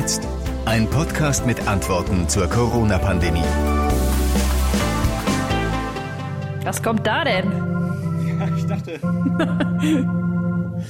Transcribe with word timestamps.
jetzt? 0.00 0.26
Ein 0.64 0.88
Podcast 0.88 1.44
mit 1.44 1.68
Antworten 1.68 2.26
zur 2.26 2.48
Corona-Pandemie. 2.48 3.44
Was 6.64 6.82
kommt 6.82 7.06
da 7.06 7.22
denn? 7.22 7.52
Ja, 8.38 8.48
ich 8.56 8.66
dachte. 8.66 8.98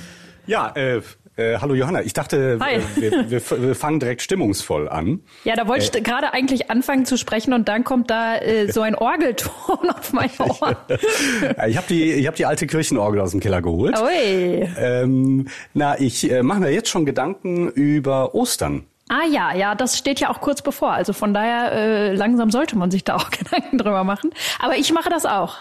ja, 0.46 0.68
äh, 0.76 1.00
äh, 1.40 1.58
hallo 1.58 1.74
Johanna. 1.74 2.02
Ich 2.02 2.12
dachte, 2.12 2.58
äh, 2.60 2.80
wir, 3.00 3.30
wir, 3.30 3.62
wir 3.62 3.74
fangen 3.74 3.98
direkt 3.98 4.22
stimmungsvoll 4.22 4.88
an. 4.88 5.20
Ja, 5.42 5.56
da 5.56 5.66
wollte 5.66 5.98
ich 5.98 6.04
gerade 6.04 6.32
eigentlich 6.32 6.70
anfangen 6.70 7.04
zu 7.04 7.16
sprechen 7.16 7.52
und 7.52 7.66
dann 7.68 7.82
kommt 7.82 8.10
da 8.10 8.36
äh, 8.36 8.70
so 8.72 8.82
ein 8.82 8.94
Orgelton 8.94 9.90
auf 9.90 10.12
mein 10.12 10.30
Ohr. 10.38 10.76
Ich 11.66 11.76
habe 11.76 11.86
die, 11.88 12.12
ich 12.12 12.26
hab 12.26 12.36
die 12.36 12.46
alte 12.46 12.66
Kirchenorgel 12.66 13.20
aus 13.20 13.32
dem 13.32 13.40
Keller 13.40 13.62
geholt. 13.62 13.96
Ui. 14.00 14.68
Ähm, 14.78 15.48
na, 15.74 15.98
ich 15.98 16.30
äh, 16.30 16.42
mache 16.42 16.60
mir 16.60 16.70
jetzt 16.70 16.88
schon 16.88 17.04
Gedanken 17.06 17.68
über 17.70 18.34
Ostern. 18.34 18.84
Ah 19.12 19.26
ja, 19.28 19.52
ja, 19.52 19.74
das 19.74 19.98
steht 19.98 20.20
ja 20.20 20.30
auch 20.30 20.40
kurz 20.40 20.62
bevor. 20.62 20.92
Also 20.92 21.12
von 21.12 21.34
daher 21.34 21.72
äh, 21.72 22.14
langsam 22.14 22.52
sollte 22.52 22.78
man 22.78 22.92
sich 22.92 23.02
da 23.02 23.16
auch 23.16 23.28
Gedanken 23.30 23.76
drüber 23.76 24.04
machen. 24.04 24.30
Aber 24.60 24.76
ich 24.76 24.92
mache 24.92 25.10
das 25.10 25.26
auch. 25.26 25.56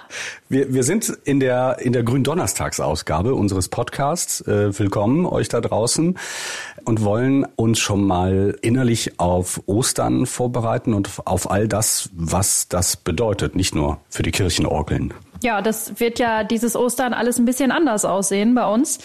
Wir, 0.49 0.71
wir 0.71 0.83
sind 0.83 1.09
in 1.23 1.39
der, 1.39 1.77
in 1.79 1.91
der 1.91 2.03
Gründonnerstagsausgabe 2.03 3.33
unseres 3.33 3.67
Podcasts. 3.67 4.41
Äh, 4.41 4.77
willkommen 4.77 5.25
euch 5.25 5.49
da 5.49 5.61
draußen 5.61 6.15
und 6.85 7.03
wollen 7.03 7.43
uns 7.55 7.79
schon 7.79 8.05
mal 8.05 8.55
innerlich 8.61 9.19
auf 9.19 9.63
Ostern 9.65 10.27
vorbereiten 10.27 10.93
und 10.93 11.09
auf 11.25 11.49
all 11.49 11.67
das, 11.67 12.11
was 12.13 12.67
das 12.67 12.97
bedeutet. 12.97 13.55
Nicht 13.55 13.73
nur 13.73 13.97
für 14.11 14.21
die 14.21 14.31
Kirchenorgeln. 14.31 15.11
Ja, 15.41 15.61
das 15.61 15.99
wird 15.99 16.19
ja 16.19 16.43
dieses 16.43 16.75
Ostern 16.75 17.13
alles 17.13 17.39
ein 17.39 17.45
bisschen 17.45 17.71
anders 17.71 18.03
aussehen 18.03 18.55
bei 18.55 18.65
uns. 18.65 18.99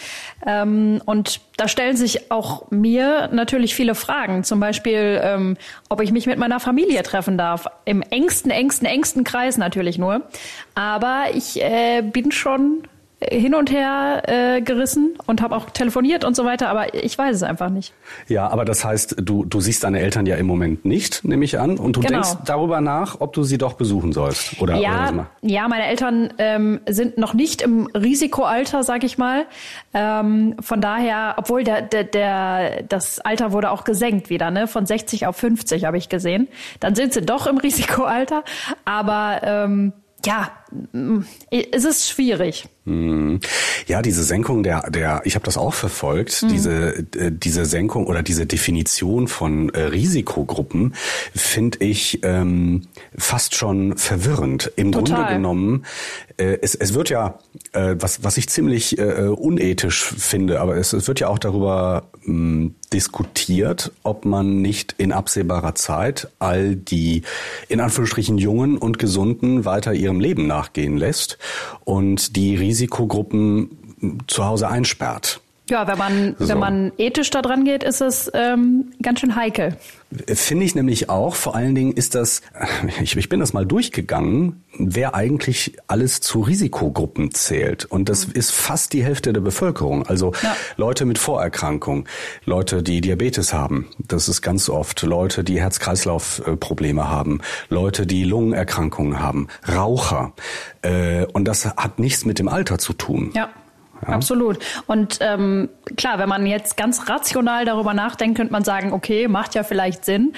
Ähm, 0.44 1.00
und 1.04 1.40
da 1.56 1.68
stellen 1.68 1.96
sich 1.96 2.32
auch 2.32 2.70
mir 2.70 3.28
natürlich 3.32 3.74
viele 3.74 3.94
Fragen. 3.94 4.42
Zum 4.42 4.58
Beispiel, 4.58 5.20
ähm, 5.22 5.56
ob 5.88 6.00
ich 6.00 6.10
mich 6.10 6.26
mit 6.26 6.38
meiner 6.38 6.58
Familie 6.58 7.02
treffen 7.04 7.38
darf. 7.38 7.66
Im 7.84 8.02
engsten, 8.02 8.50
engsten, 8.50 8.86
engsten 8.86 9.22
Kreis 9.22 9.58
natürlich 9.58 9.98
nur. 9.98 10.22
Aber 10.74 11.26
ich 11.34 11.62
äh, 11.62 12.02
bin 12.02 12.32
schon 12.32 12.82
hin 13.30 13.55
und 13.55 13.70
her 13.70 14.22
äh, 14.27 14.61
gerissen 14.61 15.17
und 15.27 15.41
habe 15.42 15.56
auch 15.56 15.70
telefoniert 15.70 16.25
und 16.25 16.34
so 16.36 16.44
weiter, 16.44 16.69
aber 16.69 16.94
ich 16.94 17.17
weiß 17.17 17.34
es 17.36 17.42
einfach 17.42 17.69
nicht. 17.70 17.92
Ja, 18.28 18.48
aber 18.48 18.64
das 18.64 18.84
heißt, 18.84 19.16
du, 19.22 19.44
du 19.44 19.61
siehst 19.61 19.84
deine 19.84 20.00
Eltern 20.00 20.27
ja 20.27 20.36
im 20.36 20.47
Moment 20.47 20.84
nicht, 20.84 21.25
nehme 21.25 21.44
ich 21.44 21.58
an, 21.58 21.78
und 21.78 21.97
du 21.97 22.00
Genau. 22.00 22.12
denkst 22.22 22.36
darüber 22.44 22.81
nach, 22.81 23.20
ob 23.20 23.33
du 23.33 23.42
sie 23.44 23.58
doch 23.58 23.75
besuchen 23.75 24.12
sollst. 24.12 24.61
Oder, 24.61 24.75
oder 24.75 24.83
Ja, 24.83 25.12
mal. 25.12 25.27
ja, 25.42 25.69
meine 25.69 25.86
Eltern 25.86 26.33
ähm, 26.39 26.81
sind 26.89 27.19
noch 27.19 27.34
nicht 27.34 27.62
im 27.62 27.86
Risikoalter, 27.94 28.83
sag 28.83 29.05
ich 29.05 29.19
mal. 29.19 29.47
Ähm, 29.92 30.56
von 30.61 30.81
daher, 30.81 31.34
obwohl 31.38 31.64
der, 31.64 31.83
der, 31.83 32.05
der, 32.05 32.83
das 32.84 33.20
Alter 33.20 33.53
wurde 33.53 33.70
auch 33.70 33.84
gesenkt 33.84 34.31
wieder, 34.31 34.50
ne? 34.50 34.66
Von 34.66 34.86
60 34.86 35.27
auf 35.27 35.36
50 35.36 35.84
habe 35.84 35.98
ich 35.98 36.09
gesehen. 36.09 36.48
Dann 36.81 36.94
sind 36.94 37.12
sie 37.12 37.22
doch 37.22 37.47
im 37.47 37.59
Risikoalter. 37.64 38.44
Aber 38.84 39.41
ähm, 39.44 39.92
ja, 40.27 40.48
es 41.50 41.84
ist 41.84 42.08
schwierig. 42.08 42.69
Hm. 42.86 43.41
Ja, 43.86 44.03
diese 44.03 44.22
Senkung 44.25 44.62
der, 44.62 44.91
der, 44.91 45.22
ich 45.25 45.34
habe 45.36 45.44
das 45.44 45.56
auch 45.56 45.72
verfolgt, 45.75 46.42
Mhm. 46.42 46.48
diese, 46.48 46.94
äh, 47.16 47.31
diese 47.33 47.64
Senkung 47.64 48.06
oder 48.06 48.22
diese 48.22 48.44
Definition 48.47 49.27
von 49.28 49.70
äh, 49.70 49.81
Risikogruppen 49.81 50.94
finde 51.34 51.78
ich 51.84 52.20
ähm, 52.22 52.83
fast 53.16 53.55
schon 53.55 53.97
verwirrend. 53.97 54.70
Im 54.77 54.92
Total. 54.92 55.16
Grunde 55.16 55.33
genommen, 55.33 55.86
äh, 56.36 56.58
es, 56.61 56.75
es 56.75 56.92
wird 56.94 57.09
ja, 57.09 57.38
äh, 57.72 57.94
was, 57.98 58.22
was 58.22 58.36
ich 58.36 58.48
ziemlich 58.48 58.98
äh, 58.98 59.28
unethisch 59.28 60.05
finde, 60.05 60.61
aber 60.61 60.77
es, 60.77 60.92
es 60.92 61.09
wird 61.09 61.20
ja 61.20 61.28
auch 61.28 61.38
darüber 61.38 62.05
mh, 62.25 62.72
diskutiert, 62.92 63.92
ob 64.03 64.25
man 64.25 64.61
nicht 64.61 64.94
in 64.98 65.12
absehbarer 65.12 65.75
Zeit 65.75 66.28
all 66.38 66.77
die 66.77 67.22
in 67.69 67.81
Anführungsstrichen 67.81 68.36
Jungen 68.38 68.77
und 68.77 68.98
Gesunden 68.98 69.64
weiter 69.64 69.94
ihrem 69.94 70.20
Leben 70.20 70.47
nachgehen 70.64 70.97
lässt 70.97 71.38
und 71.84 72.36
die 72.36 72.56
Risikogruppen 72.56 74.22
zu 74.26 74.44
Hause 74.44 74.69
einsperrt. 74.69 75.41
Ja, 75.70 75.86
wenn 75.88 75.97
man, 75.97 76.36
So. 76.38 76.48
wenn 76.48 76.58
man 76.58 76.92
ethisch 76.98 77.30
da 77.30 77.41
dran 77.41 77.64
geht, 77.64 77.82
ist 77.82 78.02
es 78.02 78.30
ähm, 78.34 78.92
ganz 79.00 79.20
schön 79.20 79.34
heikel. 79.34 79.76
Finde 80.28 80.64
ich 80.66 80.75
nämlich 80.75 81.08
auch. 81.08 81.34
Vor 81.34 81.56
allen 81.56 81.75
Dingen 81.75 81.92
ist 81.92 82.14
das, 82.14 82.42
ich, 83.00 83.16
ich 83.16 83.28
bin 83.30 83.41
das 83.41 83.54
mal 83.54 83.64
durchgegangen, 83.64 84.62
wer 84.78 85.14
eigentlich 85.14 85.76
alles 85.86 86.20
zu 86.20 86.42
Risikogruppen 86.42 87.32
zählt. 87.32 87.86
Und 87.86 88.10
das 88.10 88.24
ist 88.26 88.50
fast 88.53 88.92
die 88.92 89.03
Hälfte 89.03 89.32
der 89.32 89.41
Bevölkerung. 89.41 90.06
Also 90.06 90.32
Ja. 90.42 90.54
Leute 90.76 91.06
mit 91.06 91.16
Vorerkrankung, 91.19 92.06
Leute, 92.44 92.82
die 92.82 93.00
Diabetes 93.00 93.54
haben. 93.54 93.88
Das 93.98 94.28
ist 94.28 94.42
ganz 94.42 94.69
oft. 94.69 95.00
Leute, 95.03 95.44
die 95.44 95.60
Herz-Kreislauf-Probleme 95.60 97.08
haben. 97.08 97.41
Leute, 97.70 98.06
die 98.06 98.24
Lungenerkrankungen 98.24 99.19
haben. 99.20 99.48
Raucher. 99.66 100.34
Äh, 100.82 101.24
Und 101.32 101.47
das 101.47 101.64
hat 101.64 101.98
nichts 101.98 102.24
mit 102.26 102.38
dem 102.38 102.48
Alter 102.48 102.76
zu 102.78 102.92
tun. 102.92 103.30
Ja. 103.34 103.48
Absolut. 104.03 104.59
Und 104.87 105.19
ähm, 105.21 105.69
klar, 105.97 106.19
wenn 106.19 106.28
man 106.28 106.47
jetzt 106.47 106.77
ganz 106.77 107.09
rational 107.09 107.65
darüber 107.65 107.94
nachdenkt, 107.94 108.37
könnte 108.37 108.53
man 108.53 108.65
sagen, 108.65 108.93
okay, 108.93 109.28
macht 109.28 109.55
ja 109.55 109.62
vielleicht 109.62 110.05
Sinn. 110.05 110.34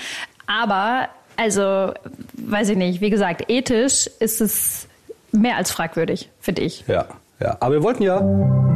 Aber, 0.47 1.09
also, 1.37 1.93
weiß 2.35 2.71
ich 2.71 2.77
nicht, 2.77 3.01
wie 3.01 3.11
gesagt, 3.11 3.45
ethisch 3.49 4.09
ist 4.21 4.41
es 4.41 4.89
mehr 5.33 5.57
als 5.57 5.71
fragwürdig, 5.71 6.31
finde 6.41 6.63
ich. 6.63 6.85
Ja. 6.87 7.07
Ja, 7.39 7.59
aber 7.61 7.75
wir 7.75 7.83
wollten 7.83 8.03
ja 8.03 8.21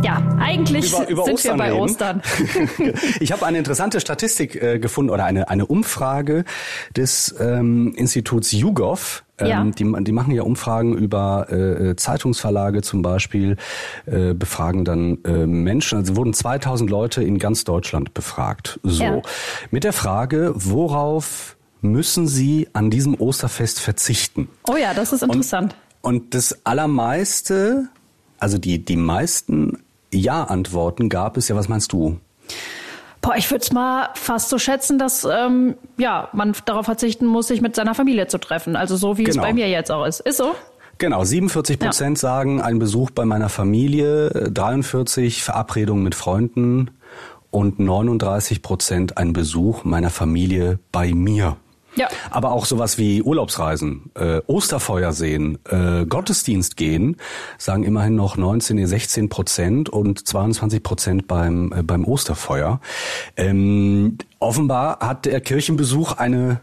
Ja, 0.03 0.23
eigentlich 0.39 0.93
über, 0.93 1.09
über 1.09 1.25
sind 1.25 1.35
Ostern 1.35 1.55
wir 1.55 1.65
bei 1.65 1.71
reden. 1.73 1.81
Ostern. 1.81 2.23
ich 3.21 3.33
habe 3.33 3.47
eine 3.47 3.57
interessante 3.57 4.01
Statistik 4.01 4.55
äh, 4.63 4.79
gefunden 4.79 5.11
oder 5.11 5.25
eine, 5.25 5.49
eine 5.49 5.65
Umfrage 5.65 6.45
des 6.95 7.35
ähm, 7.41 7.95
Instituts 7.97 8.53
YouGov. 8.53 9.25
Ähm, 9.41 9.47
Ja. 9.49 9.65
die, 9.65 10.05
die 10.05 10.13
machen 10.13 10.33
ja 10.33 10.43
Umfragen 10.43 10.95
über 10.97 11.51
äh, 11.51 11.97
Zeitungsverlage 11.97 12.83
zum 12.83 13.03
Beispiel, 13.03 13.57
äh, 14.07 14.35
befragen 14.35 14.85
dann 14.85 15.19
äh, 15.25 15.47
Menschen. 15.47 15.99
Also 15.99 16.17
wurden 16.17 16.33
2000 16.33 16.89
Leute 16.91 17.23
in 17.23 17.39
ganz 17.39 17.65
Deutschland 17.65 18.15
befragt. 18.15 18.79
So. 18.83 19.03
Ja. 19.03 19.23
Mit 19.71 19.85
der 19.85 19.93
Frage, 19.93 20.53
worauf 20.55 21.57
müssen 21.83 22.27
sie 22.27 22.69
an 22.73 22.91
diesem 22.91 23.15
Osterfest 23.19 23.81
verzichten? 23.81 24.49
Oh 24.69 24.77
ja, 24.77 24.93
das 24.95 25.13
ist 25.13 25.23
interessant. 25.23 25.75
Und 26.03 26.35
das 26.35 26.65
Allermeiste, 26.65 27.89
also 28.39 28.59
die, 28.59 28.85
die 28.85 28.97
meisten 28.97 29.79
Ja-Antworten 30.13 31.09
gab 31.09 31.37
es 31.37 31.49
ja, 31.49 31.57
was 31.57 31.69
meinst 31.69 31.93
du? 31.93 32.19
Boah, 33.21 33.35
ich 33.37 33.51
würde 33.51 33.63
es 33.63 33.73
mal 33.73 34.09
fast 34.15 34.49
so 34.49 34.59
schätzen, 34.59 34.99
dass 34.99 35.27
ähm, 35.31 35.75
ja, 35.99 36.29
man 36.33 36.55
darauf 36.65 36.87
verzichten 36.87 37.27
muss, 37.27 37.49
sich 37.49 37.61
mit 37.61 37.77
seiner 37.77 37.95
Familie 37.95 38.27
zu 38.29 38.39
treffen. 38.39 38.77
Also 38.77 38.97
so 38.97 39.19
wie 39.19 39.25
Genau. 39.25 39.43
es 39.43 39.47
bei 39.47 39.53
mir 39.53 39.69
jetzt 39.69 39.91
auch 39.91 40.07
ist. 40.07 40.21
Ist 40.21 40.39
so? 40.39 40.55
Genau, 40.99 41.25
47 41.25 41.79
Prozent 41.79 42.19
sagen 42.19 42.61
ein 42.61 42.79
Besuch 42.79 43.11
bei 43.11 43.25
meiner 43.25 43.49
Familie, 43.49 44.51
43 44.53 45.43
Verabredungen 45.43 46.03
mit 46.05 46.15
Freunden 46.15 46.91
und 47.51 47.79
39 47.79 48.63
Prozent 48.63 49.17
ein 49.17 49.33
Besuch 49.33 49.85
meiner 49.85 50.11
Familie 50.11 50.79
bei 50.93 51.13
mir. 51.15 51.57
Ja. 51.97 52.09
Aber 52.31 52.53
auch 52.53 52.67
sowas 52.67 52.99
wie 52.99 53.23
Urlaubsreisen, 53.23 54.11
äh, 54.15 54.41
Osterfeuer 54.47 55.13
sehen, 55.13 55.59
äh, 55.69 56.07
Gottesdienst 56.07 56.77
gehen, 56.77 57.17
sagen 57.59 57.83
immerhin 57.83 58.15
noch 58.15 58.37
19, 58.37 58.77
nee, 58.77 58.87
16 58.87 59.29
Prozent 59.29 59.89
und 59.89 60.27
22 60.27 60.83
Prozent 60.83 61.29
beim, 61.29 61.73
äh, 61.73 61.83
beim 61.83 62.05
Osterfeuer. 62.05 62.81
Ähm, 63.37 64.19
offenbar 64.39 65.01
hat 65.01 65.27
der 65.27 65.41
Kirchenbesuch 65.41 66.13
eine 66.13 66.61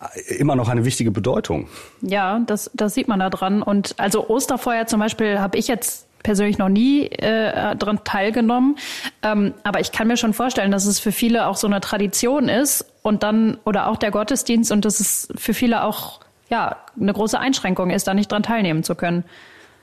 äh, 0.00 0.34
immer 0.34 0.54
noch 0.54 0.68
eine 0.68 0.84
wichtige 0.84 1.10
Bedeutung. 1.10 1.68
Ja, 2.02 2.40
das, 2.40 2.70
das 2.74 2.94
sieht 2.94 3.08
man 3.08 3.20
da 3.20 3.30
dran. 3.30 3.62
Und 3.62 3.94
also 3.98 4.28
Osterfeuer 4.28 4.86
zum 4.86 5.00
Beispiel 5.00 5.40
habe 5.40 5.58
ich 5.58 5.68
jetzt 5.68 6.06
persönlich 6.22 6.58
noch 6.58 6.68
nie 6.68 7.06
äh, 7.06 7.76
dran 7.76 8.00
teilgenommen. 8.04 8.76
Ähm, 9.22 9.54
aber 9.62 9.80
ich 9.80 9.92
kann 9.92 10.08
mir 10.08 10.16
schon 10.16 10.34
vorstellen, 10.34 10.70
dass 10.70 10.84
es 10.84 10.98
für 10.98 11.12
viele 11.12 11.46
auch 11.46 11.56
so 11.56 11.66
eine 11.66 11.80
Tradition 11.80 12.48
ist 12.48 12.84
und 13.08 13.22
dann, 13.22 13.58
oder 13.64 13.88
auch 13.88 13.96
der 13.96 14.10
Gottesdienst 14.10 14.70
und 14.70 14.84
dass 14.84 15.00
es 15.00 15.28
für 15.34 15.54
viele 15.54 15.82
auch 15.82 16.20
ja, 16.50 16.76
eine 17.00 17.12
große 17.12 17.38
Einschränkung 17.38 17.90
ist, 17.90 18.06
da 18.06 18.14
nicht 18.14 18.30
dran 18.30 18.42
teilnehmen 18.42 18.84
zu 18.84 18.94
können. 18.94 19.24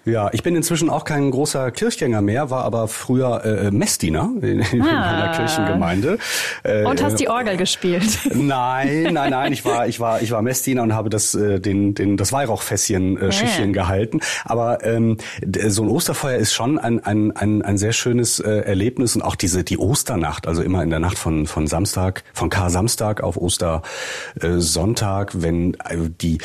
Ja, 0.06 0.30
ich 0.34 0.44
bin 0.44 0.56
inzwischen 0.56 0.90
auch 0.90 1.04
kein 1.04 1.32
großer 1.32 1.72
Kirchgänger 1.72 2.22
mehr, 2.22 2.50
war 2.52 2.64
aber 2.64 2.88
früher 2.88 3.44
äh, 3.44 3.72
Messdiener 3.72 4.30
in, 4.42 4.60
in 4.60 4.82
Ah. 4.82 4.86
meiner 4.86 5.32
Kirchengemeinde. 5.36 6.18
Äh, 6.64 6.86
Und 6.86 7.04
hast 7.04 7.20
die 7.20 7.28
Orgel 7.28 7.58
gespielt. 7.58 8.06
Nein, 8.34 9.14
nein, 9.14 9.32
nein, 9.32 9.52
ich 9.54 9.66
war, 9.66 9.88
ich 9.88 10.00
war, 10.00 10.22
ich 10.22 10.32
war 10.32 10.42
Messdiener 10.42 10.84
und 10.84 10.94
habe 10.94 11.10
das, 11.10 11.34
äh, 11.36 11.60
den, 11.60 11.94
den, 11.96 12.18
das 12.18 12.32
Weihrauchfässchen 12.32 13.18
äh, 13.20 13.32
Schiffchen 13.32 13.74
gehalten. 13.74 14.20
Aber 14.44 14.84
ähm, 14.86 15.18
so 15.68 15.84
ein 15.84 15.90
Osterfeuer 15.90 16.38
ist 16.38 16.54
schon 16.54 16.78
ein, 16.78 17.04
ein, 17.04 17.36
ein, 17.36 17.62
ein 17.64 17.78
sehr 17.78 17.92
schönes 17.94 18.40
äh, 18.40 18.50
Erlebnis 18.62 19.16
und 19.16 19.22
auch 19.24 19.36
diese 19.36 19.64
die 19.64 19.78
Osternacht, 19.78 20.48
also 20.48 20.62
immer 20.62 20.84
in 20.84 20.90
der 20.92 21.00
Nacht 21.00 21.18
von 21.18 21.48
von 21.48 21.68
Samstag, 21.68 22.24
von 22.34 22.50
Kar-Samstag 22.50 23.22
auf 23.24 23.38
Ostersonntag, 23.38 23.84
äh, 24.44 24.60
Sonntag, 24.62 25.32
wenn 25.42 25.74
äh, 25.76 25.98
die 26.22 26.38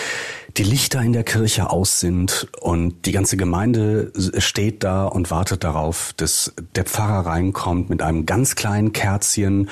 die 0.61 0.65
Lichter 0.65 1.01
in 1.01 1.15
der 1.15 1.25
Kirche 1.25 1.71
aus 1.71 2.01
sind 2.01 2.47
und 2.61 3.07
die 3.07 3.13
ganze 3.13 3.39
Gemeinde 3.39 4.13
steht 4.37 4.85
da 4.85 5.07
und 5.07 5.31
wartet 5.31 5.65
darauf, 5.65 6.13
dass 6.19 6.53
der 6.75 6.85
Pfarrer 6.85 7.25
reinkommt 7.25 7.89
mit 7.89 8.03
einem 8.03 8.27
ganz 8.27 8.57
kleinen 8.57 8.93
Kerzchen 8.93 9.71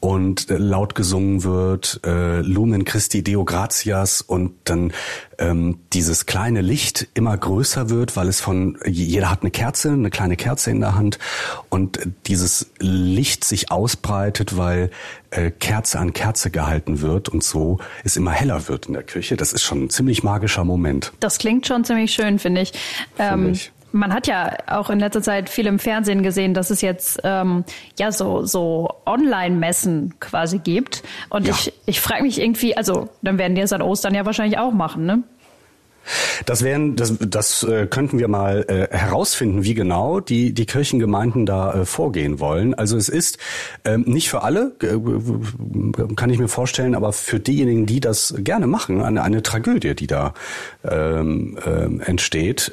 und 0.00 0.50
äh, 0.50 0.56
laut 0.56 0.94
gesungen 0.94 1.42
wird, 1.42 2.00
äh, 2.04 2.40
Lumen 2.40 2.84
Christi 2.84 3.22
Deo 3.22 3.44
Gratias 3.44 4.20
und 4.20 4.52
dann 4.64 4.92
ähm, 5.38 5.80
dieses 5.92 6.26
kleine 6.26 6.60
Licht 6.60 7.08
immer 7.14 7.36
größer 7.36 7.90
wird, 7.90 8.16
weil 8.16 8.28
es 8.28 8.40
von, 8.40 8.78
jeder 8.86 9.30
hat 9.30 9.42
eine 9.42 9.50
Kerze, 9.50 9.90
eine 9.90 10.10
kleine 10.10 10.36
Kerze 10.36 10.70
in 10.70 10.80
der 10.80 10.94
Hand 10.94 11.18
und 11.68 11.98
dieses 12.26 12.70
Licht 12.78 13.44
sich 13.44 13.70
ausbreitet, 13.70 14.56
weil 14.56 14.90
äh, 15.30 15.50
Kerze 15.50 15.98
an 15.98 16.12
Kerze 16.12 16.50
gehalten 16.50 17.00
wird 17.00 17.28
und 17.28 17.42
so 17.42 17.78
es 18.04 18.16
immer 18.16 18.32
heller 18.32 18.68
wird 18.68 18.86
in 18.86 18.92
der 18.92 19.02
Küche. 19.02 19.36
Das 19.36 19.52
ist 19.52 19.62
schon 19.62 19.84
ein 19.84 19.90
ziemlich 19.90 20.22
magischer 20.22 20.64
Moment. 20.64 21.12
Das 21.20 21.38
klingt 21.38 21.66
schon 21.66 21.84
ziemlich 21.84 22.12
schön, 22.12 22.38
finde 22.38 22.60
ich. 22.60 22.72
Ähm, 23.18 23.52
ich. 23.52 23.72
Man 23.92 24.12
hat 24.12 24.26
ja 24.26 24.56
auch 24.66 24.90
in 24.90 24.98
letzter 25.00 25.22
Zeit 25.22 25.48
viel 25.48 25.66
im 25.66 25.78
Fernsehen 25.78 26.22
gesehen, 26.22 26.54
dass 26.54 26.70
es 26.70 26.82
jetzt 26.82 27.20
ähm, 27.24 27.64
ja 27.98 28.12
so 28.12 28.44
so 28.44 28.90
Online-Messen 29.06 30.14
quasi 30.20 30.58
gibt. 30.58 31.02
Und 31.30 31.46
ja. 31.46 31.54
ich 31.54 31.72
ich 31.86 32.00
frage 32.00 32.22
mich 32.22 32.40
irgendwie, 32.40 32.76
also 32.76 33.08
dann 33.22 33.38
werden 33.38 33.54
die 33.54 33.62
es 33.62 33.72
an 33.72 33.82
Ostern 33.82 34.14
ja 34.14 34.26
wahrscheinlich 34.26 34.58
auch 34.58 34.72
machen, 34.72 35.06
ne? 35.06 35.22
Das 36.46 36.62
wären, 36.62 36.96
das, 36.96 37.14
das 37.18 37.62
äh, 37.62 37.86
könnten 37.86 38.18
wir 38.18 38.28
mal 38.28 38.64
äh, 38.68 38.96
herausfinden, 38.96 39.64
wie 39.64 39.74
genau 39.74 40.20
die 40.20 40.52
die 40.52 40.66
Kirchengemeinden 40.66 41.46
da 41.46 41.72
äh, 41.72 41.84
vorgehen 41.84 42.40
wollen. 42.40 42.74
Also 42.74 42.96
es 42.96 43.08
ist 43.08 43.38
ähm, 43.84 44.04
nicht 44.06 44.28
für 44.28 44.42
alle, 44.42 44.72
äh, 44.82 46.14
kann 46.14 46.30
ich 46.30 46.38
mir 46.38 46.48
vorstellen, 46.48 46.94
aber 46.94 47.12
für 47.12 47.40
diejenigen, 47.40 47.86
die 47.86 48.00
das 48.00 48.34
gerne 48.38 48.66
machen, 48.66 49.02
eine, 49.02 49.22
eine 49.22 49.42
Tragödie, 49.42 49.94
die 49.94 50.06
da 50.06 50.34
ähm, 50.88 51.58
ähm, 51.66 52.00
entsteht, 52.00 52.72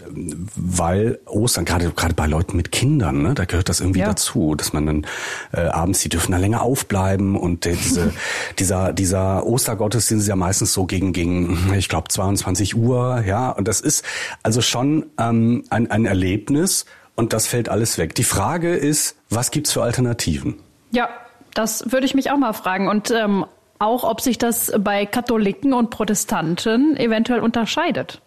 weil 0.56 1.20
Ostern 1.26 1.66
gerade 1.66 1.92
gerade 1.92 2.14
bei 2.14 2.28
Leuten 2.28 2.58
mit 2.58 2.72
Kindern, 2.72 3.22
ne, 3.22 3.34
da 3.34 3.46
gehört 3.46 3.70
das 3.70 3.80
irgendwie 3.80 4.02
ja. 4.02 4.08
dazu, 4.08 4.56
dass 4.56 4.74
man 4.74 4.86
dann 4.86 5.08
äh, 5.54 5.62
abends, 5.62 6.00
die 6.02 6.10
dürfen 6.10 6.32
da 6.32 6.38
länger 6.38 6.62
aufbleiben 6.62 7.36
und 7.36 7.66
äh, 7.66 7.76
diese 7.76 8.14
dieser 8.60 8.94
dieser 8.94 9.46
Ostergottesdienst 9.46 10.24
ist 10.24 10.30
ja 10.30 10.36
meistens 10.36 10.74
so 10.74 10.86
gegen 10.86 11.14
gegen 11.14 11.74
ich 11.78 11.90
glaube 11.90 12.10
22 12.10 12.76
Uhr 12.76 13.22
ja, 13.26 13.50
und 13.50 13.68
das 13.68 13.82
ist 13.82 14.06
also 14.44 14.62
schon 14.62 15.06
ähm, 15.20 15.64
ein, 15.70 15.90
ein 15.92 16.06
Erlebnis 16.06 16.86
und 17.16 17.34
das 17.34 17.48
fällt 17.48 17.70
alles 17.70 17.98
weg. 17.98 18.16
Die 18.16 18.24
Frage 18.24 18.76
ist, 18.76 19.18
was 19.30 19.52
gibt's 19.52 19.72
für 19.72 19.84
Alternativen? 19.84 20.56
Ja, 20.92 21.10
das 21.54 21.92
würde 21.92 22.06
ich 22.06 22.14
mich 22.14 22.32
auch 22.32 22.38
mal 22.38 22.54
fragen. 22.54 22.88
Und 22.88 23.12
ähm, 23.12 23.46
auch, 23.80 24.04
ob 24.04 24.22
sich 24.22 24.38
das 24.38 24.72
bei 24.80 25.06
Katholiken 25.06 25.74
und 25.74 25.90
Protestanten 25.90 26.96
eventuell 26.98 27.40
unterscheidet. 27.40 28.22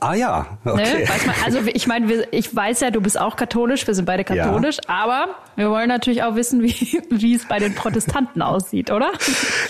Ah 0.00 0.14
ja, 0.14 0.58
ne? 0.64 0.72
okay. 0.72 1.04
Ne? 1.04 1.10
Man, 1.26 1.34
also 1.44 1.58
ich 1.66 1.86
meine, 1.86 2.24
ich 2.30 2.54
weiß 2.54 2.80
ja, 2.80 2.90
du 2.90 3.00
bist 3.00 3.20
auch 3.20 3.36
katholisch, 3.36 3.86
wir 3.86 3.94
sind 3.94 4.04
beide 4.04 4.24
katholisch, 4.24 4.76
ja. 4.76 4.94
aber 4.94 5.26
wir 5.56 5.70
wollen 5.70 5.88
natürlich 5.88 6.22
auch 6.22 6.34
wissen, 6.36 6.62
wie, 6.62 7.00
wie 7.10 7.34
es 7.34 7.46
bei 7.46 7.58
den 7.58 7.74
Protestanten 7.74 8.42
aussieht, 8.42 8.90
oder? 8.90 9.10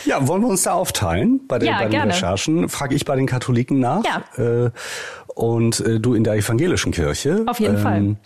Ja, 0.05 0.27
wollen 0.27 0.43
wir 0.43 0.49
uns 0.49 0.63
da 0.63 0.73
aufteilen 0.73 1.41
bei 1.47 1.59
den, 1.59 1.69
ja, 1.69 1.79
bei 1.79 1.89
den 1.89 2.01
Recherchen? 2.03 2.69
Frage 2.69 2.95
ich 2.95 3.05
bei 3.05 3.17
den 3.17 3.27
Katholiken 3.27 3.81
nach. 3.81 4.03
Ja. 4.05 4.43
Äh, 4.43 4.71
und 5.35 5.81
äh, 5.81 6.01
du 6.01 6.15
in 6.15 6.25
der 6.25 6.35
evangelischen 6.35 6.93
Kirche. 6.93 7.45
Auf 7.47 7.61
jeden 7.61 7.77
ähm, 7.77 7.83
Fall. 7.83 8.17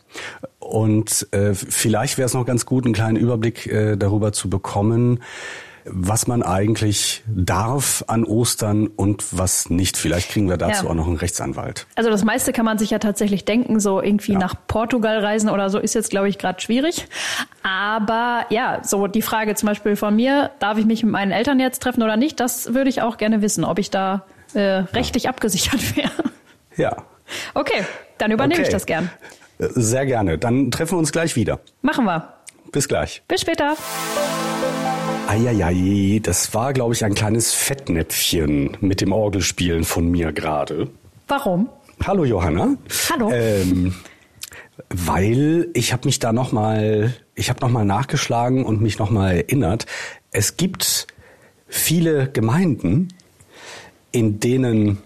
Und 0.59 1.29
äh, 1.33 1.55
vielleicht 1.55 2.19
wäre 2.19 2.27
es 2.27 2.35
noch 2.35 2.47
ganz 2.47 2.67
gut, 2.67 2.85
einen 2.85 2.95
kleinen 2.95 3.17
Überblick 3.17 3.67
äh, 3.67 3.97
darüber 3.97 4.33
zu 4.33 4.49
bekommen, 4.49 5.21
was 5.87 6.27
man 6.27 6.43
eigentlich 6.43 7.23
darf 7.27 8.05
an 8.07 8.25
Ostern 8.25 8.87
und 8.87 9.25
was 9.33 9.71
nicht. 9.71 9.97
Vielleicht 9.97 10.31
kriegen 10.31 10.49
wir 10.49 10.57
dazu 10.57 10.85
ja. 10.85 10.91
auch 10.91 10.95
noch 10.95 11.07
einen 11.07 11.17
Rechtsanwalt. 11.17 11.87
Also 11.95 12.11
das 12.11 12.25
meiste 12.25 12.53
kann 12.53 12.65
man 12.65 12.79
sich 12.79 12.91
ja 12.91 12.99
tatsächlich 12.99 13.45
denken, 13.45 13.81
so 13.81 14.01
irgendwie 14.01 14.33
ja. 14.33 14.39
nach 14.39 14.55
Portugal 14.67 15.19
reisen 15.19 15.51
oder 15.51 15.71
so 15.71 15.79
ist 15.79 15.95
jetzt, 15.95 16.11
glaube 16.11 16.29
ich, 16.29 16.39
gerade 16.39 16.61
schwierig. 16.61 17.07
Aber 17.63 18.47
ja, 18.51 18.81
so 18.83 19.07
die 19.07 19.23
Frage 19.23 19.55
zum 19.55 19.69
Beispiel 19.69 19.97
von 19.97 20.17
mir, 20.17 20.51
darf 20.59 20.79
ich 20.79 20.87
mich 20.87 21.03
mit 21.03 21.13
meinen 21.13 21.33
Eltern 21.33 21.61
jetzt 21.61 21.83
treffen 21.83 22.03
oder 22.03 22.17
nicht, 22.17 22.41
das 22.41 22.73
würde 22.75 22.89
ich 22.89 23.03
auch 23.03 23.17
gerne 23.17 23.43
wissen, 23.43 23.65
ob 23.65 23.79
ich 23.79 23.91
da 23.91 24.25
äh, 24.55 24.61
rechtlich 24.61 25.25
ja. 25.25 25.31
abgesichert 25.31 25.97
wäre. 25.97 26.11
Ja. 26.77 26.97
Okay, 27.55 27.85
dann 28.19 28.31
übernehme 28.31 28.61
okay. 28.61 28.69
ich 28.69 28.73
das 28.73 28.87
gern. 28.87 29.11
Sehr 29.59 30.07
gerne. 30.07 30.39
Dann 30.39 30.71
treffen 30.71 30.93
wir 30.93 30.99
uns 30.99 31.13
gleich 31.13 31.37
wieder. 31.37 31.61
Machen 31.83 32.05
wir. 32.05 32.35
Bis 32.73 32.89
gleich. 32.89 33.23
Bis 33.29 33.41
später. 33.43 33.77
Eieiei, 35.35 36.21
das 36.23 36.55
war, 36.55 36.73
glaube 36.73 36.95
ich, 36.95 37.05
ein 37.05 37.15
kleines 37.15 37.53
Fettnäpfchen 37.53 38.77
mit 38.81 39.01
dem 39.01 39.11
Orgelspielen 39.11 39.83
von 39.83 40.09
mir 40.09 40.33
gerade. 40.33 40.89
Warum? 41.27 41.69
Hallo 42.07 42.25
Johanna. 42.25 42.77
Hallo. 43.11 43.33
Ähm, 43.33 43.97
weil 44.91 45.71
ich 45.75 45.93
habe 45.93 46.07
mich 46.07 46.21
da 46.21 46.33
noch 46.33 46.53
mal, 46.53 47.17
ich 47.35 47.51
habe 47.51 47.59
noch 47.63 47.69
mal 47.69 47.85
nachgeschlagen 47.85 48.65
und 48.65 48.81
mich 48.81 49.01
noch 49.01 49.11
mal 49.11 49.33
erinnert. 49.33 49.87
Es 50.31 50.57
gibt 50.57 51.09
viele 51.67 52.31
Gemeinden, 52.31 53.09
in 54.13 54.39
denen 54.39 54.99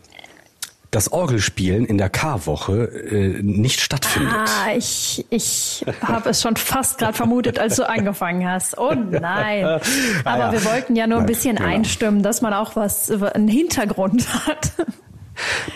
das 0.91 1.13
Orgelspielen 1.13 1.85
in 1.85 1.99
der 1.99 2.09
Karwoche 2.09 2.85
äh, 2.85 3.43
nicht 3.43 3.81
stattfindet. 3.81 4.35
Ah, 4.35 4.73
ich, 4.77 5.27
ich 5.29 5.85
habe 6.01 6.31
es 6.31 6.41
schon 6.41 6.57
fast 6.57 6.99
gerade 6.99 7.13
vermutet, 7.13 7.59
als 7.59 7.77
du 7.77 7.87
angefangen 7.87 8.49
hast. 8.49 8.79
Oh 8.79 8.95
nein. 8.95 9.65
Aber 9.65 9.83
ah, 10.25 10.39
ja. 10.39 10.53
wir 10.53 10.65
wollten 10.65 10.97
ja 10.97 11.07
nur 11.07 11.19
ein 11.19 11.27
bisschen 11.27 11.57
genau. 11.57 11.69
einstimmen, 11.69 12.23
dass 12.23 12.41
man 12.41 12.55
auch 12.55 12.75
was, 12.75 13.11
einen 13.11 13.49
Hintergrund 13.49 14.27
hat. 14.47 14.73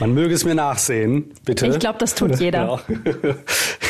Man 0.01 0.13
möge 0.13 0.35
es 0.35 0.45
mir 0.45 0.57
nachsehen, 0.57 1.31
bitte. 1.45 1.69
Ich 1.69 1.79
glaube, 1.79 1.99
das 1.99 2.17
tut 2.17 2.41
jeder. 2.41 2.81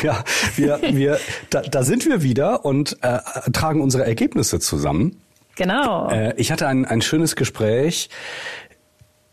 Ja, 0.02 0.24
ja 0.56 0.78
wir, 0.82 0.94
wir, 0.96 1.19
da, 1.48 1.62
da 1.62 1.82
sind 1.84 2.04
wir 2.04 2.22
wieder 2.22 2.64
und 2.64 2.98
äh, 3.02 3.20
tragen 3.52 3.80
unsere 3.80 4.04
Ergebnisse 4.04 4.58
zusammen. 4.58 5.22
Genau. 5.54 6.08
Äh, 6.10 6.34
ich 6.36 6.50
hatte 6.50 6.66
ein, 6.66 6.84
ein 6.84 7.02
schönes 7.02 7.36
Gespräch 7.36 8.08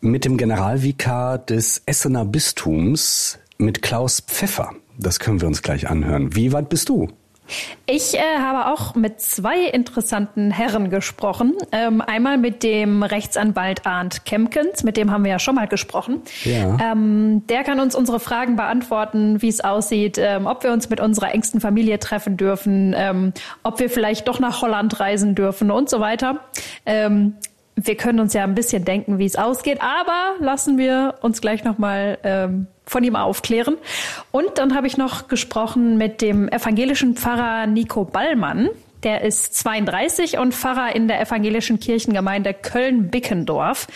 mit 0.01 0.25
dem 0.25 0.37
Generalvikar 0.37 1.37
des 1.37 1.81
Essener 1.85 2.25
Bistums, 2.25 3.39
mit 3.57 3.81
Klaus 3.81 4.21
Pfeffer. 4.21 4.71
Das 4.97 5.19
können 5.19 5.41
wir 5.41 5.47
uns 5.47 5.61
gleich 5.61 5.89
anhören. 5.89 6.35
Wie 6.35 6.51
weit 6.53 6.69
bist 6.69 6.89
du? 6.89 7.09
Ich 7.85 8.13
äh, 8.13 8.19
habe 8.39 8.71
auch 8.71 8.95
mit 8.95 9.19
zwei 9.19 9.65
interessanten 9.65 10.51
Herren 10.51 10.89
gesprochen. 10.89 11.55
Ähm, 11.71 12.01
einmal 12.01 12.37
mit 12.37 12.61
dem 12.63 13.01
Rechtsanwalt 13.01 13.85
Arndt 13.85 14.25
Kemkens, 14.25 14.83
mit 14.83 14.97
dem 14.97 15.11
haben 15.11 15.23
wir 15.23 15.31
ja 15.31 15.39
schon 15.39 15.55
mal 15.55 15.67
gesprochen. 15.67 16.21
Ja. 16.43 16.77
Ähm, 16.79 17.43
der 17.47 17.63
kann 17.63 17.79
uns 17.79 17.95
unsere 17.95 18.19
Fragen 18.19 18.55
beantworten, 18.55 19.41
wie 19.41 19.47
es 19.47 19.61
aussieht, 19.61 20.17
ähm, 20.19 20.45
ob 20.45 20.63
wir 20.63 20.71
uns 20.71 20.89
mit 20.89 20.99
unserer 20.99 21.33
engsten 21.33 21.59
Familie 21.59 21.97
treffen 21.99 22.37
dürfen, 22.37 22.93
ähm, 22.95 23.33
ob 23.63 23.79
wir 23.79 23.89
vielleicht 23.89 24.27
doch 24.27 24.39
nach 24.39 24.61
Holland 24.61 24.99
reisen 24.99 25.33
dürfen 25.33 25.71
und 25.71 25.89
so 25.89 25.99
weiter. 25.99 26.41
Wir 27.85 27.95
können 27.95 28.19
uns 28.19 28.33
ja 28.33 28.43
ein 28.43 28.55
bisschen 28.55 28.83
denken, 28.83 29.19
wie 29.19 29.25
es 29.25 29.35
ausgeht, 29.35 29.79
aber 29.81 30.35
lassen 30.39 30.77
wir 30.77 31.15
uns 31.21 31.39
gleich 31.39 31.63
nochmal 31.63 32.17
ähm, 32.23 32.67
von 32.85 33.03
ihm 33.03 33.15
aufklären. 33.15 33.77
Und 34.31 34.57
dann 34.57 34.75
habe 34.75 34.87
ich 34.87 34.97
noch 34.97 35.27
gesprochen 35.27 35.97
mit 35.97 36.21
dem 36.21 36.49
evangelischen 36.49 37.15
Pfarrer 37.15 37.67
Nico 37.67 38.03
Ballmann. 38.03 38.69
Der 39.03 39.21
ist 39.21 39.55
32 39.55 40.39
und 40.39 40.53
Pfarrer 40.53 40.93
in 40.93 41.07
der 41.07 41.21
evangelischen 41.21 41.79
Kirchengemeinde 41.79 42.53
Köln-Bickendorf. 42.53 43.87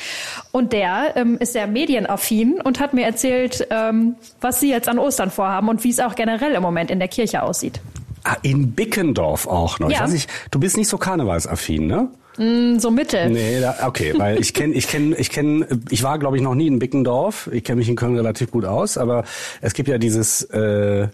Und 0.53 0.71
der 0.71 1.17
ähm, 1.17 1.37
ist 1.39 1.53
sehr 1.53 1.67
medienaffin 1.67 2.61
und 2.61 2.79
hat 2.79 2.93
mir 2.93 3.05
erzählt, 3.05 3.67
ähm, 3.69 4.15
was 4.39 4.61
sie 4.61 4.69
jetzt 4.69 4.87
an 4.87 4.99
Ostern 4.99 5.29
vorhaben 5.29 5.67
und 5.67 5.83
wie 5.83 5.89
es 5.89 5.99
auch 5.99 6.15
generell 6.15 6.53
im 6.53 6.61
Moment 6.61 6.89
in 6.89 6.99
der 6.99 7.09
Kirche 7.09 7.43
aussieht. 7.43 7.81
Ah, 8.23 8.37
in 8.43 8.71
Bickendorf 8.71 9.47
auch 9.47 9.79
noch. 9.79 9.89
Ja. 9.89 9.97
Ich 9.97 10.03
weiß 10.03 10.13
nicht, 10.13 10.29
du 10.51 10.59
bist 10.59 10.77
nicht 10.77 10.87
so 10.87 10.97
karnevalsaffin, 10.97 11.85
ne? 11.85 12.07
Mm, 12.37 12.79
so 12.79 12.91
mittel. 12.91 13.29
Nee, 13.29 13.59
da, 13.61 13.87
okay, 13.87 14.13
weil 14.17 14.39
ich 14.39 14.53
kenne, 14.53 14.73
ich 14.73 14.87
kenne, 14.87 15.15
ich 15.17 15.29
kenne, 15.29 15.67
ich 15.89 16.03
war 16.03 16.19
glaube 16.19 16.37
ich 16.37 16.43
noch 16.43 16.55
nie 16.55 16.67
in 16.67 16.79
Bickendorf. 16.79 17.49
Ich 17.51 17.63
kenne 17.63 17.77
mich 17.77 17.89
in 17.89 17.95
Köln 17.95 18.15
relativ 18.15 18.51
gut 18.51 18.65
aus, 18.65 18.97
aber 18.97 19.23
es 19.61 19.73
gibt 19.73 19.89
ja 19.89 19.97
dieses 19.97 20.43
äh, 20.43 21.07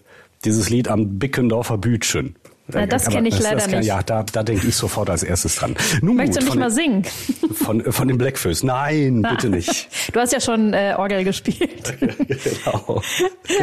dieses 0.44 0.70
Lied 0.70 0.88
am 0.88 1.18
Bickendorfer 1.18 1.78
Bütchen. 1.78 2.36
Ja, 2.74 2.86
das 2.86 3.08
kenne 3.08 3.28
ich 3.28 3.34
das, 3.34 3.44
leider 3.44 3.56
das 3.56 3.68
kann, 3.68 3.78
nicht. 3.78 3.88
Ja, 3.88 4.02
da, 4.02 4.22
da 4.22 4.42
denke 4.42 4.66
ich 4.66 4.76
sofort 4.76 5.10
als 5.10 5.22
erstes 5.22 5.56
dran. 5.56 5.76
Nun 6.02 6.16
Möchtest 6.16 6.40
gut, 6.40 6.48
du 6.48 6.52
nicht 6.52 6.60
mal 6.60 6.70
singen? 6.70 7.04
Von, 7.52 7.92
von 7.92 8.08
den 8.08 8.18
Blackfoes. 8.18 8.62
Nein, 8.62 9.24
ah. 9.24 9.30
bitte 9.30 9.48
nicht. 9.48 9.88
Du 10.12 10.20
hast 10.20 10.32
ja 10.32 10.40
schon 10.40 10.72
äh, 10.72 10.94
Orgel 10.96 11.24
gespielt. 11.24 11.96
genau. 12.00 13.02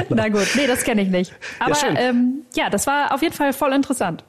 Na 0.09 0.29
gut, 0.29 0.47
nee, 0.55 0.67
das 0.67 0.83
kenne 0.83 1.01
ich 1.01 1.09
nicht. 1.09 1.33
Aber 1.59 1.71
ja, 1.71 1.97
ähm, 1.97 2.43
ja, 2.55 2.69
das 2.69 2.87
war 2.87 3.13
auf 3.13 3.21
jeden 3.21 3.33
Fall 3.33 3.53
voll 3.53 3.73
interessant. 3.73 4.23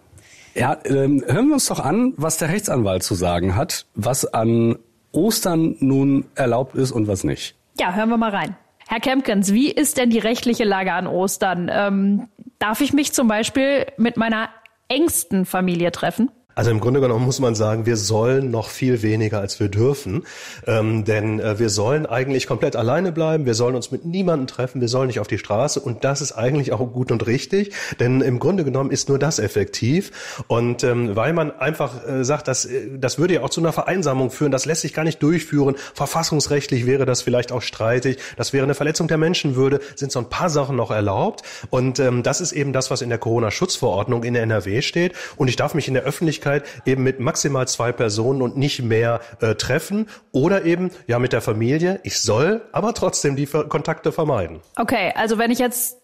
Ja, 0.55 0.79
ähm, 0.85 1.25
hören 1.27 1.49
wir 1.49 1.55
uns 1.55 1.67
doch 1.67 1.81
an, 1.81 2.15
was 2.17 2.39
der 2.39 2.49
Rechtsanwalt 2.49 3.03
zu 3.03 3.15
sagen 3.15 3.57
hat, 3.57 3.87
was 3.95 4.25
an 4.33 4.77
Ostern 5.13 5.77
nun 5.81 6.27
erlaubt 6.35 6.75
ist 6.75 6.93
und 6.93 7.09
was 7.09 7.25
nicht. 7.25 7.55
Ja, 7.79 7.95
hören 7.95 8.09
wir 8.09 8.17
mal 8.17 8.31
rein. 8.31 8.57
Herr 8.89 9.01
Kempkens, 9.01 9.53
wie 9.53 9.71
ist 9.71 9.99
denn 9.99 10.11
die 10.11 10.19
rechtliche 10.19 10.65
Lage 10.65 10.93
an 10.93 11.07
Ostern? 11.07 11.71
Ähm, 11.73 12.29
darf 12.59 12.81
ich 12.81 12.93
mich 12.93 13.13
zum 13.13 13.29
Beispiel 13.29 13.87
mit 13.99 14.17
meiner 14.17 14.49
engsten 14.89 15.45
Familie 15.45 15.93
treffen? 15.93 16.31
Also 16.59 16.73
im 16.73 16.81
Grunde 16.81 17.01
genommen 17.01 17.25
muss 17.25 17.39
man 17.39 17.55
sagen, 17.55 17.87
wir 17.87 17.97
sollen 17.97 18.51
noch 18.51 18.69
viel 18.69 19.01
weniger, 19.03 19.39
als 19.39 19.61
wir 19.61 19.69
dürfen. 19.69 20.27
Ähm, 20.67 21.05
denn 21.05 21.39
äh, 21.39 21.61
wir 21.61 21.71
sollen 21.71 22.05
eigentlich 22.05 22.49
komplett 22.49 22.75
alleine 22.75 23.13
bleiben, 23.13 23.47
wir 23.47 23.55
sollen 23.55 23.77
uns 23.77 23.93
mit 23.93 24.05
niemandem 24.05 24.49
treffen, 24.49 24.81
wir 24.81 24.89
sollen 24.89 25.07
nicht 25.07 25.21
auf 25.21 25.29
die 25.29 25.39
Straße 25.39 25.79
und 25.79 26.03
das 26.03 26.21
ist 26.21 26.33
eigentlich 26.33 26.73
auch 26.73 26.81
gut 26.93 27.13
und 27.13 27.29
richtig, 27.29 27.77
denn 28.01 28.23
im 28.23 28.41
Grunde 28.41 28.65
genommen 28.65 28.91
ist 28.91 29.09
nur 29.09 29.21
das 29.21 29.39
effektiv. 29.39 30.43
Und 30.49 30.83
ähm, 30.83 31.15
weil 31.15 31.33
man 31.33 31.57
einfach 31.57 32.05
äh, 32.05 32.25
sagt, 32.25 32.49
dass, 32.49 32.65
äh, 32.65 32.89
das 32.99 33.21
würde 33.21 33.35
ja 33.35 33.43
auch 33.43 33.51
zu 33.51 33.61
einer 33.61 33.73
Vereinsamung 33.73 34.33
führen, 34.33 34.51
das 34.51 34.67
lässt 34.67 34.81
sich 34.81 34.95
gar 34.95 35.05
nicht 35.05 35.23
durchführen, 35.23 35.77
verfassungsrechtlich 35.95 36.87
wäre 36.87 37.07
das 37.07 37.23
vielleicht 37.23 37.53
auch 37.53 37.63
streitig, 37.63 38.19
das 38.37 38.53
wäre 38.53 38.65
eine 38.65 38.75
Verletzung 38.75 39.07
der 39.07 39.19
Menschenwürde, 39.19 39.79
sind 39.95 40.11
so 40.11 40.19
ein 40.19 40.29
paar 40.29 40.51
Sachen 40.51 40.75
noch 40.75 40.91
erlaubt. 40.91 41.43
Und 41.71 42.01
ähm, 42.01 42.25
das 42.25 42.41
ist 42.41 42.51
eben 42.51 42.73
das, 42.73 42.91
was 42.91 43.01
in 43.01 43.11
der 43.11 43.19
Corona-Schutzverordnung 43.19 44.25
in 44.25 44.35
der 44.35 44.43
NRW 44.43 44.83
steht. 44.83 45.13
Und 45.37 45.47
ich 45.47 45.55
darf 45.55 45.75
mich 45.75 45.87
in 45.87 45.95
der 45.95 46.03
Öffentlichkeit 46.03 46.48
eben 46.85 47.03
mit 47.03 47.21
maximal 47.21 47.67
zwei 47.69 47.93
Personen 47.93 48.43
und 48.43 48.57
nicht 48.57 48.83
mehr 48.83 49.21
äh, 49.41 49.55
treffen 49.55 50.09
oder 50.33 50.65
eben 50.65 50.91
ja 51.07 51.19
mit 51.19 51.33
der 51.33 51.41
Familie. 51.41 52.01
Ich 52.03 52.21
soll 52.21 52.63
aber 52.73 52.95
trotzdem 52.95 53.37
die 53.37 53.47
Kontakte 53.47 54.13
vermeiden. 54.13 54.61
Okay, 54.77 55.13
also 55.15 55.39
wenn 55.39 55.51
ich 55.51 55.59
jetzt 55.59 55.99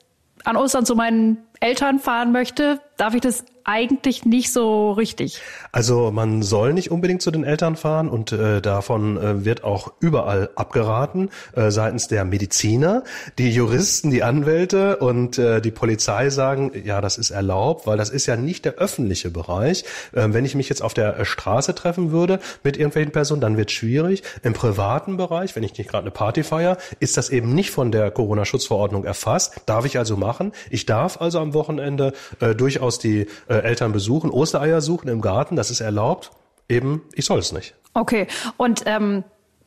an 0.45 0.57
Ostern 0.57 0.85
zu 0.85 0.95
meinen 0.95 1.39
Eltern 1.61 1.99
fahren 1.99 2.33
möchte, 2.33 2.81
darf 2.97 3.15
ich 3.15 3.21
das 3.21 3.45
eigentlich 3.65 4.27
nicht 4.27 4.53
so 4.53 4.93
richtig. 4.93 5.41
Also 5.73 6.11
man 6.11 6.43
soll 6.43 6.75
nicht 6.75 6.91
unbedingt 6.91 7.23
zu 7.23 7.31
den 7.31 7.45
Eltern 7.45 7.77
fahren 7.77 8.09
und 8.09 8.31
äh, 8.33 8.61
davon 8.61 9.17
äh, 9.17 9.45
wird 9.45 9.65
auch 9.65 9.93
überall 10.01 10.51
abgeraten 10.55 11.31
äh, 11.55 11.71
seitens 11.71 12.07
der 12.07 12.27
Mediziner, 12.27 13.05
die 13.39 13.51
Juristen, 13.51 14.11
die 14.11 14.23
Anwälte 14.23 14.99
und 14.99 15.39
äh, 15.39 15.63
die 15.63 15.71
Polizei 15.71 16.29
sagen, 16.29 16.73
ja, 16.85 17.01
das 17.01 17.17
ist 17.17 17.31
erlaubt, 17.31 17.87
weil 17.87 17.97
das 17.97 18.11
ist 18.11 18.27
ja 18.27 18.37
nicht 18.37 18.67
der 18.67 18.75
öffentliche 18.75 19.31
Bereich. 19.31 19.85
Äh, 20.13 20.29
wenn 20.31 20.45
ich 20.45 20.55
mich 20.55 20.69
jetzt 20.69 20.83
auf 20.83 20.93
der 20.93 21.19
äh, 21.19 21.25
Straße 21.25 21.75
treffen 21.75 22.13
würde 22.13 22.41
mit 22.63 22.77
irgendwelchen 22.77 23.13
Personen, 23.13 23.41
dann 23.41 23.57
wird 23.57 23.71
schwierig. 23.71 24.23
Im 24.43 24.53
privaten 24.53 25.17
Bereich, 25.17 25.57
wenn 25.57 25.63
ich 25.63 25.77
nicht 25.79 25.89
gerade 25.89 26.03
eine 26.03 26.11
Party 26.11 26.43
feiere, 26.43 26.77
ist 27.01 27.17
das 27.17 27.31
eben 27.31 27.55
nicht 27.55 27.71
von 27.71 27.91
der 27.91 28.11
Corona-Schutzverordnung 28.11 29.05
erfasst. 29.05 29.63
Darf 29.65 29.87
ich 29.87 29.97
also 29.97 30.19
machen. 30.19 30.53
Ich 30.69 30.85
darf 30.85 31.21
also 31.23 31.41
am 31.45 31.55
Wochenende 31.55 32.13
äh, 32.41 32.55
durchaus 32.55 32.99
die 32.99 33.27
äh, 33.49 33.55
Eltern 33.55 33.93
besuchen, 33.93 34.31
Ostereier 34.31 34.81
suchen 34.81 35.09
im 35.09 35.21
Garten, 35.21 35.57
das 35.57 35.71
ist 35.71 35.81
erlaubt. 35.81 36.33
Eben, 36.69 37.03
ich 37.15 37.27
soll 37.27 37.39
es 37.39 37.53
nicht. 37.53 37.75
Okay, 37.93 38.27
und 38.57 38.83
ähm, 38.87 39.23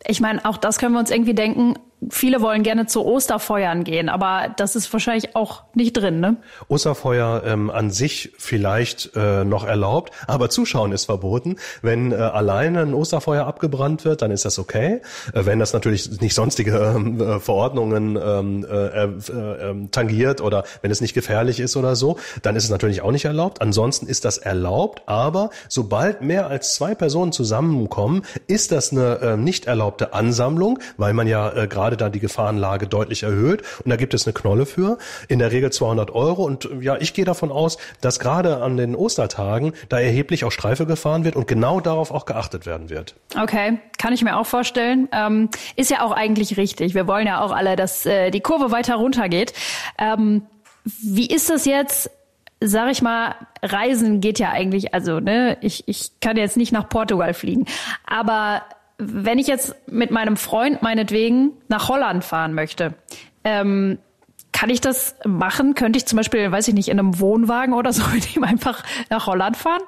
ich 0.05 0.19
meine, 0.19 0.43
auch 0.46 0.57
das 0.57 0.79
können 0.79 0.93
wir 0.93 1.00
uns 1.00 1.12
irgendwie 1.12 1.34
denken, 1.34 1.75
viele 2.09 2.41
wollen 2.41 2.63
gerne 2.63 2.85
zu 2.85 3.05
Osterfeuern 3.05 3.83
gehen, 3.83 4.09
aber 4.09 4.53
das 4.55 4.75
ist 4.75 4.91
wahrscheinlich 4.93 5.35
auch 5.35 5.63
nicht 5.73 5.93
drin, 5.93 6.19
ne? 6.19 6.37
Osterfeuer 6.67 7.43
ähm, 7.45 7.71
an 7.71 7.89
sich 7.89 8.33
vielleicht 8.37 9.15
äh, 9.15 9.43
noch 9.43 9.65
erlaubt, 9.65 10.13
aber 10.27 10.49
Zuschauen 10.49 10.91
ist 10.91 11.05
verboten. 11.05 11.55
Wenn 11.81 12.11
äh, 12.11 12.15
alleine 12.15 12.81
ein 12.81 12.93
Osterfeuer 12.93 13.45
abgebrannt 13.45 14.05
wird, 14.05 14.21
dann 14.21 14.31
ist 14.31 14.45
das 14.45 14.59
okay. 14.59 15.01
Äh, 15.33 15.45
wenn 15.45 15.57
das 15.57 15.73
natürlich 15.73 16.21
nicht 16.21 16.35
sonstige 16.35 16.77
ähm, 16.77 17.19
äh, 17.19 17.39
Verordnungen 17.39 18.17
ähm, 18.21 18.65
äh, 18.69 19.03
äh, 19.03 19.69
ähm, 19.69 19.91
tangiert 19.91 20.41
oder 20.41 20.65
wenn 20.81 20.91
es 20.91 21.01
nicht 21.01 21.15
gefährlich 21.15 21.59
ist 21.59 21.75
oder 21.77 21.95
so, 21.95 22.17
dann 22.43 22.55
ist 22.55 22.63
es 22.63 22.69
natürlich 22.69 23.01
auch 23.01 23.11
nicht 23.11 23.25
erlaubt. 23.25 23.61
Ansonsten 23.61 24.05
ist 24.05 24.23
das 24.23 24.37
erlaubt, 24.37 25.01
aber 25.07 25.49
sobald 25.67 26.21
mehr 26.21 26.47
als 26.47 26.75
zwei 26.75 26.93
Personen 26.93 27.31
zusammenkommen, 27.31 28.21
ist 28.45 28.71
das 28.71 28.91
eine 28.91 29.37
nicht 29.37 29.65
erlaubte 29.65 30.13
Ansammlung, 30.13 30.79
weil 30.97 31.13
man 31.13 31.27
ja 31.27 31.65
gerade 31.65 31.87
gerade 31.88 31.98
da 31.98 32.10
die 32.10 32.20
Gefahrenlage 32.20 32.88
deutlich 32.88 33.24
erhöht. 33.24 33.63
Und 33.84 33.89
da 33.89 33.96
gibt 33.96 34.13
es 34.13 34.27
eine 34.27 34.34
Knolle 34.34 34.65
für, 34.65 34.98
in 35.29 35.39
der 35.39 35.51
Regel 35.51 35.72
200 35.72 36.12
Euro. 36.13 36.44
Und 36.44 36.70
ja, 36.82 36.98
ich 36.98 37.13
gehe 37.13 37.24
davon 37.24 37.50
aus, 37.51 37.77
dass 38.01 38.20
gerade 38.20 38.62
an 38.62 38.75
den 38.75 38.94
Ostertagen 38.94 39.72
da 39.88 40.00
erheblich 40.00 40.44
auch 40.44 40.51
Streife 40.51 40.86
gefahren 40.86 41.24
wird 41.24 41.38
und 41.38 41.48
genau 41.48 41.79
darauf 41.79 42.12
auch 42.12 42.25
geachtet 42.25 42.65
werden 42.65 42.89
wird. 42.89 43.15
Okay, 43.41 43.79
kann 43.98 44.13
ich 44.13 44.22
mir 44.22 44.38
auch 44.38 44.46
vorstellen. 44.46 45.08
Ähm, 45.13 45.50
ist 45.77 45.89
ja 45.89 46.01
auch 46.01 46.12
eigentlich 46.12 46.58
richtig. 46.58 46.94
Wir 46.94 47.08
wollen 47.08 47.25
ja 47.25 47.41
auch 47.41 47.51
alle, 47.51 47.77
dass 47.77 48.06
äh, 48.06 48.32
die 48.32 48.41
Kurve 48.41 48.72
weiter 48.72 48.96
runtergeht. 48.96 49.53
Ähm, 49.98 50.44
wie 50.84 51.27
ist 51.27 51.50
das 51.50 51.65
jetzt? 51.65 52.12
sag 52.60 52.89
ich 52.91 53.03
mal, 53.03 53.36
Reisen 53.62 54.20
geht 54.20 54.39
ja 54.39 54.50
eigentlich, 54.50 54.91
also 54.91 55.20
ne, 55.20 55.58
ich, 55.62 55.88
ich 55.88 56.20
kann 56.22 56.38
jetzt 56.38 56.58
nicht 56.58 56.72
nach 56.72 56.89
Portugal 56.89 57.36
fliegen, 57.36 57.67
aber 58.03 58.63
wenn 58.97 59.37
ich 59.37 59.47
jetzt 59.47 59.75
mit 59.87 60.11
meinem 60.11 60.37
Freund 60.37 60.81
meinetwegen 60.81 61.51
nach 61.67 61.89
Holland 61.89 62.23
fahren 62.23 62.53
möchte, 62.53 62.93
ähm, 63.43 63.99
kann 64.51 64.69
ich 64.69 64.81
das 64.81 65.15
machen? 65.25 65.75
Könnte 65.75 65.97
ich 65.97 66.07
zum 66.07 66.17
Beispiel, 66.17 66.51
weiß 66.51 66.67
ich 66.67 66.73
nicht, 66.73 66.89
in 66.89 66.99
einem 66.99 67.19
Wohnwagen 67.19 67.73
oder 67.73 67.93
so 67.93 68.03
mit 68.13 68.35
ihm 68.35 68.43
einfach 68.43 68.83
nach 69.09 69.27
Holland 69.27 69.55
fahren? 69.55 69.81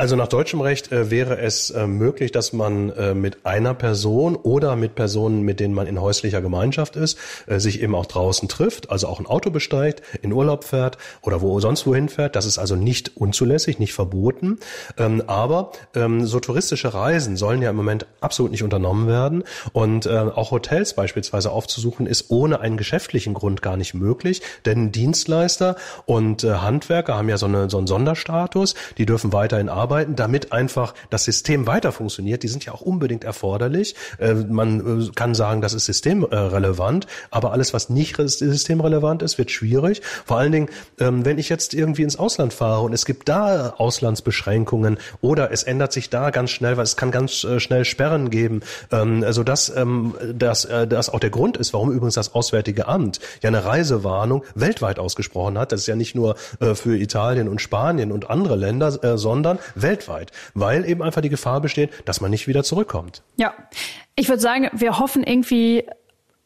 Also 0.00 0.16
nach 0.16 0.28
deutschem 0.28 0.62
Recht 0.62 0.92
äh, 0.92 1.10
wäre 1.10 1.36
es 1.40 1.68
äh, 1.68 1.86
möglich, 1.86 2.32
dass 2.32 2.54
man 2.54 2.88
äh, 2.88 3.12
mit 3.12 3.44
einer 3.44 3.74
Person 3.74 4.34
oder 4.34 4.74
mit 4.74 4.94
Personen, 4.94 5.42
mit 5.42 5.60
denen 5.60 5.74
man 5.74 5.86
in 5.86 6.00
häuslicher 6.00 6.40
Gemeinschaft 6.40 6.96
ist, 6.96 7.18
äh, 7.46 7.60
sich 7.60 7.82
eben 7.82 7.94
auch 7.94 8.06
draußen 8.06 8.48
trifft, 8.48 8.88
also 8.88 9.08
auch 9.08 9.20
ein 9.20 9.26
Auto 9.26 9.50
besteigt, 9.50 10.00
in 10.22 10.32
Urlaub 10.32 10.64
fährt 10.64 10.96
oder 11.20 11.42
wo 11.42 11.60
sonst 11.60 11.86
wohin 11.86 12.08
fährt. 12.08 12.34
Das 12.34 12.46
ist 12.46 12.56
also 12.56 12.76
nicht 12.76 13.18
unzulässig, 13.18 13.78
nicht 13.78 13.92
verboten. 13.92 14.58
Ähm, 14.96 15.22
aber 15.26 15.72
ähm, 15.94 16.24
so 16.24 16.40
touristische 16.40 16.94
Reisen 16.94 17.36
sollen 17.36 17.60
ja 17.60 17.68
im 17.68 17.76
Moment 17.76 18.06
absolut 18.22 18.52
nicht 18.52 18.62
unternommen 18.62 19.06
werden. 19.06 19.44
Und 19.74 20.06
äh, 20.06 20.16
auch 20.16 20.50
Hotels 20.50 20.94
beispielsweise 20.94 21.50
aufzusuchen, 21.50 22.06
ist 22.06 22.30
ohne 22.30 22.60
einen 22.60 22.78
geschäftlichen 22.78 23.34
Grund 23.34 23.60
gar 23.60 23.76
nicht 23.76 23.92
möglich. 23.92 24.40
Denn 24.64 24.92
Dienstleister 24.92 25.76
und 26.06 26.42
äh, 26.42 26.54
Handwerker 26.54 27.18
haben 27.18 27.28
ja 27.28 27.36
so, 27.36 27.44
eine, 27.44 27.68
so 27.68 27.76
einen 27.76 27.86
Sonderstatus. 27.86 28.74
Die 28.96 29.04
dürfen 29.04 29.34
weiterhin 29.34 29.68
arbeiten 29.68 29.89
arbeiten, 29.90 30.14
damit 30.14 30.52
einfach 30.52 30.94
das 31.10 31.24
System 31.24 31.66
weiter 31.66 31.90
funktioniert. 31.90 32.42
Die 32.44 32.48
sind 32.48 32.64
ja 32.64 32.72
auch 32.72 32.80
unbedingt 32.80 33.24
erforderlich. 33.24 33.96
Äh, 34.18 34.34
man 34.34 35.08
äh, 35.08 35.10
kann 35.14 35.34
sagen, 35.34 35.60
das 35.60 35.74
ist 35.74 35.86
systemrelevant, 35.86 37.06
aber 37.30 37.52
alles, 37.52 37.74
was 37.74 37.90
nicht 37.90 38.16
systemrelevant 38.16 39.22
ist, 39.22 39.38
wird 39.38 39.50
schwierig. 39.50 40.02
Vor 40.24 40.38
allen 40.38 40.52
Dingen, 40.52 40.68
ähm, 41.00 41.24
wenn 41.24 41.38
ich 41.38 41.48
jetzt 41.48 41.74
irgendwie 41.74 42.02
ins 42.02 42.18
Ausland 42.18 42.52
fahre 42.52 42.82
und 42.82 42.92
es 42.92 43.04
gibt 43.04 43.28
da 43.28 43.74
Auslandsbeschränkungen 43.78 44.98
oder 45.20 45.50
es 45.50 45.64
ändert 45.64 45.92
sich 45.92 46.08
da 46.08 46.30
ganz 46.30 46.50
schnell, 46.50 46.76
weil 46.76 46.84
es 46.84 46.96
kann 46.96 47.10
ganz 47.10 47.42
äh, 47.42 47.58
schnell 47.58 47.84
Sperren 47.84 48.30
geben, 48.30 48.60
ähm, 48.92 49.24
also 49.24 49.42
dass 49.42 49.74
ähm, 49.74 50.14
das, 50.34 50.68
das 50.88 51.08
auch 51.08 51.18
der 51.18 51.30
Grund 51.30 51.56
ist, 51.56 51.72
warum 51.72 51.90
übrigens 51.90 52.14
das 52.14 52.34
Auswärtige 52.34 52.86
Amt 52.86 53.18
ja 53.42 53.48
eine 53.48 53.64
Reisewarnung 53.64 54.44
weltweit 54.54 54.98
ausgesprochen 54.98 55.58
hat. 55.58 55.72
Das 55.72 55.80
ist 55.80 55.86
ja 55.86 55.96
nicht 55.96 56.14
nur 56.14 56.36
für 56.74 56.96
Italien 56.96 57.48
und 57.48 57.60
Spanien 57.60 58.12
und 58.12 58.30
andere 58.30 58.56
Länder, 58.56 59.18
sondern 59.18 59.58
weltweit, 59.82 60.32
weil 60.54 60.88
eben 60.88 61.02
einfach 61.02 61.20
die 61.20 61.28
Gefahr 61.28 61.60
besteht, 61.60 61.90
dass 62.06 62.20
man 62.20 62.30
nicht 62.30 62.46
wieder 62.48 62.64
zurückkommt. 62.64 63.22
Ja, 63.36 63.54
ich 64.16 64.28
würde 64.28 64.40
sagen, 64.40 64.68
wir 64.72 64.98
hoffen 64.98 65.22
irgendwie 65.22 65.84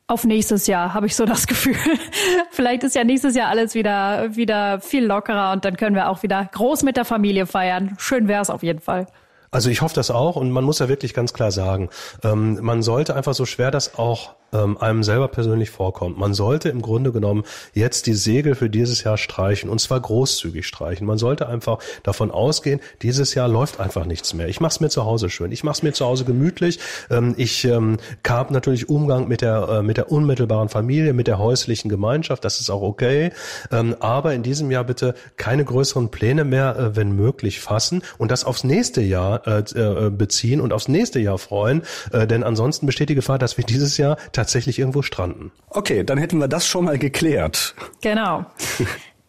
auf 0.07 0.25
nächstes 0.25 0.67
Jahr, 0.67 0.93
habe 0.93 1.07
ich 1.07 1.17
so 1.17 1.25
das 1.25 1.47
Gefühl. 1.47 1.77
Vielleicht 2.51 2.83
ist 2.83 2.95
ja 2.95 3.05
nächstes 3.05 3.35
Jahr 3.35 3.49
alles 3.49 3.75
wieder, 3.75 4.37
wieder 4.37 4.81
viel 4.81 5.05
lockerer 5.05 5.53
und 5.53 5.65
dann 5.65 5.77
können 5.77 5.97
wir 5.97 6.11
auch 6.11 6.23
wieder 6.23 6.49
groß 6.53 6.83
mit 6.83 6.97
der 6.97 7.05
Familie 7.05 7.47
feiern. 7.47 7.97
Schön 7.99 8.29
wäre 8.29 8.43
es 8.43 8.51
auf 8.51 8.63
jeden 8.63 8.81
Fall. 8.81 9.07
Also 9.51 9.71
ich 9.71 9.83
hoffe 9.83 9.95
das 9.95 10.11
auch 10.11 10.37
und 10.37 10.51
man 10.51 10.65
muss 10.65 10.81
ja 10.81 10.89
wirklich 10.89 11.15
ganz 11.15 11.33
klar 11.33 11.53
sagen, 11.53 11.89
ähm, 12.25 12.59
man 12.61 12.83
sollte 12.83 13.15
einfach 13.15 13.35
so 13.35 13.47
schwer 13.47 13.71
das 13.71 13.97
auch 13.97 14.35
ähm, 14.55 14.79
einem 14.79 15.03
selber 15.03 15.29
persönlich 15.29 15.71
vorkommt. 15.71 16.19
Man 16.19 16.33
sollte 16.33 16.69
im 16.69 16.81
Grunde 16.81 17.13
genommen 17.13 17.45
jetzt 17.75 18.07
die 18.07 18.15
Segel 18.15 18.55
für 18.55 18.71
dieses 18.71 19.05
Jahr 19.05 19.19
streichen 19.19 19.69
und 19.69 19.81
zwar 19.81 20.01
großzügig 20.01 20.67
streichen. 20.67 21.07
Man 21.07 21.19
sollte 21.19 21.49
einfach 21.49 21.79
davon 22.03 22.31
ausgehen, 22.31 22.81
dieses 23.03 23.35
Jahr 23.35 23.49
läuft 23.49 23.81
einfach 23.81 24.07
nichts 24.07 24.33
mehr. 24.35 24.49
Ich 24.49 24.61
mache 24.61 24.71
es 24.71 24.81
mir 24.81 24.89
zu 24.89 25.05
Hause 25.05 25.29
schön. 25.29 25.53
Ich 25.53 25.65
mache 25.65 25.75
es 25.75 25.83
mir 25.83 25.93
zu 25.93 26.07
Hause 26.07 26.25
gemütlich. 26.25 26.79
Ähm, 27.11 27.35
ich 27.37 27.65
ähm, 27.65 27.99
habe 28.27 28.53
natürlich 28.53 28.89
Umgang 28.89 29.29
mit 29.29 29.41
der 29.41 29.69
äh, 29.69 29.83
mit 29.83 29.97
der 29.97 30.11
unmittelbaren 30.11 30.69
Familie, 30.69 31.13
mit 31.13 31.27
der 31.27 31.39
häuslichen 31.39 31.89
Gemeinschaft. 31.89 32.45
Das 32.45 32.61
ist 32.61 32.71
auch 32.71 32.83
okay. 32.83 33.33
Ähm, 33.71 33.97
aber 34.01 34.35
in 34.35 34.43
diesem 34.43 34.71
Jahr 34.71 34.85
bitte 34.85 35.15
keine 35.37 35.65
größeren 35.65 36.11
Pläne 36.11 36.45
mehr, 36.45 36.77
äh, 36.77 36.97
wenn 36.97 37.13
möglich, 37.13 37.61
fassen 37.61 38.03
und 38.19 38.31
das 38.31 38.45
aufs 38.45 38.65
nächste 38.65 39.01
Jahr 39.01 39.47
äh, 39.47 39.61
äh 39.61 40.11
beziehen 40.11 40.61
und 40.61 40.73
aufs 40.73 40.89
nächste 40.89 41.19
Jahr 41.19 41.39
freuen. 41.39 41.83
Äh, 42.13 42.27
denn 42.27 42.43
ansonsten 42.43 42.87
besteht 42.87 43.09
die 43.09 43.15
Gefahr, 43.15 43.39
dass 43.39 43.57
wir 43.57 43.65
dieses 43.65 43.97
Jahr 43.97 44.17
tatsächlich 44.33 44.44
irgendwo 44.79 45.03
stranden. 45.03 45.53
Okay, 45.69 46.05
dann 46.05 46.19
hätten 46.19 46.39
wir 46.39 46.49
das 46.49 46.67
schon 46.67 46.85
mal 46.85 46.99
geklärt. 46.99 47.75
Genau. 48.03 48.47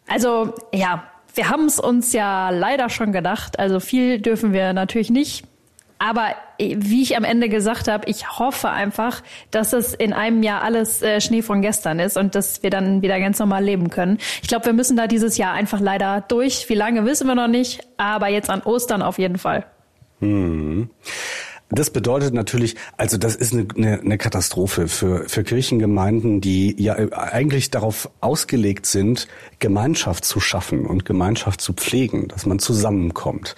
Also 0.08 0.54
ja, 0.72 1.02
wir 1.34 1.50
haben 1.50 1.66
es 1.66 1.80
uns 1.80 2.12
ja 2.12 2.50
leider 2.50 2.88
schon 2.90 3.10
gedacht. 3.10 3.58
Also 3.58 3.80
viel 3.80 4.20
dürfen 4.20 4.52
wir 4.52 4.72
natürlich 4.72 5.10
nicht. 5.10 5.44
Aber 5.98 6.34
äh, 6.58 6.76
wie 6.78 7.02
ich 7.02 7.16
am 7.16 7.24
Ende 7.24 7.48
gesagt 7.48 7.88
habe, 7.88 8.08
ich 8.08 8.38
hoffe 8.38 8.68
einfach, 8.68 9.22
dass 9.50 9.72
es 9.72 9.94
in 9.94 10.12
einem 10.12 10.42
Jahr 10.42 10.62
alles 10.62 11.02
äh, 11.02 11.20
Schnee 11.20 11.42
von 11.42 11.62
gestern 11.62 11.98
ist 11.98 12.16
und 12.16 12.34
dass 12.34 12.62
wir 12.62 12.70
dann 12.70 13.02
wieder 13.02 13.18
ganz 13.18 13.38
normal 13.38 13.64
leben 13.64 13.88
können. 13.88 14.18
Ich 14.42 14.48
glaube, 14.48 14.66
wir 14.66 14.72
müssen 14.74 14.96
da 14.96 15.06
dieses 15.06 15.38
Jahr 15.38 15.54
einfach 15.54 15.80
leider 15.80 16.22
durch. 16.28 16.68
Wie 16.68 16.74
lange 16.74 17.04
wissen 17.04 17.26
wir 17.26 17.34
noch 17.34 17.48
nicht, 17.48 17.80
aber 17.96 18.28
jetzt 18.28 18.50
an 18.50 18.62
Ostern 18.62 19.02
auf 19.02 19.18
jeden 19.18 19.38
Fall. 19.38 19.64
Hm. 20.20 20.90
Das 21.68 21.90
bedeutet 21.90 22.32
natürlich, 22.32 22.76
also 22.96 23.16
das 23.16 23.34
ist 23.34 23.52
eine, 23.52 24.00
eine, 24.00 24.18
Katastrophe 24.18 24.86
für, 24.86 25.28
für 25.28 25.42
Kirchengemeinden, 25.42 26.40
die 26.40 26.80
ja 26.80 26.94
eigentlich 26.94 27.70
darauf 27.72 28.08
ausgelegt 28.20 28.86
sind, 28.86 29.26
Gemeinschaft 29.58 30.24
zu 30.24 30.38
schaffen 30.38 30.86
und 30.86 31.04
Gemeinschaft 31.04 31.60
zu 31.60 31.72
pflegen, 31.72 32.28
dass 32.28 32.46
man 32.46 32.60
zusammenkommt, 32.60 33.56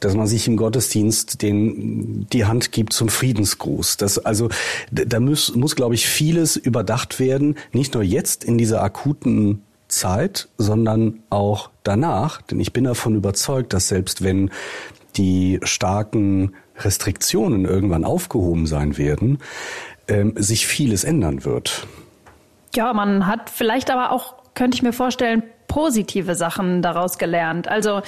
dass 0.00 0.14
man 0.14 0.26
sich 0.26 0.46
im 0.46 0.58
Gottesdienst 0.58 1.40
den, 1.40 2.26
die 2.30 2.44
Hand 2.44 2.72
gibt 2.72 2.92
zum 2.92 3.08
Friedensgruß. 3.08 3.96
Das, 3.96 4.18
also 4.18 4.50
da 4.90 5.18
muss, 5.18 5.54
muss, 5.54 5.76
glaube 5.76 5.94
ich, 5.94 6.06
vieles 6.06 6.56
überdacht 6.56 7.18
werden, 7.18 7.56
nicht 7.72 7.94
nur 7.94 8.02
jetzt 8.02 8.44
in 8.44 8.58
dieser 8.58 8.82
akuten 8.82 9.62
Zeit, 9.88 10.48
sondern 10.58 11.20
auch 11.30 11.70
danach. 11.84 12.42
Denn 12.42 12.60
ich 12.60 12.74
bin 12.74 12.84
davon 12.84 13.14
überzeugt, 13.14 13.72
dass 13.72 13.88
selbst 13.88 14.22
wenn 14.22 14.50
die 15.16 15.60
starken 15.62 16.54
Restriktionen 16.78 17.64
irgendwann 17.64 18.04
aufgehoben 18.04 18.66
sein 18.66 18.98
werden, 18.98 19.38
ähm, 20.08 20.34
sich 20.36 20.66
vieles 20.66 21.04
ändern 21.04 21.44
wird. 21.44 21.86
Ja, 22.74 22.92
man 22.92 23.26
hat 23.26 23.50
vielleicht 23.50 23.90
aber 23.90 24.12
auch, 24.12 24.34
könnte 24.54 24.76
ich 24.76 24.82
mir 24.82 24.92
vorstellen, 24.92 25.42
positive 25.68 26.34
Sachen 26.34 26.82
daraus 26.82 27.18
gelernt. 27.18 27.68
Also 27.68 28.02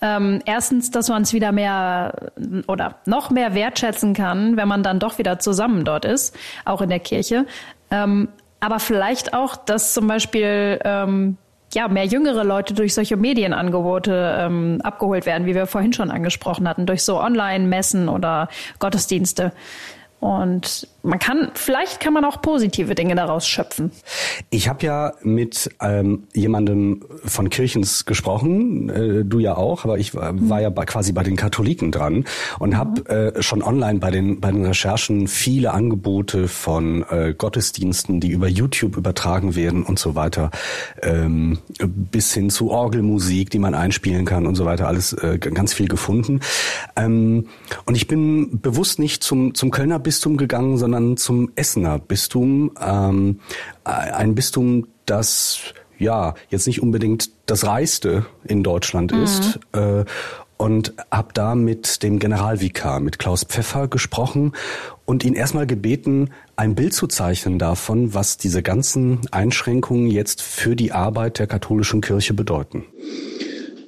ähm, 0.00 0.40
erstens, 0.46 0.90
dass 0.90 1.08
man 1.08 1.22
es 1.22 1.32
wieder 1.32 1.52
mehr 1.52 2.32
oder 2.66 2.96
noch 3.06 3.30
mehr 3.30 3.54
wertschätzen 3.54 4.14
kann, 4.14 4.56
wenn 4.56 4.68
man 4.68 4.82
dann 4.82 4.98
doch 4.98 5.18
wieder 5.18 5.38
zusammen 5.38 5.84
dort 5.84 6.04
ist, 6.04 6.36
auch 6.64 6.80
in 6.80 6.88
der 6.88 7.00
Kirche. 7.00 7.46
Ähm, 7.90 8.28
aber 8.60 8.80
vielleicht 8.80 9.34
auch, 9.34 9.56
dass 9.56 9.92
zum 9.92 10.06
Beispiel 10.06 10.80
ähm, 10.84 11.36
ja, 11.74 11.88
mehr 11.88 12.06
jüngere 12.06 12.44
Leute 12.44 12.74
durch 12.74 12.94
solche 12.94 13.16
Medienangebote 13.16 14.36
ähm, 14.38 14.80
abgeholt 14.82 15.26
werden, 15.26 15.46
wie 15.46 15.54
wir 15.54 15.66
vorhin 15.66 15.92
schon 15.92 16.10
angesprochen 16.10 16.68
hatten, 16.68 16.86
durch 16.86 17.02
so 17.02 17.20
Online-Messen 17.20 18.08
oder 18.08 18.48
Gottesdienste. 18.78 19.52
Und 20.20 20.88
man 21.04 21.18
kann, 21.18 21.50
vielleicht 21.54 22.00
kann 22.00 22.14
man 22.14 22.24
auch 22.24 22.40
positive 22.40 22.94
Dinge 22.94 23.14
daraus 23.14 23.46
schöpfen. 23.46 23.92
Ich 24.48 24.68
habe 24.68 24.84
ja 24.86 25.12
mit 25.22 25.70
ähm, 25.80 26.24
jemandem 26.32 27.04
von 27.24 27.50
Kirchens 27.50 28.06
gesprochen, 28.06 28.88
äh, 28.88 29.24
du 29.24 29.38
ja 29.38 29.56
auch, 29.56 29.84
aber 29.84 29.98
ich 29.98 30.14
war, 30.14 30.32
mhm. 30.32 30.48
war 30.48 30.62
ja 30.62 30.70
bei, 30.70 30.86
quasi 30.86 31.12
bei 31.12 31.22
den 31.22 31.36
Katholiken 31.36 31.92
dran 31.92 32.24
und 32.58 32.70
mhm. 32.70 32.76
habe 32.76 33.34
äh, 33.36 33.42
schon 33.42 33.62
online 33.62 33.98
bei 33.98 34.10
den 34.10 34.40
bei 34.40 34.50
den 34.50 34.64
Recherchen 34.64 35.28
viele 35.28 35.72
Angebote 35.72 36.48
von 36.48 37.04
äh, 37.10 37.34
Gottesdiensten, 37.36 38.20
die 38.20 38.30
über 38.30 38.48
YouTube 38.48 38.96
übertragen 38.96 39.54
werden 39.54 39.82
und 39.82 39.98
so 39.98 40.14
weiter, 40.14 40.50
ähm, 41.02 41.58
bis 41.78 42.32
hin 42.32 42.48
zu 42.48 42.70
Orgelmusik, 42.70 43.50
die 43.50 43.58
man 43.58 43.74
einspielen 43.74 44.24
kann 44.24 44.46
und 44.46 44.54
so 44.54 44.64
weiter, 44.64 44.88
alles 44.88 45.12
äh, 45.12 45.38
ganz 45.38 45.74
viel 45.74 45.88
gefunden. 45.88 46.40
Ähm, 46.96 47.48
und 47.84 47.94
ich 47.94 48.08
bin 48.08 48.60
bewusst 48.62 48.98
nicht 48.98 49.22
zum 49.22 49.54
zum 49.54 49.70
Kölner 49.70 49.98
Bistum 49.98 50.38
gegangen, 50.38 50.78
sondern 50.78 50.93
sondern 50.94 51.16
zum 51.16 51.50
Essener 51.56 51.98
Bistum. 51.98 52.70
Ähm, 52.80 53.40
ein 53.82 54.34
Bistum, 54.34 54.86
das 55.06 55.58
ja 55.98 56.34
jetzt 56.50 56.66
nicht 56.66 56.82
unbedingt 56.82 57.30
das 57.46 57.66
reichste 57.66 58.26
in 58.44 58.62
Deutschland 58.62 59.12
mhm. 59.12 59.22
ist. 59.22 59.60
Äh, 59.72 60.04
und 60.56 60.94
habe 61.10 61.32
da 61.34 61.56
mit 61.56 62.04
dem 62.04 62.20
Generalvikar, 62.20 63.00
mit 63.00 63.18
Klaus 63.18 63.42
Pfeffer 63.42 63.88
gesprochen 63.88 64.52
und 65.04 65.24
ihn 65.24 65.34
erstmal 65.34 65.66
gebeten, 65.66 66.30
ein 66.54 66.76
Bild 66.76 66.94
zu 66.94 67.08
zeichnen 67.08 67.58
davon, 67.58 68.14
was 68.14 68.36
diese 68.36 68.62
ganzen 68.62 69.20
Einschränkungen 69.32 70.06
jetzt 70.06 70.42
für 70.42 70.76
die 70.76 70.92
Arbeit 70.92 71.40
der 71.40 71.48
katholischen 71.48 72.00
Kirche 72.02 72.34
bedeuten. 72.34 72.84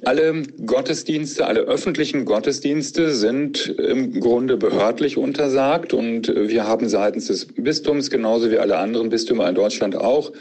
Alle 0.07 0.43
Gottesdienste, 0.65 1.47
alle 1.47 1.59
öffentlichen 1.59 2.23
Gottesdienste 2.23 3.13
sind 3.13 3.67
im 3.77 4.21
Grunde 4.21 4.55
behördlich 4.55 5.17
untersagt. 5.17 5.93
Und 5.93 6.33
wir 6.33 6.65
haben 6.65 6.87
seitens 6.87 7.27
des 7.27 7.45
Bistums, 7.45 8.09
genauso 8.09 8.49
wie 8.49 8.57
alle 8.57 8.77
anderen 8.77 9.09
Bistümer 9.09 9.49
in 9.49 9.55
Deutschland 9.55 9.97
auch, 9.97 10.31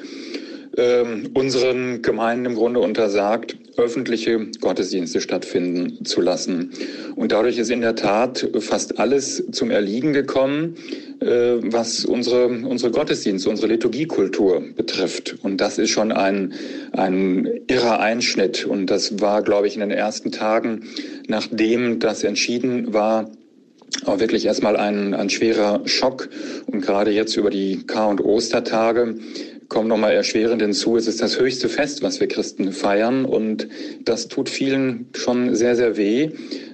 ähm, 0.76 1.30
unseren 1.34 2.02
Gemeinden 2.02 2.46
im 2.46 2.54
Grunde 2.54 2.80
untersagt, 2.80 3.56
öffentliche 3.76 4.46
Gottesdienste 4.60 5.20
stattfinden 5.20 6.04
zu 6.04 6.20
lassen. 6.20 6.72
Und 7.14 7.32
dadurch 7.32 7.58
ist 7.58 7.70
in 7.70 7.80
der 7.80 7.94
Tat 7.94 8.48
fast 8.60 8.98
alles 8.98 9.44
zum 9.52 9.70
Erliegen 9.70 10.12
gekommen, 10.12 10.76
äh, 11.20 11.56
was 11.62 12.04
unsere, 12.04 12.46
unsere 12.46 12.90
Gottesdienste, 12.90 13.50
unsere 13.50 13.68
Liturgiekultur 13.68 14.62
betrifft. 14.74 15.36
Und 15.42 15.60
das 15.60 15.78
ist 15.78 15.90
schon 15.90 16.12
ein, 16.12 16.54
ein 16.92 17.48
irrer 17.68 18.00
Einschnitt. 18.00 18.64
Und 18.64 18.86
das 18.86 19.20
war, 19.20 19.42
glaube 19.42 19.66
ich, 19.66 19.74
in 19.74 19.80
den 19.80 19.90
ersten 19.90 20.32
Tagen, 20.32 20.84
nachdem 21.28 21.98
das 21.98 22.24
entschieden 22.24 22.92
war, 22.92 23.30
auch 24.04 24.20
wirklich 24.20 24.46
erstmal 24.46 24.76
ein, 24.76 25.14
ein 25.14 25.30
schwerer 25.30 25.80
Schock. 25.86 26.28
Und 26.66 26.80
gerade 26.80 27.10
jetzt 27.10 27.36
über 27.36 27.50
die 27.50 27.86
Kar- 27.86 28.08
und 28.08 28.20
Ostertage 28.20 29.16
kommt 29.68 29.88
nochmal 29.88 30.12
erschwerend 30.12 30.62
hinzu, 30.62 30.96
es 30.96 31.06
ist 31.06 31.20
das 31.20 31.38
höchste 31.38 31.68
Fest, 31.68 32.02
was 32.02 32.20
wir 32.20 32.28
Christen 32.28 32.72
feiern 32.72 33.24
und 33.24 33.68
das 34.04 34.28
tut 34.28 34.48
vielen 34.48 35.08
schon 35.14 35.54
sehr, 35.54 35.74
sehr 35.76 35.96
weh, 35.96 36.30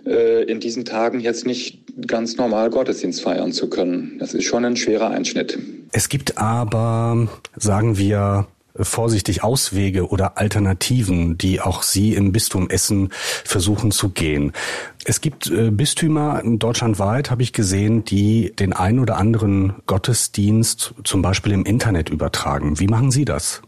äh, 0.07 0.45
in 0.45 0.61
diesen 0.61 0.85
Tagen 0.85 1.21
jetzt 1.21 1.47
nicht 1.47 1.83
ganz 2.07 2.37
normal 2.37 2.71
Gottesdienst 2.71 3.23
feiern 3.23 3.53
zu 3.53 3.69
können. 3.69 4.17
Das 4.19 4.35
ist 4.35 4.45
schon 4.45 4.65
ein 4.65 4.77
schwerer 4.77 5.11
Einschnitt. 5.11 5.59
Es 5.93 6.09
gibt 6.09 6.39
aber, 6.39 7.29
sagen 7.57 7.99
wir, 7.99 8.47
vorsichtig 8.77 9.43
Auswege 9.43 10.09
oder 10.09 10.39
Alternativen, 10.39 11.37
die 11.37 11.61
auch 11.61 11.83
Sie 11.83 12.15
im 12.15 12.33
Bistum 12.33 12.71
Essen 12.71 13.11
versuchen 13.45 13.91
zu 13.91 14.11
gehen. 14.11 14.53
Es 15.05 15.21
gibt 15.21 15.51
äh, 15.51 15.71
Bistümer 15.71 16.43
deutschlandweit, 16.45 17.31
habe 17.31 17.43
ich 17.43 17.53
gesehen, 17.53 18.05
die 18.05 18.53
den 18.59 18.73
ein 18.73 18.99
oder 18.99 19.17
anderen 19.17 19.75
Gottesdienst 19.87 20.95
zum 21.05 21.23
Beispiel 21.23 21.53
im 21.53 21.65
Internet 21.65 22.09
übertragen. 22.09 22.79
Wie 22.79 22.87
machen 22.87 23.11
Sie 23.11 23.25
das? 23.25 23.63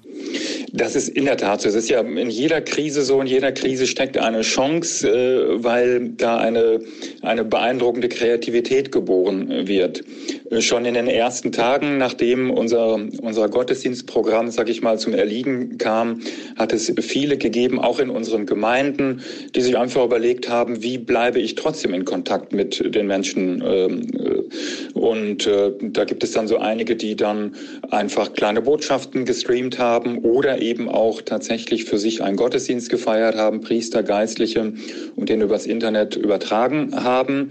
Das 0.77 0.97
ist 0.97 1.09
in 1.09 1.27
der 1.27 1.37
Tat 1.37 1.61
so. 1.61 1.69
Es 1.69 1.77
ist 1.77 1.89
ja 1.89 2.01
in 2.01 2.31
jeder 2.31 2.61
Krise 2.61 3.03
so, 3.03 3.21
in 3.21 3.29
jeder 3.29 3.53
Krise 3.53 3.87
steckt 3.87 4.19
eine 4.19 4.41
Chance, 4.41 5.09
äh, 5.09 5.63
weil 5.63 6.09
da 6.17 6.39
eine, 6.39 6.81
eine 7.23 7.45
beeindruckende 7.45 8.09
Kreativität 8.09 8.91
geboren 8.91 9.69
wird. 9.69 10.03
Äh, 10.51 10.61
schon 10.61 10.85
in 10.85 10.95
den 10.95 11.07
ersten 11.07 11.53
Tagen, 11.53 11.99
nachdem 11.99 12.51
unser, 12.51 12.99
unser 13.23 13.49
Gottesdienstprogramm, 13.49 14.51
sag 14.51 14.69
ich 14.69 14.83
mal, 14.83 14.99
zum 14.99 15.15
Erliegen 15.15 15.79
kam, 15.79 16.21
hat 16.57 16.73
es 16.73 16.93
viele 16.99 17.39
gegeben, 17.39 17.79
auch 17.79 18.01
in 18.01 18.11
unseren 18.11 18.45
Gemeinden, 18.45 19.23
die 19.55 19.61
sich 19.61 19.79
einfach 19.79 20.05
überlegt 20.05 20.49
haben, 20.49 20.83
wie 20.83 20.99
bleibe 20.99 21.39
ich 21.39 21.55
trotzdem 21.55 21.95
in 21.95 22.05
Kontakt 22.05 22.53
mit 22.53 22.95
den 22.95 23.07
Menschen. 23.07 23.63
Ähm, 23.65 24.07
äh, 24.13 24.99
und 24.99 25.49
da 25.49 26.05
gibt 26.05 26.25
es 26.25 26.33
dann 26.33 26.49
so 26.49 26.59
einige, 26.59 26.97
die 26.97 27.17
dann 27.17 27.55
einfach 27.91 28.33
kleine 28.33 28.63
Botschaften 28.63 29.25
gestreamt 29.25 29.79
haben 29.79 30.14
oder 30.19 30.61
eben 30.61 30.89
auch 30.89 31.23
tatsächlich 31.23 31.85
für 31.85 31.99
sich 31.99 32.23
einen 32.23 32.37
Gottesdienst 32.37 32.91
gefeiert 32.91 33.37
haben, 33.37 33.61
Priester, 33.61 34.03
Geistliche 34.03 34.73
und 35.17 35.29
den 35.29 35.41
übers 35.41 35.67
Internet 35.67 36.17
übertragen 36.17 37.05
haben. 37.05 37.51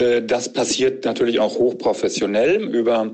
Äh, 0.00 0.22
das 0.22 0.52
passiert 0.52 1.04
natürlich 1.04 1.40
auch 1.40 1.58
hochprofessionell 1.58 2.62
über 2.62 3.12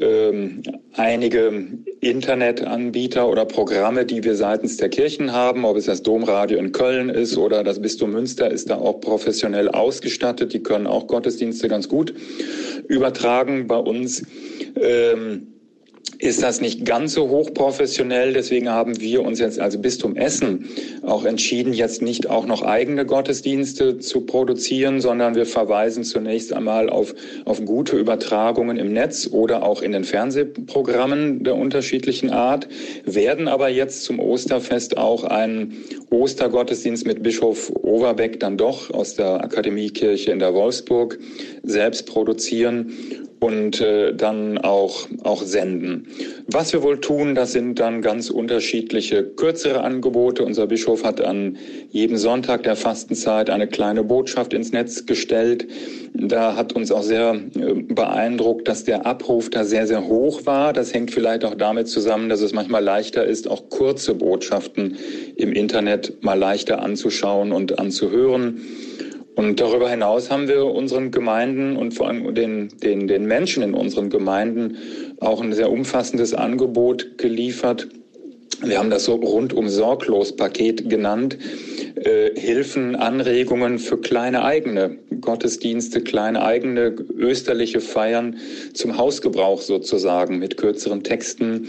ähm, 0.00 0.62
einige 0.94 1.66
Internetanbieter 2.00 3.28
oder 3.28 3.44
Programme, 3.44 4.04
die 4.04 4.22
wir 4.22 4.36
seitens 4.36 4.76
der 4.76 4.88
Kirchen 4.88 5.32
haben, 5.32 5.64
ob 5.64 5.76
es 5.76 5.86
das 5.86 6.02
Domradio 6.02 6.58
in 6.58 6.72
Köln 6.72 7.08
ist 7.08 7.36
oder 7.36 7.64
das 7.64 7.80
Bistum 7.80 8.12
Münster 8.12 8.50
ist 8.50 8.70
da 8.70 8.76
auch 8.76 9.00
professionell 9.00 9.68
ausgestattet. 9.68 10.52
Die 10.52 10.62
können 10.62 10.86
auch 10.86 11.06
Gottesdienste 11.06 11.68
ganz 11.68 11.88
gut 11.88 12.14
übertragen. 12.86 13.66
Bei 13.66 13.78
uns 13.78 14.22
ähm, 14.80 15.57
ist 16.18 16.42
das 16.42 16.60
nicht 16.60 16.84
ganz 16.84 17.14
so 17.14 17.28
hochprofessionell. 17.28 18.32
Deswegen 18.32 18.68
haben 18.68 19.00
wir 19.00 19.24
uns 19.24 19.38
jetzt 19.38 19.60
als 19.60 19.80
Bistum 19.80 20.16
Essen 20.16 20.66
auch 21.02 21.24
entschieden, 21.24 21.72
jetzt 21.72 22.02
nicht 22.02 22.28
auch 22.28 22.46
noch 22.46 22.62
eigene 22.62 23.06
Gottesdienste 23.06 23.98
zu 23.98 24.22
produzieren, 24.22 25.00
sondern 25.00 25.36
wir 25.36 25.46
verweisen 25.46 26.02
zunächst 26.02 26.52
einmal 26.52 26.90
auf, 26.90 27.14
auf 27.44 27.64
gute 27.64 27.96
Übertragungen 27.96 28.78
im 28.78 28.92
Netz 28.92 29.28
oder 29.30 29.62
auch 29.62 29.80
in 29.80 29.92
den 29.92 30.04
Fernsehprogrammen 30.04 31.44
der 31.44 31.54
unterschiedlichen 31.54 32.30
Art, 32.30 32.68
werden 33.04 33.46
aber 33.46 33.68
jetzt 33.68 34.02
zum 34.02 34.18
Osterfest 34.18 34.98
auch 34.98 35.22
einen 35.22 35.84
Ostergottesdienst 36.10 37.06
mit 37.06 37.22
Bischof 37.22 37.70
Overbeck 37.82 38.40
dann 38.40 38.56
doch 38.56 38.90
aus 38.90 39.14
der 39.14 39.44
Akademiekirche 39.44 40.32
in 40.32 40.40
der 40.40 40.52
Wolfsburg 40.54 41.18
selbst 41.62 42.06
produzieren 42.06 42.92
und 43.40 43.80
äh, 43.80 44.14
dann 44.14 44.58
auch, 44.58 45.06
auch 45.22 45.42
senden. 45.42 46.08
Was 46.46 46.72
wir 46.72 46.82
wohl 46.82 47.00
tun, 47.00 47.34
das 47.34 47.52
sind 47.52 47.78
dann 47.78 48.02
ganz 48.02 48.30
unterschiedliche 48.30 49.22
kürzere 49.24 49.82
Angebote. 49.82 50.44
Unser 50.44 50.66
Bischof 50.66 51.04
hat 51.04 51.20
an 51.20 51.56
jedem 51.90 52.16
Sonntag 52.16 52.64
der 52.64 52.76
Fastenzeit 52.76 53.50
eine 53.50 53.68
kleine 53.68 54.02
Botschaft 54.02 54.54
ins 54.54 54.72
Netz 54.72 55.06
gestellt. 55.06 55.66
Da 56.14 56.56
hat 56.56 56.74
uns 56.74 56.90
auch 56.90 57.02
sehr 57.02 57.40
äh, 57.54 57.74
beeindruckt, 57.74 58.66
dass 58.66 58.84
der 58.84 59.06
Abruf 59.06 59.50
da 59.50 59.64
sehr, 59.64 59.86
sehr 59.86 60.06
hoch 60.06 60.46
war. 60.46 60.72
Das 60.72 60.92
hängt 60.92 61.10
vielleicht 61.12 61.44
auch 61.44 61.54
damit 61.54 61.88
zusammen, 61.88 62.28
dass 62.28 62.40
es 62.40 62.52
manchmal 62.52 62.82
leichter 62.82 63.24
ist, 63.24 63.48
auch 63.48 63.68
kurze 63.68 64.14
Botschaften 64.14 64.96
im 65.36 65.52
Internet 65.52 66.22
mal 66.22 66.38
leichter 66.38 66.82
anzuschauen 66.82 67.52
und 67.52 67.78
anzuhören. 67.78 68.62
Und 69.38 69.60
darüber 69.60 69.88
hinaus 69.88 70.32
haben 70.32 70.48
wir 70.48 70.64
unseren 70.64 71.12
Gemeinden 71.12 71.76
und 71.76 71.94
vor 71.94 72.08
allem 72.08 72.34
den, 72.34 72.70
den, 72.82 73.06
den 73.06 73.24
Menschen 73.24 73.62
in 73.62 73.72
unseren 73.72 74.10
Gemeinden 74.10 74.78
auch 75.20 75.40
ein 75.40 75.52
sehr 75.52 75.70
umfassendes 75.70 76.34
Angebot 76.34 77.18
geliefert. 77.18 77.86
Wir 78.64 78.80
haben 78.80 78.90
das 78.90 79.04
so 79.04 79.14
rundum 79.14 79.68
sorglos 79.68 80.34
Paket 80.34 80.90
genannt. 80.90 81.38
Äh, 81.94 82.30
Hilfen, 82.34 82.96
Anregungen 82.96 83.78
für 83.78 84.00
kleine 84.00 84.42
eigene 84.42 84.98
Gottesdienste, 85.20 86.00
kleine 86.00 86.42
eigene 86.42 86.96
österliche 87.16 87.80
Feiern 87.80 88.38
zum 88.74 88.98
Hausgebrauch 88.98 89.60
sozusagen 89.60 90.40
mit 90.40 90.56
kürzeren 90.56 91.04
Texten, 91.04 91.68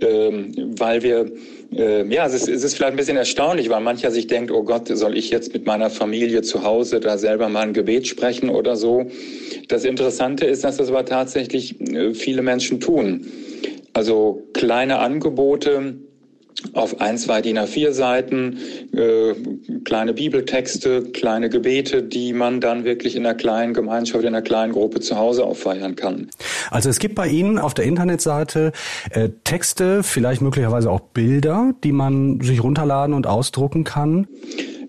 ähm, 0.00 0.54
weil 0.78 1.02
wir 1.02 1.26
äh, 1.26 1.30
ja, 1.72 2.26
es 2.26 2.34
ist, 2.34 2.48
es 2.48 2.64
ist 2.64 2.74
vielleicht 2.74 2.92
ein 2.92 2.96
bisschen 2.96 3.16
erstaunlich, 3.16 3.70
weil 3.70 3.80
mancher 3.80 4.10
sich 4.10 4.26
denkt, 4.26 4.50
oh 4.50 4.64
Gott, 4.64 4.88
soll 4.88 5.16
ich 5.16 5.30
jetzt 5.30 5.52
mit 5.52 5.66
meiner 5.66 5.88
Familie 5.88 6.42
zu 6.42 6.64
Hause 6.64 6.98
da 6.98 7.16
selber 7.16 7.48
mal 7.48 7.62
ein 7.62 7.72
Gebet 7.72 8.08
sprechen 8.08 8.50
oder 8.50 8.76
so. 8.76 9.06
Das 9.68 9.84
Interessante 9.84 10.46
ist, 10.46 10.64
dass 10.64 10.78
das 10.78 10.88
aber 10.88 11.04
tatsächlich 11.04 11.80
äh, 11.80 12.12
viele 12.12 12.42
Menschen 12.42 12.80
tun. 12.80 13.26
Also 13.92 14.48
kleine 14.52 14.98
Angebote, 14.98 15.94
auf 16.72 17.00
ein, 17.00 17.18
zwei 17.18 17.40
DIN 17.40 17.58
A4 17.58 17.92
Seiten, 17.92 18.58
äh, 18.92 19.34
kleine 19.84 20.12
Bibeltexte, 20.12 21.02
kleine 21.12 21.48
Gebete, 21.48 22.02
die 22.02 22.32
man 22.32 22.60
dann 22.60 22.84
wirklich 22.84 23.16
in 23.16 23.24
einer 23.24 23.34
kleinen 23.34 23.74
Gemeinschaft, 23.74 24.22
in 24.22 24.28
einer 24.28 24.42
kleinen 24.42 24.72
Gruppe 24.72 25.00
zu 25.00 25.16
Hause 25.16 25.44
auch 25.44 25.56
kann. 25.96 26.28
Also 26.70 26.88
es 26.88 26.98
gibt 26.98 27.14
bei 27.14 27.28
Ihnen 27.28 27.58
auf 27.58 27.74
der 27.74 27.84
Internetseite 27.84 28.72
äh, 29.10 29.30
Texte, 29.44 30.02
vielleicht 30.02 30.42
möglicherweise 30.42 30.90
auch 30.90 31.00
Bilder, 31.00 31.74
die 31.84 31.92
man 31.92 32.40
sich 32.40 32.62
runterladen 32.62 33.14
und 33.14 33.26
ausdrucken 33.26 33.84
kann. 33.84 34.26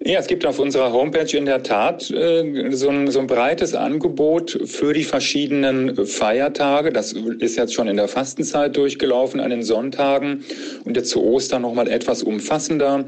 Ja, 0.03 0.19
es 0.19 0.25
gibt 0.25 0.47
auf 0.47 0.57
unserer 0.57 0.91
Homepage 0.93 1.37
in 1.37 1.45
der 1.45 1.61
Tat 1.61 2.09
äh, 2.09 2.71
so, 2.71 2.89
ein, 2.89 3.11
so 3.11 3.19
ein 3.19 3.27
breites 3.27 3.75
Angebot 3.75 4.59
für 4.65 4.93
die 4.93 5.03
verschiedenen 5.03 6.07
Feiertage. 6.07 6.91
Das 6.91 7.13
ist 7.13 7.55
jetzt 7.55 7.75
schon 7.75 7.87
in 7.87 7.97
der 7.97 8.07
Fastenzeit 8.07 8.75
durchgelaufen, 8.75 9.39
an 9.39 9.51
den 9.51 9.61
Sonntagen 9.61 10.43
und 10.85 10.97
jetzt 10.97 11.11
zu 11.11 11.23
Ostern 11.23 11.61
nochmal 11.61 11.87
etwas 11.87 12.23
umfassender. 12.23 13.05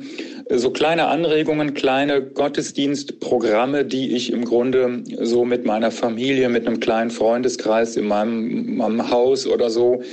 So 0.52 0.70
kleine 0.70 1.08
Anregungen, 1.08 1.74
kleine 1.74 2.22
Gottesdienstprogramme, 2.22 3.86
die 3.86 4.16
ich 4.16 4.32
im 4.32 4.46
Grunde 4.46 5.04
so 5.20 5.46
mit 5.46 5.66
meiner 5.66 5.90
Familie, 5.90 6.48
mit 6.48 6.68
einem 6.68 6.80
kleinen 6.80 7.10
Freundeskreis 7.10 7.98
in 7.98 8.06
meinem, 8.06 8.76
meinem 8.76 9.10
Haus 9.10 9.48
oder 9.48 9.72
so 9.72 10.04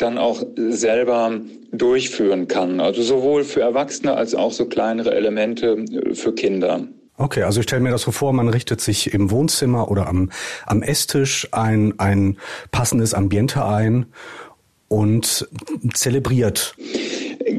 dann 0.00 0.18
auch 0.18 0.42
selber 0.56 1.40
durchführen 1.72 2.48
kann. 2.48 2.80
Also 2.80 3.02
sowohl 3.02 3.44
für 3.44 3.60
Erwachsene 3.60 4.14
als 4.14 4.34
auch 4.34 4.52
so 4.52 4.66
kleinere 4.66 5.14
Elemente 5.14 5.76
äh, 5.76 6.14
für 6.14 6.34
Kinder. 6.34 6.86
Okay, 7.16 7.42
also 7.42 7.60
ich 7.60 7.64
stelle 7.64 7.82
mir 7.82 7.90
das 7.90 8.02
so 8.02 8.12
vor, 8.12 8.32
man 8.32 8.48
richtet 8.48 8.80
sich 8.80 9.12
im 9.12 9.30
Wohnzimmer 9.30 9.90
oder 9.90 10.06
am, 10.06 10.30
am 10.64 10.82
Esstisch 10.82 11.48
ein, 11.52 11.94
ein 11.98 12.38
passendes 12.70 13.12
Ambiente 13.12 13.64
ein 13.64 14.06
und 14.88 15.46
zelebriert. 15.92 16.74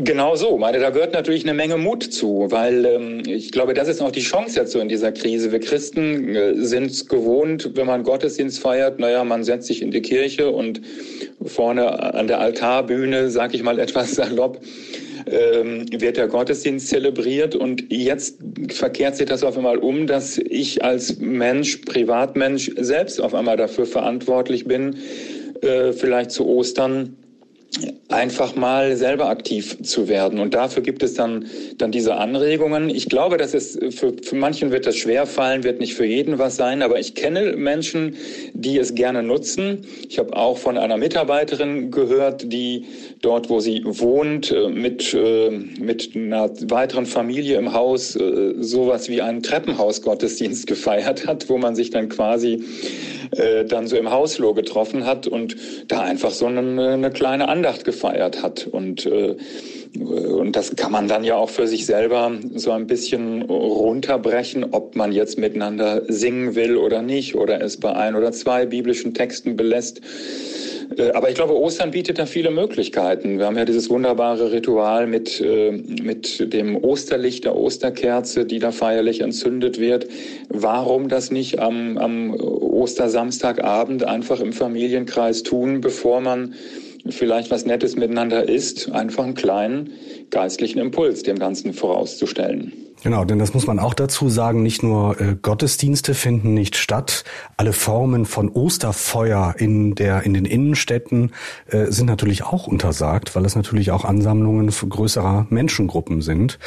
Genau 0.04 0.36
so. 0.36 0.58
Meine, 0.58 0.80
da 0.80 0.90
gehört 0.90 1.14
natürlich 1.14 1.44
eine 1.44 1.54
Menge 1.54 1.78
Mut 1.78 2.02
zu, 2.04 2.48
weil 2.50 2.86
ähm, 2.86 3.24
ich 3.28 3.52
glaube, 3.52 3.76
das 3.76 3.88
ist 3.88 4.02
auch 4.02 4.12
die 4.12 4.22
Chance 4.22 4.60
jetzt 4.60 4.72
so 4.72 4.80
in 4.80 4.90
dieser 4.90 5.12
Krise. 5.12 5.52
Wir 5.52 5.60
Christen 5.60 6.36
äh, 6.36 6.56
sind 6.56 7.08
gewohnt, 7.08 7.72
wenn 7.76 7.86
man 7.86 8.04
Gottesdienst 8.04 8.60
feiert, 8.60 9.00
naja, 9.00 9.24
man 9.24 9.44
setzt 9.44 9.68
sich 9.68 9.82
in 9.82 9.92
die 9.92 10.02
Kirche 10.02 10.50
und 10.50 10.82
vorne 11.46 12.16
an 12.16 12.28
der 12.28 12.40
Altarbühne, 12.40 13.30
sag 13.30 13.54
ich 13.54 13.62
mal 13.62 13.78
etwas 13.78 14.12
salopp, 14.16 14.62
ähm, 15.28 15.86
wird 15.92 16.18
der 16.18 16.28
Gottesdienst 16.28 16.88
zelebriert 16.88 17.56
und 17.56 17.92
jetzt 17.92 18.40
verkehrt 18.70 19.18
sich 19.18 19.28
das 19.28 19.44
auf 19.44 19.56
einmal 19.56 19.78
um, 19.78 20.08
dass 20.08 20.40
ich 20.40 20.84
als 20.84 21.20
Mensch, 21.20 21.78
Privatmensch 21.78 22.72
selbst 22.80 23.22
auf 23.22 23.36
einmal 23.36 23.58
dafür 23.58 23.86
verantwortlich 23.86 24.66
bin, 24.66 24.96
äh, 25.62 25.92
vielleicht 25.92 26.32
zu 26.32 26.48
Ostern 26.48 27.18
einfach 28.12 28.56
mal 28.56 28.96
selber 28.98 29.30
aktiv 29.30 29.82
zu 29.84 30.08
werden. 30.08 30.40
Und 30.40 30.54
dafür 30.54 30.84
gibt 30.84 31.04
es 31.04 31.14
dann, 31.14 31.46
dann 31.78 31.92
diese 31.92 32.16
Anregungen. 32.16 32.90
Ich 32.90 33.08
glaube, 33.08 33.38
dass 33.38 33.54
es 33.54 33.80
für, 33.96 34.14
für 34.22 34.36
manchen 34.36 34.72
wird 34.72 34.86
das 34.86 34.98
schwer 34.98 35.26
fallen, 35.26 35.64
wird 35.64 35.80
nicht 35.80 35.94
für 35.94 36.06
jeden 36.06 36.38
was 36.38 36.58
sein, 36.58 36.82
aber 36.82 37.00
ich 37.00 37.16
kenne 37.16 37.56
Menschen, 37.56 38.16
die 38.54 38.78
es 38.78 38.96
gerne 38.96 39.24
nutzen. 39.24 39.86
Ich 40.10 40.20
habe 40.20 40.36
auch 40.36 40.58
von 40.58 40.78
einer 40.78 40.98
Mitarbeiterin 40.98 41.92
gehört, 41.92 42.52
die 42.52 42.86
dort, 43.22 43.50
wo 43.50 43.60
sie 43.60 43.84
wohnt, 43.86 44.52
äh, 44.52 44.68
mit, 44.68 45.14
äh, 45.14 45.50
mit 45.50 46.16
einer 46.16 46.50
weiteren 46.70 47.06
Familie 47.06 47.58
im 47.58 47.74
Haus 47.74 48.16
äh, 48.16 48.54
sowas 48.60 49.10
wie 49.10 49.22
einen 49.22 49.42
Treppenhausgottesdienst 49.42 50.68
gefeiert 50.72 51.28
hat, 51.28 51.50
wo 51.50 51.58
man 51.58 51.76
sich 51.76 51.90
dann 51.90 52.10
quasi 52.10 52.64
dann 53.70 53.88
so 53.88 53.96
im 53.96 54.12
Hausflur 54.12 54.56
getroffen 54.56 55.06
hat 55.06 55.26
und 55.26 55.56
da 55.88 56.02
einfach 56.02 56.32
so 56.32 56.48
eine, 56.48 56.90
eine 56.90 57.12
kleine 57.12 57.48
Andacht 57.48 57.86
gefeiert 57.86 58.01
hat. 58.04 58.68
Und 58.68 59.08
und 60.00 60.56
das 60.56 60.76
kann 60.78 60.92
man 60.94 61.10
dann 61.10 61.26
ja 61.26 61.36
auch 61.36 61.50
für 61.50 61.68
sich 61.68 61.86
selber 61.86 62.32
so 62.56 62.72
ein 62.72 62.88
bisschen 62.88 63.42
runterbrechen, 63.42 64.68
ob 64.72 64.96
man 64.96 65.12
jetzt 65.12 65.38
miteinander 65.38 66.04
singen 66.08 66.56
will 66.56 66.78
oder 66.78 67.02
nicht 67.02 67.36
oder 67.36 67.62
es 67.62 67.78
bei 67.78 67.94
ein 67.94 68.16
oder 68.16 68.32
zwei 68.32 68.66
biblischen 68.66 69.14
Texten 69.14 69.58
belässt. 69.58 70.00
Äh, 70.98 71.12
aber 71.12 71.30
ich 71.30 71.36
glaube, 71.36 71.58
Ostern 71.58 71.92
bietet 71.92 72.20
da 72.20 72.26
viele 72.26 72.52
Möglichkeiten. 72.52 73.38
Wir 73.38 73.46
haben 73.46 73.58
ja 73.58 73.66
dieses 73.66 73.90
wunderbare 73.90 74.54
Ritual 74.54 75.08
mit, 75.08 75.42
äh, 75.42 75.72
mit 75.72 76.54
dem 76.54 76.78
Osterlicht, 76.78 77.44
der 77.44 77.58
Osterkerze, 77.58 78.46
die 78.46 78.60
da 78.60 78.72
feierlich 78.72 79.20
entzündet 79.20 79.80
wird. 79.80 80.08
Warum 80.48 81.10
das 81.10 81.32
nicht 81.32 81.60
am, 81.60 81.98
am 81.98 82.34
Ostersamstagabend 82.34 84.06
einfach 84.06 84.40
im 84.40 84.54
Familienkreis 84.54 85.44
tun, 85.44 85.82
bevor 85.82 86.22
man 86.22 86.56
vielleicht 87.10 87.52
was 87.52 87.66
Nettes 87.66 87.96
miteinander 87.96 88.48
isst, 88.48 88.92
einfach 88.92 89.24
einen 89.24 89.36
kleinen 89.36 89.92
geistlichen 90.30 90.80
Impuls 90.80 91.24
dem 91.24 91.40
Ganzen 91.40 91.74
vorauszustellen. 91.74 92.74
Genau, 93.04 93.26
denn 93.26 93.40
das 93.40 93.56
muss 93.56 93.66
man 93.66 93.80
auch 93.80 93.96
dazu 93.96 94.30
sagen, 94.30 94.62
nicht 94.62 94.84
nur 94.84 95.20
äh, 95.20 95.36
Gottesdienste 95.42 96.14
finden 96.14 96.54
nicht 96.54 96.78
statt, 96.78 97.24
alle 97.58 97.74
Formen 97.74 98.28
von 98.28 98.50
Osterfeuer 98.50 99.56
in 99.58 99.96
der 99.96 100.22
in 100.22 100.36
den 100.36 100.46
Innenstädten 100.46 101.32
äh, 101.68 101.86
sind 101.88 102.06
natürlich 102.06 102.44
auch 102.44 102.68
untersagt, 102.68 103.36
weil 103.36 103.44
es 103.46 103.56
natürlich 103.56 103.90
auch 103.90 104.06
Ansammlungen 104.06 104.70
größerer 104.70 105.48
Menschengruppen 105.50 106.22
sind. 106.22 106.60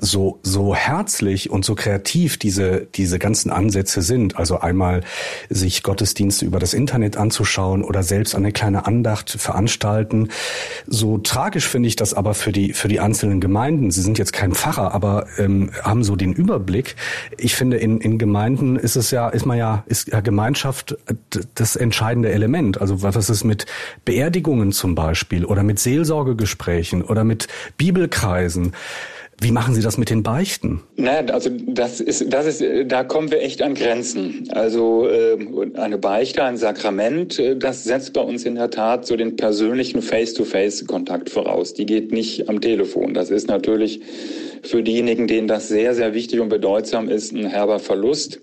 So 0.00 0.38
so 0.42 0.74
herzlich 0.74 1.50
und 1.50 1.62
so 1.66 1.74
kreativ 1.74 2.38
diese 2.38 2.86
diese 2.94 3.18
ganzen 3.18 3.50
Ansätze 3.50 4.00
sind, 4.00 4.36
also 4.38 4.60
einmal 4.60 5.02
sich 5.50 5.82
Gottesdienste 5.82 6.46
über 6.46 6.58
das 6.58 6.72
Internet 6.72 7.18
anzuschauen 7.18 7.84
oder 7.84 8.02
selbst 8.02 8.34
eine 8.34 8.52
kleine 8.52 8.86
Andacht 8.86 9.30
veranstalten. 9.30 10.28
So 10.86 11.18
tragisch 11.18 11.68
finde 11.68 11.88
ich 11.88 11.96
das 11.96 12.14
aber 12.14 12.32
für 12.32 12.52
die 12.52 12.72
für 12.72 12.88
die 12.88 13.00
einzelnen 13.00 13.42
Gemeinden. 13.42 13.90
Sie 13.90 14.00
sind 14.00 14.16
jetzt 14.16 14.32
kein 14.32 14.52
Pfarrer, 14.52 14.94
aber 14.94 15.26
ähm, 15.36 15.70
haben 15.82 16.04
so 16.04 16.16
den 16.16 16.32
Überblick. 16.32 16.96
Ich 17.38 17.54
finde, 17.54 17.76
in, 17.76 18.00
in 18.00 18.18
Gemeinden 18.18 18.76
ist 18.76 18.96
es 18.96 19.10
ja, 19.10 19.28
ist 19.28 19.46
man 19.46 19.58
ja, 19.58 19.84
ist 19.86 20.08
ja 20.08 20.20
Gemeinschaft 20.20 20.96
das 21.54 21.76
entscheidende 21.76 22.30
Element. 22.30 22.80
Also 22.80 23.02
was 23.02 23.28
ist 23.28 23.44
mit 23.44 23.66
Beerdigungen 24.04 24.72
zum 24.72 24.94
Beispiel 24.94 25.44
oder 25.44 25.62
mit 25.62 25.78
Seelsorgegesprächen 25.78 27.02
oder 27.02 27.24
mit 27.24 27.48
Bibelkreisen? 27.76 28.72
Wie 29.42 29.50
machen 29.50 29.74
Sie 29.74 29.82
das 29.82 29.98
mit 29.98 30.08
den 30.08 30.22
Beichten? 30.22 30.80
Naja, 30.96 31.32
also 31.32 31.50
das 31.50 32.00
ist, 32.00 32.32
das 32.32 32.46
ist, 32.46 32.64
da 32.86 33.02
kommen 33.02 33.30
wir 33.30 33.42
echt 33.42 33.60
an 33.60 33.74
Grenzen. 33.74 34.48
Also 34.50 35.08
äh, 35.08 35.36
eine 35.74 35.98
Beichte, 35.98 36.44
ein 36.44 36.56
Sakrament, 36.56 37.38
äh, 37.38 37.56
das 37.56 37.82
setzt 37.82 38.12
bei 38.12 38.20
uns 38.20 38.44
in 38.44 38.54
der 38.54 38.70
Tat 38.70 39.06
so 39.06 39.16
den 39.16 39.36
persönlichen 39.36 40.00
Face-to-Face-Kontakt 40.00 41.28
voraus. 41.28 41.74
Die 41.74 41.86
geht 41.86 42.12
nicht 42.12 42.48
am 42.48 42.60
Telefon. 42.60 43.14
Das 43.14 43.30
ist 43.30 43.48
natürlich 43.48 44.00
für 44.62 44.82
diejenigen, 44.82 45.26
denen 45.26 45.48
das 45.48 45.68
sehr, 45.68 45.94
sehr 45.94 46.14
wichtig 46.14 46.38
und 46.38 46.48
bedeutsam 46.48 47.08
ist, 47.08 47.32
ein 47.32 47.46
herber 47.46 47.80
Verlust. 47.80 48.40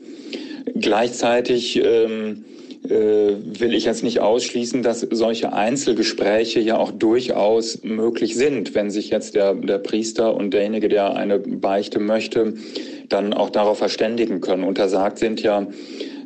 Gleichzeitig 0.75 1.81
ähm, 1.81 2.43
äh, 2.43 2.58
will 2.81 3.73
ich 3.73 3.85
jetzt 3.85 4.03
nicht 4.03 4.19
ausschließen, 4.19 4.83
dass 4.83 5.01
solche 5.11 5.53
Einzelgespräche 5.53 6.59
ja 6.59 6.77
auch 6.77 6.91
durchaus 6.91 7.83
möglich 7.83 8.35
sind, 8.35 8.73
wenn 8.73 8.89
sich 8.89 9.09
jetzt 9.09 9.35
der, 9.35 9.53
der 9.53 9.79
Priester 9.79 10.35
und 10.35 10.53
derjenige, 10.53 10.89
der 10.89 11.15
eine 11.15 11.39
Beichte 11.39 11.99
möchte, 11.99 12.53
dann 13.09 13.33
auch 13.33 13.49
darauf 13.49 13.77
verständigen 13.79 14.41
können. 14.41 14.63
Untersagt 14.63 15.19
sind 15.19 15.41
ja 15.41 15.67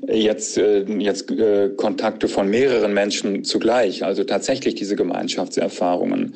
jetzt, 0.07 0.57
äh, 0.57 0.83
jetzt 0.99 1.31
äh, 1.31 1.69
Kontakte 1.75 2.27
von 2.27 2.49
mehreren 2.49 2.93
Menschen 2.93 3.43
zugleich, 3.43 4.03
also 4.03 4.23
tatsächlich 4.23 4.75
diese 4.75 4.95
Gemeinschaftserfahrungen. 4.95 6.35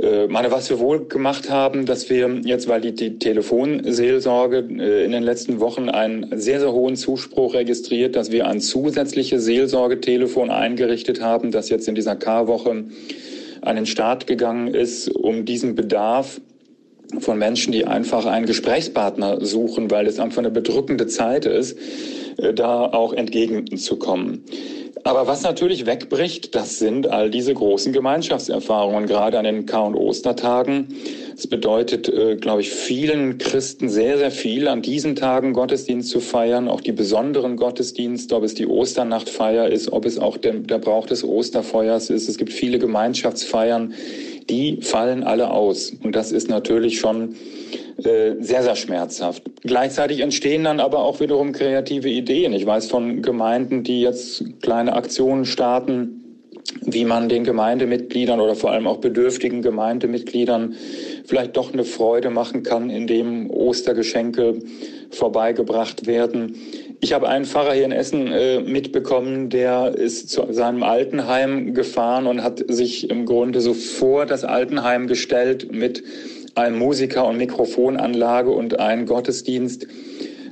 Äh, 0.00 0.26
meine, 0.28 0.50
was 0.50 0.70
wir 0.70 0.78
wohl 0.78 1.06
gemacht 1.06 1.50
haben, 1.50 1.86
dass 1.86 2.08
wir 2.10 2.40
jetzt, 2.44 2.68
weil 2.68 2.80
die, 2.80 2.94
die 2.94 3.18
Telefonseelsorge 3.18 4.58
in 4.58 5.12
den 5.12 5.22
letzten 5.22 5.60
Wochen 5.60 5.88
einen 5.88 6.38
sehr, 6.38 6.60
sehr 6.60 6.72
hohen 6.72 6.96
Zuspruch 6.96 7.54
registriert, 7.54 8.16
dass 8.16 8.30
wir 8.30 8.46
ein 8.46 8.60
zusätzliches 8.60 9.44
Seelsorgetelefon 9.44 10.50
eingerichtet 10.50 11.20
haben, 11.20 11.50
das 11.50 11.68
jetzt 11.68 11.88
in 11.88 11.94
dieser 11.94 12.16
K-Woche 12.16 12.84
an 13.62 13.76
den 13.76 13.86
Start 13.86 14.26
gegangen 14.26 14.68
ist, 14.68 15.08
um 15.08 15.44
diesen 15.44 15.74
Bedarf 15.74 16.40
von 17.18 17.38
Menschen, 17.38 17.72
die 17.72 17.84
einfach 17.84 18.26
einen 18.26 18.46
Gesprächspartner 18.46 19.44
suchen, 19.44 19.90
weil 19.90 20.06
es 20.06 20.18
einfach 20.18 20.38
eine 20.38 20.50
bedrückende 20.50 21.06
Zeit 21.06 21.46
ist, 21.46 21.76
äh, 22.38 22.52
da 22.54 22.84
auch 22.86 23.12
entgegenzukommen. 23.12 24.44
Aber 25.06 25.26
was 25.26 25.42
natürlich 25.42 25.84
wegbricht, 25.84 26.54
das 26.54 26.78
sind 26.78 27.08
all 27.08 27.28
diese 27.28 27.52
großen 27.52 27.92
Gemeinschaftserfahrungen, 27.92 29.06
gerade 29.06 29.38
an 29.38 29.44
den 29.44 29.66
Kar- 29.66 29.86
und 29.86 29.96
Ostertagen. 29.96 30.96
Es 31.36 31.46
bedeutet, 31.46 32.08
äh, 32.08 32.36
glaube 32.36 32.62
ich, 32.62 32.70
vielen 32.70 33.36
Christen 33.36 33.90
sehr, 33.90 34.16
sehr 34.16 34.30
viel, 34.30 34.66
an 34.66 34.80
diesen 34.80 35.14
Tagen 35.14 35.52
Gottesdienst 35.52 36.08
zu 36.08 36.20
feiern, 36.20 36.68
auch 36.68 36.80
die 36.80 36.92
besonderen 36.92 37.56
Gottesdienste, 37.56 38.34
ob 38.34 38.44
es 38.44 38.54
die 38.54 38.66
Osternachtfeier 38.66 39.68
ist, 39.68 39.92
ob 39.92 40.06
es 40.06 40.18
auch 40.18 40.38
der 40.38 40.78
Brauch 40.78 41.04
des 41.04 41.22
Osterfeuers 41.22 42.08
ist. 42.08 42.30
Es 42.30 42.38
gibt 42.38 42.54
viele 42.54 42.78
Gemeinschaftsfeiern, 42.78 43.92
die 44.48 44.80
fallen 44.82 45.22
alle 45.22 45.50
aus. 45.50 45.92
Und 46.02 46.14
das 46.16 46.32
ist 46.32 46.48
natürlich 46.48 46.98
schon 46.98 47.34
äh, 47.98 48.34
sehr, 48.40 48.62
sehr 48.62 48.76
schmerzhaft. 48.76 49.42
Gleichzeitig 49.62 50.20
entstehen 50.20 50.64
dann 50.64 50.80
aber 50.80 51.00
auch 51.00 51.20
wiederum 51.20 51.52
kreative 51.52 52.08
Ideen. 52.08 52.52
Ich 52.52 52.66
weiß 52.66 52.86
von 52.86 53.22
Gemeinden, 53.22 53.84
die 53.84 54.00
jetzt 54.00 54.44
kleine 54.60 54.94
Aktionen 54.94 55.44
starten, 55.44 56.20
wie 56.82 57.04
man 57.04 57.28
den 57.28 57.44
Gemeindemitgliedern 57.44 58.40
oder 58.40 58.54
vor 58.56 58.72
allem 58.72 58.86
auch 58.86 58.98
bedürftigen 58.98 59.62
Gemeindemitgliedern 59.62 60.74
vielleicht 61.24 61.56
doch 61.56 61.72
eine 61.72 61.84
Freude 61.84 62.30
machen 62.30 62.62
kann, 62.62 62.90
indem 62.90 63.50
Ostergeschenke 63.50 64.58
vorbeigebracht 65.10 66.06
werden. 66.06 66.56
Ich 67.04 67.12
habe 67.12 67.28
einen 67.28 67.44
Pfarrer 67.44 67.74
hier 67.74 67.84
in 67.84 67.92
Essen 67.92 68.28
äh, 68.28 68.60
mitbekommen, 68.60 69.50
der 69.50 69.94
ist 69.94 70.30
zu 70.30 70.50
seinem 70.54 70.82
Altenheim 70.82 71.74
gefahren 71.74 72.26
und 72.26 72.42
hat 72.42 72.64
sich 72.66 73.10
im 73.10 73.26
Grunde 73.26 73.60
so 73.60 73.74
vor 73.74 74.24
das 74.24 74.42
Altenheim 74.42 75.06
gestellt 75.06 75.70
mit 75.70 76.02
einem 76.54 76.78
Musiker 76.78 77.26
und 77.26 77.36
Mikrofonanlage 77.36 78.50
und 78.50 78.80
einen 78.80 79.04
Gottesdienst 79.04 79.86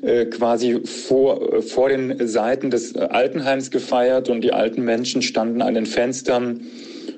äh, 0.02 0.26
quasi 0.26 0.80
vor, 0.84 1.62
vor 1.62 1.88
den 1.88 2.28
Seiten 2.28 2.68
des 2.68 2.96
Altenheims 2.96 3.70
gefeiert 3.70 4.28
und 4.28 4.42
die 4.42 4.52
alten 4.52 4.82
Menschen 4.82 5.22
standen 5.22 5.62
an 5.62 5.72
den 5.72 5.86
Fenstern 5.86 6.66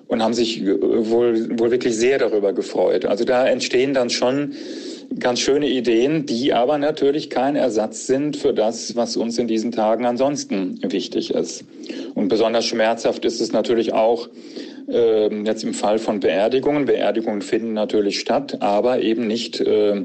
und 0.06 0.22
haben 0.22 0.34
sich 0.34 0.62
äh, 0.62 0.80
wohl, 0.80 1.58
wohl 1.58 1.72
wirklich 1.72 1.96
sehr 1.96 2.18
darüber 2.18 2.52
gefreut. 2.52 3.04
Also 3.04 3.24
da 3.24 3.48
entstehen 3.48 3.94
dann 3.94 4.10
schon 4.10 4.52
ganz 5.18 5.40
schöne 5.40 5.68
Ideen, 5.68 6.26
die 6.26 6.52
aber 6.52 6.78
natürlich 6.78 7.30
kein 7.30 7.56
Ersatz 7.56 8.06
sind 8.06 8.36
für 8.36 8.52
das, 8.52 8.96
was 8.96 9.16
uns 9.16 9.38
in 9.38 9.46
diesen 9.46 9.72
Tagen 9.72 10.06
ansonsten 10.06 10.80
wichtig 10.82 11.32
ist. 11.32 11.64
Und 12.14 12.28
besonders 12.28 12.64
schmerzhaft 12.64 13.24
ist 13.24 13.40
es 13.40 13.52
natürlich 13.52 13.92
auch 13.92 14.28
äh, 14.88 15.34
jetzt 15.44 15.64
im 15.64 15.74
Fall 15.74 15.98
von 15.98 16.20
Beerdigungen. 16.20 16.84
Beerdigungen 16.84 17.42
finden 17.42 17.72
natürlich 17.72 18.20
statt, 18.20 18.58
aber 18.60 19.00
eben 19.00 19.26
nicht 19.26 19.60
äh, 19.60 20.02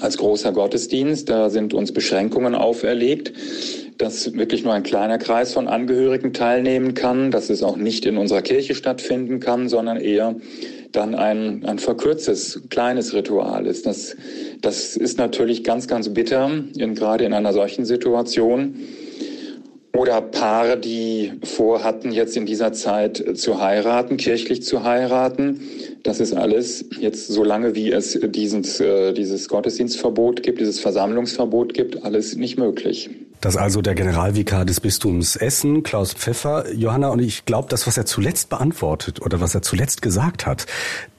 als 0.00 0.18
großer 0.18 0.52
Gottesdienst. 0.52 1.28
Da 1.28 1.50
sind 1.50 1.74
uns 1.74 1.92
Beschränkungen 1.92 2.54
auferlegt 2.54 3.32
dass 3.98 4.34
wirklich 4.34 4.62
nur 4.64 4.74
ein 4.74 4.82
kleiner 4.82 5.18
Kreis 5.18 5.52
von 5.52 5.68
Angehörigen 5.68 6.32
teilnehmen 6.32 6.94
kann, 6.94 7.30
dass 7.30 7.50
es 7.50 7.62
auch 7.62 7.76
nicht 7.76 8.04
in 8.04 8.18
unserer 8.18 8.42
Kirche 8.42 8.74
stattfinden 8.74 9.40
kann, 9.40 9.68
sondern 9.68 9.96
eher 9.96 10.36
dann 10.92 11.14
ein, 11.14 11.64
ein 11.64 11.78
verkürztes, 11.78 12.62
kleines 12.70 13.14
Ritual 13.14 13.66
ist. 13.66 13.86
Das, 13.86 14.16
das 14.60 14.96
ist 14.96 15.18
natürlich 15.18 15.64
ganz, 15.64 15.88
ganz 15.88 16.08
bitter, 16.12 16.50
in, 16.76 16.94
gerade 16.94 17.24
in 17.24 17.32
einer 17.32 17.52
solchen 17.52 17.84
Situation. 17.84 18.76
Oder 19.96 20.20
Paare, 20.20 20.76
die 20.76 21.32
vorhatten, 21.42 22.12
jetzt 22.12 22.36
in 22.36 22.44
dieser 22.44 22.72
Zeit 22.72 23.24
zu 23.38 23.62
heiraten, 23.62 24.18
kirchlich 24.18 24.62
zu 24.62 24.84
heiraten. 24.84 25.60
Das 26.02 26.20
ist 26.20 26.34
alles 26.34 26.84
jetzt, 27.00 27.28
so 27.28 27.42
lange 27.42 27.74
wie 27.74 27.90
es 27.90 28.18
dieses, 28.22 28.78
äh, 28.80 29.14
dieses 29.14 29.48
Gottesdienstverbot 29.48 30.42
gibt, 30.42 30.60
dieses 30.60 30.80
Versammlungsverbot 30.80 31.72
gibt, 31.72 32.04
alles 32.04 32.36
nicht 32.36 32.58
möglich. 32.58 33.08
Das 33.40 33.54
ist 33.54 33.60
also 33.60 33.82
der 33.82 33.94
Generalvikar 33.94 34.64
des 34.64 34.80
Bistums 34.80 35.36
Essen, 35.36 35.82
Klaus 35.82 36.14
Pfeffer. 36.14 36.72
Johanna, 36.72 37.08
und 37.08 37.20
ich 37.20 37.44
glaube, 37.44 37.68
das, 37.68 37.86
was 37.86 37.96
er 37.96 38.06
zuletzt 38.06 38.48
beantwortet 38.48 39.20
oder 39.20 39.40
was 39.40 39.54
er 39.54 39.62
zuletzt 39.62 40.02
gesagt 40.02 40.46
hat, 40.46 40.66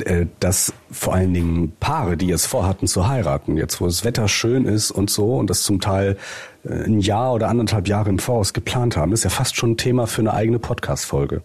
äh, 0.03 0.25
dass 0.39 0.73
vor 0.91 1.13
allen 1.13 1.34
Dingen 1.34 1.73
Paare, 1.80 2.17
die 2.17 2.32
es 2.32 2.45
vorhatten 2.45 2.88
zu 2.88 3.08
heiraten, 3.08 3.58
jetzt 3.58 3.80
wo 3.80 3.86
das 3.86 4.03
Wetter 4.03 4.27
schön 4.27 4.65
ist 4.65 4.91
und 4.91 5.10
so 5.10 5.38
und 5.38 5.49
das 5.49 5.63
zum 5.63 5.80
Teil 5.80 6.17
äh, 6.65 6.86
ein 6.86 6.99
Jahr 6.99 7.34
oder 7.34 7.49
anderthalb 7.49 7.88
Jahre 7.88 8.10
im 8.10 8.19
Voraus 8.19 8.53
geplant 8.53 8.97
haben, 8.97 9.13
ist 9.13 9.23
ja 9.23 9.30
fast 9.30 9.56
schon 9.56 9.71
ein 9.71 9.77
Thema 9.77 10.08
für 10.08 10.21
eine 10.21 10.34
eigene 10.34 10.60
Podcast-Folge. 10.60 11.41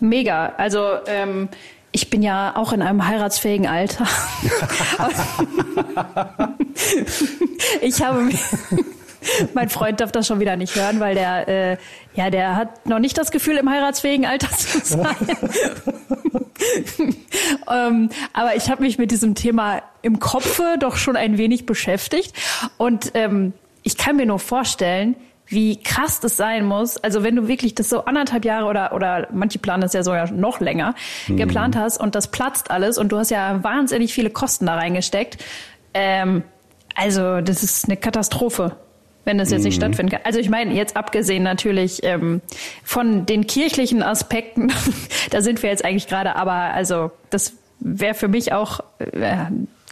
Mega. 0.00 0.52
Also 0.56 0.80
ähm, 1.06 1.48
ich 1.92 2.10
bin 2.10 2.22
ja 2.22 2.54
auch 2.56 2.72
in 2.72 2.82
einem 2.82 3.06
heiratsfähigen 3.06 3.66
Alter. 3.66 4.04
ich 7.80 8.02
habe 8.02 8.28
mein 9.54 9.68
Freund 9.68 10.00
darf 10.00 10.12
das 10.12 10.26
schon 10.26 10.40
wieder 10.40 10.56
nicht 10.56 10.74
hören, 10.74 11.00
weil 11.00 11.14
der, 11.14 11.48
äh, 11.48 11.76
ja, 12.14 12.30
der 12.30 12.56
hat 12.56 12.86
noch 12.86 12.98
nicht 12.98 13.16
das 13.18 13.30
Gefühl, 13.30 13.56
im 13.56 13.70
heiratsfähigen 13.70 14.26
Alter 14.26 14.50
zu 14.50 14.80
sein. 14.84 15.16
ähm, 17.70 18.10
aber 18.32 18.56
ich 18.56 18.70
habe 18.70 18.82
mich 18.82 18.98
mit 18.98 19.10
diesem 19.10 19.34
Thema 19.34 19.82
im 20.02 20.18
Kopfe 20.18 20.76
doch 20.78 20.96
schon 20.96 21.16
ein 21.16 21.38
wenig 21.38 21.66
beschäftigt. 21.66 22.34
Und 22.76 23.12
ähm, 23.14 23.52
ich 23.82 23.96
kann 23.96 24.16
mir 24.16 24.26
nur 24.26 24.38
vorstellen, 24.38 25.16
wie 25.46 25.80
krass 25.80 26.18
das 26.20 26.36
sein 26.36 26.64
muss. 26.64 26.96
Also 26.96 27.22
wenn 27.22 27.36
du 27.36 27.46
wirklich 27.46 27.74
das 27.74 27.88
so 27.88 28.04
anderthalb 28.04 28.44
Jahre 28.44 28.66
oder 28.66 28.92
oder 28.92 29.28
manche 29.32 29.60
planen 29.60 29.82
das 29.82 29.92
ja 29.92 30.02
sogar 30.02 30.30
noch 30.32 30.60
länger 30.60 30.94
mhm. 31.28 31.36
geplant 31.36 31.76
hast 31.76 32.00
und 32.00 32.16
das 32.16 32.30
platzt 32.30 32.70
alles 32.70 32.98
und 32.98 33.12
du 33.12 33.18
hast 33.18 33.30
ja 33.30 33.62
wahnsinnig 33.62 34.12
viele 34.12 34.30
Kosten 34.30 34.66
da 34.66 34.74
reingesteckt. 34.74 35.42
Ähm, 35.94 36.42
also 36.96 37.40
das 37.42 37.62
ist 37.62 37.84
eine 37.84 37.96
Katastrophe 37.96 38.76
wenn 39.26 39.36
das 39.38 39.50
jetzt 39.50 39.64
nicht 39.64 39.74
mhm. 39.74 39.80
stattfinden 39.80 40.12
kann. 40.12 40.20
Also 40.24 40.38
ich 40.38 40.48
meine, 40.48 40.72
jetzt 40.72 40.96
abgesehen 40.96 41.42
natürlich 41.42 42.00
ähm, 42.04 42.40
von 42.82 43.26
den 43.26 43.46
kirchlichen 43.46 44.02
Aspekten, 44.02 44.72
da 45.30 45.42
sind 45.42 45.62
wir 45.62 45.68
jetzt 45.68 45.84
eigentlich 45.84 46.06
gerade, 46.06 46.36
aber 46.36 46.52
also 46.52 47.10
das 47.28 47.52
wäre 47.80 48.14
für 48.14 48.28
mich 48.28 48.52
auch, 48.52 48.80
äh, 48.98 49.36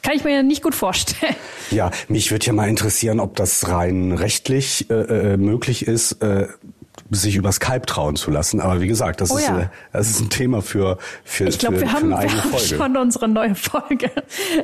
kann 0.03 0.15
ich 0.15 0.25
mir 0.25 0.43
nicht 0.43 0.63
gut 0.63 0.75
vorstellen. 0.75 1.35
Ja, 1.71 1.91
mich 2.09 2.31
würde 2.31 2.47
ja 2.47 2.53
mal 2.53 2.69
interessieren, 2.69 3.21
ob 3.21 3.37
das 3.37 3.69
rein 3.69 4.13
rechtlich 4.13 4.89
äh, 4.91 5.33
äh 5.33 5.37
möglich 5.37 5.87
ist. 5.87 6.23
Äh, 6.23 6.47
sich 7.15 7.37
über 7.37 7.53
Skype 7.53 7.83
trauen 7.87 8.17
zu 8.17 8.31
lassen. 8.31 8.61
Aber 8.61 8.81
wie 8.81 8.89
gesagt, 8.89 9.21
das, 9.21 9.31
oh 9.31 9.37
ist, 9.37 9.49
ja. 9.49 9.61
äh, 9.61 9.69
das 9.93 10.11
ist 10.11 10.21
ein 10.21 10.31
Thema 10.31 10.63
für, 10.63 10.99
für, 11.25 11.49
ich 11.49 11.59
glaub, 11.59 11.75
für, 11.75 11.81
wir 11.81 11.93
haben, 11.93 12.11
wir 12.11 12.19
haben 12.19 12.51
Folge. 12.51 12.77
schon 12.77 12.97
unsere 12.97 13.29
neue 13.29 13.55
Folge. 13.55 14.11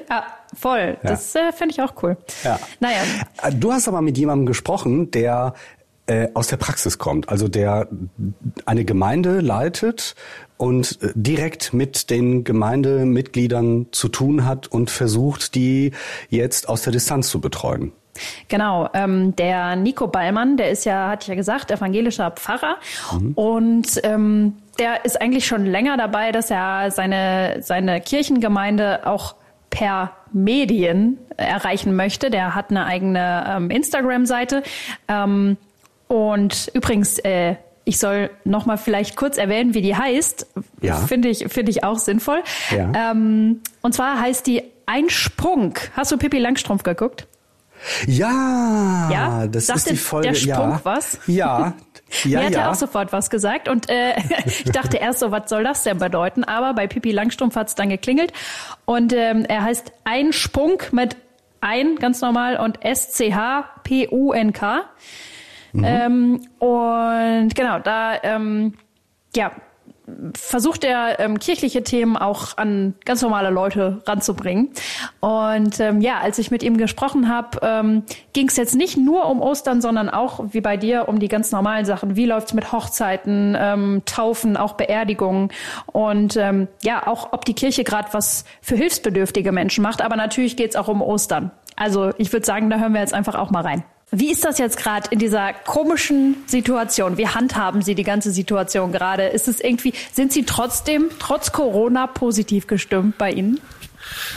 Ja, 0.08 0.24
voll. 0.58 0.96
Ja. 1.02 1.10
Das 1.10 1.34
äh, 1.34 1.52
fände 1.52 1.72
ich 1.72 1.82
auch 1.82 1.94
cool. 2.02 2.16
Ja. 2.44 2.58
Naja. 2.80 2.98
Äh, 3.42 3.52
du 3.52 3.72
hast 3.72 3.88
aber 3.88 4.02
mit 4.02 4.18
jemandem 4.18 4.46
gesprochen, 4.46 5.10
der 5.10 5.54
äh, 6.06 6.28
aus 6.34 6.48
der 6.48 6.56
Praxis 6.56 6.98
kommt, 6.98 7.28
also 7.28 7.48
der 7.48 7.88
eine 8.66 8.84
Gemeinde 8.84 9.40
leitet 9.40 10.16
und 10.56 10.98
direkt 11.14 11.72
mit 11.72 12.10
den 12.10 12.44
Gemeindemitgliedern 12.44 13.86
zu 13.92 14.08
tun 14.08 14.44
hat 14.44 14.66
und 14.66 14.90
versucht, 14.90 15.54
die 15.54 15.92
jetzt 16.28 16.68
aus 16.68 16.82
der 16.82 16.92
Distanz 16.92 17.28
zu 17.28 17.40
betreuen. 17.40 17.92
Genau, 18.48 18.88
ähm, 18.94 19.34
der 19.36 19.76
Nico 19.76 20.06
Ballmann, 20.06 20.56
der 20.56 20.70
ist 20.70 20.84
ja, 20.84 21.08
hatte 21.08 21.24
ich 21.24 21.28
ja 21.28 21.34
gesagt, 21.34 21.70
evangelischer 21.70 22.30
Pfarrer 22.32 22.76
mhm. 23.12 23.32
und 23.34 24.00
ähm, 24.02 24.56
der 24.78 25.04
ist 25.04 25.20
eigentlich 25.20 25.46
schon 25.46 25.66
länger 25.66 25.96
dabei, 25.96 26.32
dass 26.32 26.50
er 26.50 26.90
seine, 26.90 27.58
seine 27.62 28.00
Kirchengemeinde 28.00 29.06
auch 29.06 29.34
per 29.68 30.12
Medien 30.32 31.18
erreichen 31.36 31.94
möchte. 31.94 32.30
Der 32.30 32.54
hat 32.54 32.70
eine 32.70 32.86
eigene 32.86 33.44
ähm, 33.48 33.70
Instagram-Seite. 33.70 34.62
Ähm, 35.08 35.56
und 36.08 36.70
übrigens, 36.74 37.18
äh, 37.20 37.56
ich 37.84 37.98
soll 37.98 38.30
noch 38.44 38.66
mal 38.66 38.76
vielleicht 38.76 39.16
kurz 39.16 39.38
erwähnen, 39.38 39.74
wie 39.74 39.82
die 39.82 39.96
heißt. 39.96 40.46
Ja. 40.80 40.96
Finde 40.96 41.28
ich, 41.28 41.46
finde 41.48 41.70
ich 41.70 41.84
auch 41.84 41.98
sinnvoll. 41.98 42.42
Ja. 42.70 43.12
Ähm, 43.12 43.60
und 43.82 43.94
zwar 43.94 44.20
heißt 44.20 44.46
die 44.46 44.62
Einsprung. 44.86 45.74
Hast 45.94 46.10
du 46.12 46.18
Pippi 46.18 46.38
Langstrumpf 46.38 46.82
geguckt? 46.82 47.26
Ja, 48.06 49.08
ja? 49.10 49.46
das 49.46 49.66
Sagt 49.66 49.78
ist 49.78 49.90
die 49.90 49.96
Folge. 49.96 50.28
Der 50.28 50.34
Sprung 50.34 50.70
ja. 50.70 50.80
was? 50.84 51.18
Ja. 51.26 51.74
Ja, 52.24 52.40
Mir 52.40 52.46
hat 52.46 52.52
ja. 52.54 52.60
er 52.62 52.70
auch 52.72 52.74
sofort 52.74 53.12
was 53.12 53.30
gesagt 53.30 53.68
und 53.68 53.88
äh, 53.88 54.16
ich 54.44 54.64
dachte 54.72 54.96
erst 54.96 55.20
so, 55.20 55.30
was 55.30 55.48
soll 55.48 55.62
das 55.62 55.84
denn 55.84 55.98
bedeuten? 55.98 56.42
Aber 56.42 56.74
bei 56.74 56.88
Pippi 56.88 57.12
Langstrumpf 57.12 57.54
hat 57.54 57.68
es 57.68 57.76
dann 57.76 57.88
geklingelt 57.88 58.32
und 58.84 59.12
ähm, 59.12 59.44
er 59.44 59.62
heißt 59.62 59.92
Einsprung 60.02 60.82
mit 60.90 61.16
ein 61.60 61.94
ganz 61.96 62.20
normal 62.20 62.56
und 62.56 62.84
S 62.84 63.12
C 63.12 63.32
H 63.32 63.64
P 63.84 64.08
U 64.10 64.32
N 64.32 64.52
K. 64.52 64.82
Mhm. 65.72 65.84
Ähm, 65.84 66.40
und 66.58 67.54
genau 67.54 67.78
da 67.78 68.20
ähm, 68.24 68.74
ja 69.36 69.52
versucht 70.34 70.84
er 70.84 71.20
ähm, 71.20 71.38
kirchliche 71.38 71.82
Themen 71.82 72.16
auch 72.16 72.56
an 72.56 72.94
ganz 73.04 73.22
normale 73.22 73.50
Leute 73.50 74.02
ranzubringen. 74.06 74.70
Und 75.20 75.80
ähm, 75.80 76.00
ja, 76.00 76.18
als 76.18 76.38
ich 76.38 76.50
mit 76.50 76.62
ihm 76.62 76.76
gesprochen 76.76 77.28
habe, 77.28 77.58
ähm, 77.62 78.02
ging 78.32 78.48
es 78.48 78.56
jetzt 78.56 78.74
nicht 78.74 78.96
nur 78.96 79.26
um 79.26 79.40
Ostern, 79.40 79.80
sondern 79.80 80.08
auch 80.08 80.44
wie 80.50 80.60
bei 80.60 80.76
dir 80.76 81.08
um 81.08 81.18
die 81.18 81.28
ganz 81.28 81.52
normalen 81.52 81.84
Sachen. 81.84 82.16
Wie 82.16 82.26
läuft's 82.26 82.54
mit 82.54 82.72
Hochzeiten, 82.72 83.56
ähm, 83.58 84.02
Taufen, 84.04 84.56
auch 84.56 84.72
Beerdigungen 84.74 85.50
und 85.86 86.36
ähm, 86.36 86.68
ja, 86.82 87.06
auch 87.06 87.32
ob 87.32 87.44
die 87.44 87.54
Kirche 87.54 87.84
gerade 87.84 88.08
was 88.12 88.44
für 88.60 88.76
hilfsbedürftige 88.76 89.52
Menschen 89.52 89.82
macht. 89.82 90.02
Aber 90.02 90.16
natürlich 90.16 90.56
geht's 90.56 90.76
auch 90.76 90.88
um 90.88 91.02
Ostern. 91.02 91.50
Also 91.76 92.12
ich 92.18 92.32
würde 92.32 92.44
sagen, 92.44 92.68
da 92.70 92.78
hören 92.78 92.92
wir 92.92 93.00
jetzt 93.00 93.14
einfach 93.14 93.34
auch 93.34 93.50
mal 93.50 93.62
rein. 93.62 93.84
Wie 94.12 94.32
ist 94.32 94.44
das 94.44 94.58
jetzt 94.58 94.76
gerade 94.76 95.08
in 95.10 95.20
dieser 95.20 95.52
komischen 95.52 96.36
Situation? 96.46 97.16
Wie 97.16 97.28
handhaben 97.28 97.82
Sie 97.82 97.94
die 97.94 98.02
ganze 98.02 98.32
Situation 98.32 98.90
gerade? 98.90 99.28
Ist 99.28 99.46
es 99.46 99.60
irgendwie, 99.60 99.94
sind 100.12 100.32
Sie 100.32 100.44
trotzdem, 100.44 101.10
trotz 101.20 101.52
Corona, 101.52 102.08
positiv 102.08 102.66
gestimmt 102.66 103.18
bei 103.18 103.30
Ihnen? 103.30 103.60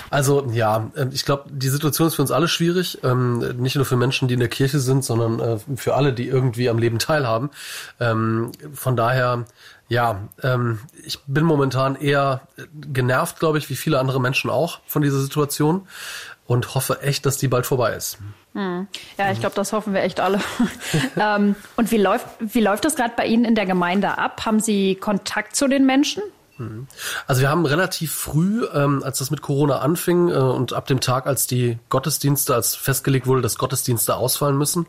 Also 0.10 0.48
ja, 0.52 0.92
ähm, 0.96 1.10
ich 1.12 1.26
glaube, 1.26 1.46
die 1.50 1.70
Situation 1.70 2.08
ist 2.08 2.16
für 2.16 2.22
uns 2.22 2.32
alle 2.32 2.48
schwierig. 2.48 3.00
Ähm, 3.04 3.40
nicht 3.58 3.76
nur 3.76 3.86
für 3.86 3.98
Menschen, 3.98 4.28
die 4.28 4.36
in 4.36 4.40
der 4.40 4.50
Kirche 4.50 4.80
sind, 4.80 5.04
sondern 5.04 5.40
äh, 5.40 5.58
für 5.76 5.96
alle, 5.96 6.14
die 6.14 6.28
irgendwie 6.28 6.70
am 6.70 6.78
Leben 6.78 7.00
teilhaben. 7.00 7.50
Ähm, 8.00 8.52
von 8.74 8.96
daher, 8.96 9.46
ja, 9.90 10.28
ich 11.04 11.20
bin 11.28 11.44
momentan 11.44 11.96
eher 11.96 12.42
genervt, 12.74 13.40
glaube 13.40 13.58
ich, 13.58 13.70
wie 13.70 13.76
viele 13.76 14.00
andere 14.00 14.20
Menschen 14.20 14.50
auch 14.50 14.80
von 14.88 15.02
dieser 15.02 15.20
Situation 15.20 15.88
und 16.46 16.76
hoffe 16.76 17.02
echt, 17.02 17.26
dass 17.26 17.38
die 17.38 17.48
bald 17.48 17.66
vorbei 17.66 17.94
ist. 17.94 18.18
Hm. 18.54 18.88
Ja, 19.18 19.32
ich 19.32 19.40
glaube, 19.40 19.56
das 19.56 19.74
hoffen 19.74 19.94
wir 19.94 20.02
echt 20.02 20.20
alle. 20.20 20.40
ähm, 21.18 21.56
und 21.76 21.92
wie 21.92 21.98
läuft, 21.98 22.28
wie 22.40 22.62
läuft 22.62 22.86
das 22.86 22.96
gerade 22.96 23.14
bei 23.16 23.26
Ihnen 23.26 23.46
in 23.46 23.56
der 23.56 23.66
Gemeinde 23.66 24.18
ab? 24.18 24.46
Haben 24.46 24.60
Sie 24.60 24.96
Kontakt 24.96 25.56
zu 25.56 25.68
den 25.68 25.86
Menschen? 25.86 26.24
Mhm. 26.58 26.88
Also 27.26 27.42
wir 27.42 27.50
haben 27.50 27.66
relativ 27.66 28.14
früh, 28.14 28.66
ähm, 28.74 29.02
als 29.04 29.20
das 29.20 29.32
mit 29.32 29.42
Corona 29.42 29.80
anfing 29.80 30.30
äh, 30.30 30.34
und 30.34 30.74
ab 30.74 30.86
dem 30.86 31.00
Tag, 31.00 31.26
als 31.26 31.48
die 31.48 31.80
Gottesdienste, 31.90 32.54
als 32.54 32.76
festgelegt 32.76 33.26
wurde, 33.26 33.42
dass 33.42 33.58
Gottesdienste 33.58 34.16
ausfallen 34.16 34.58
müssen, 34.58 34.86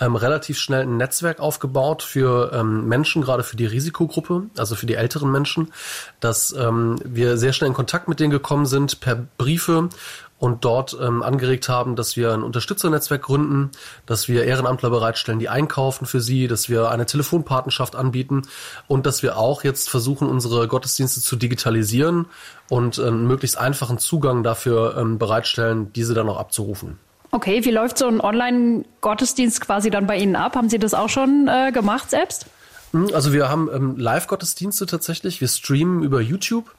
ähm, 0.00 0.16
relativ 0.16 0.58
schnell 0.58 0.82
ein 0.82 0.96
Netzwerk 0.96 1.40
aufgebaut 1.40 2.02
für 2.02 2.52
ähm, 2.52 2.88
Menschen, 2.88 3.22
gerade 3.22 3.44
für 3.44 3.56
die 3.56 3.66
Risikogruppe, 3.66 4.44
also 4.56 4.74
für 4.74 4.86
die 4.86 4.94
älteren 4.94 5.30
Menschen, 5.30 5.72
dass 6.20 6.52
ähm, 6.52 6.98
wir 7.04 7.38
sehr 7.38 7.52
schnell 7.52 7.68
in 7.68 7.74
Kontakt 7.74 8.08
mit 8.08 8.18
denen 8.18 8.30
gekommen 8.30 8.66
sind 8.66 9.00
per 9.00 9.14
Briefe 9.38 9.88
und 10.38 10.64
dort 10.64 10.96
ähm, 11.00 11.22
angeregt 11.22 11.68
haben, 11.68 11.96
dass 11.96 12.16
wir 12.16 12.32
ein 12.32 12.42
Unterstützernetzwerk 12.42 13.22
gründen, 13.22 13.70
dass 14.04 14.28
wir 14.28 14.44
Ehrenamtler 14.44 14.90
bereitstellen, 14.90 15.38
die 15.38 15.48
einkaufen 15.48 16.06
für 16.06 16.20
sie, 16.20 16.48
dass 16.48 16.68
wir 16.68 16.90
eine 16.90 17.06
Telefonpartnerschaft 17.06 17.96
anbieten 17.96 18.42
und 18.88 19.06
dass 19.06 19.22
wir 19.22 19.38
auch 19.38 19.64
jetzt 19.64 19.88
versuchen, 19.88 20.28
unsere 20.28 20.68
Gottesdienste 20.68 21.20
zu 21.20 21.36
digitalisieren 21.36 22.26
und 22.68 22.98
einen 22.98 23.20
ähm, 23.20 23.26
möglichst 23.28 23.58
einfachen 23.58 23.98
Zugang 23.98 24.42
dafür 24.42 24.96
ähm, 24.98 25.18
bereitstellen, 25.18 25.92
diese 25.92 26.14
dann 26.14 26.28
auch 26.28 26.38
abzurufen. 26.38 26.98
Okay, 27.30 27.64
wie 27.64 27.70
läuft 27.70 27.98
so 27.98 28.06
ein 28.06 28.20
Online-Gottesdienst 28.20 29.60
quasi 29.60 29.90
dann 29.90 30.06
bei 30.06 30.16
Ihnen 30.18 30.36
ab? 30.36 30.54
Haben 30.54 30.68
Sie 30.68 30.78
das 30.78 30.94
auch 30.94 31.08
schon 31.08 31.48
äh, 31.48 31.72
gemacht 31.72 32.10
selbst? 32.10 32.46
Hm, 32.92 33.10
also 33.12 33.32
wir 33.32 33.48
haben 33.48 33.68
ähm, 33.74 33.96
Live-Gottesdienste 33.98 34.86
tatsächlich. 34.86 35.40
Wir 35.40 35.48
streamen 35.48 36.04
über 36.04 36.20
YouTube 36.20 36.70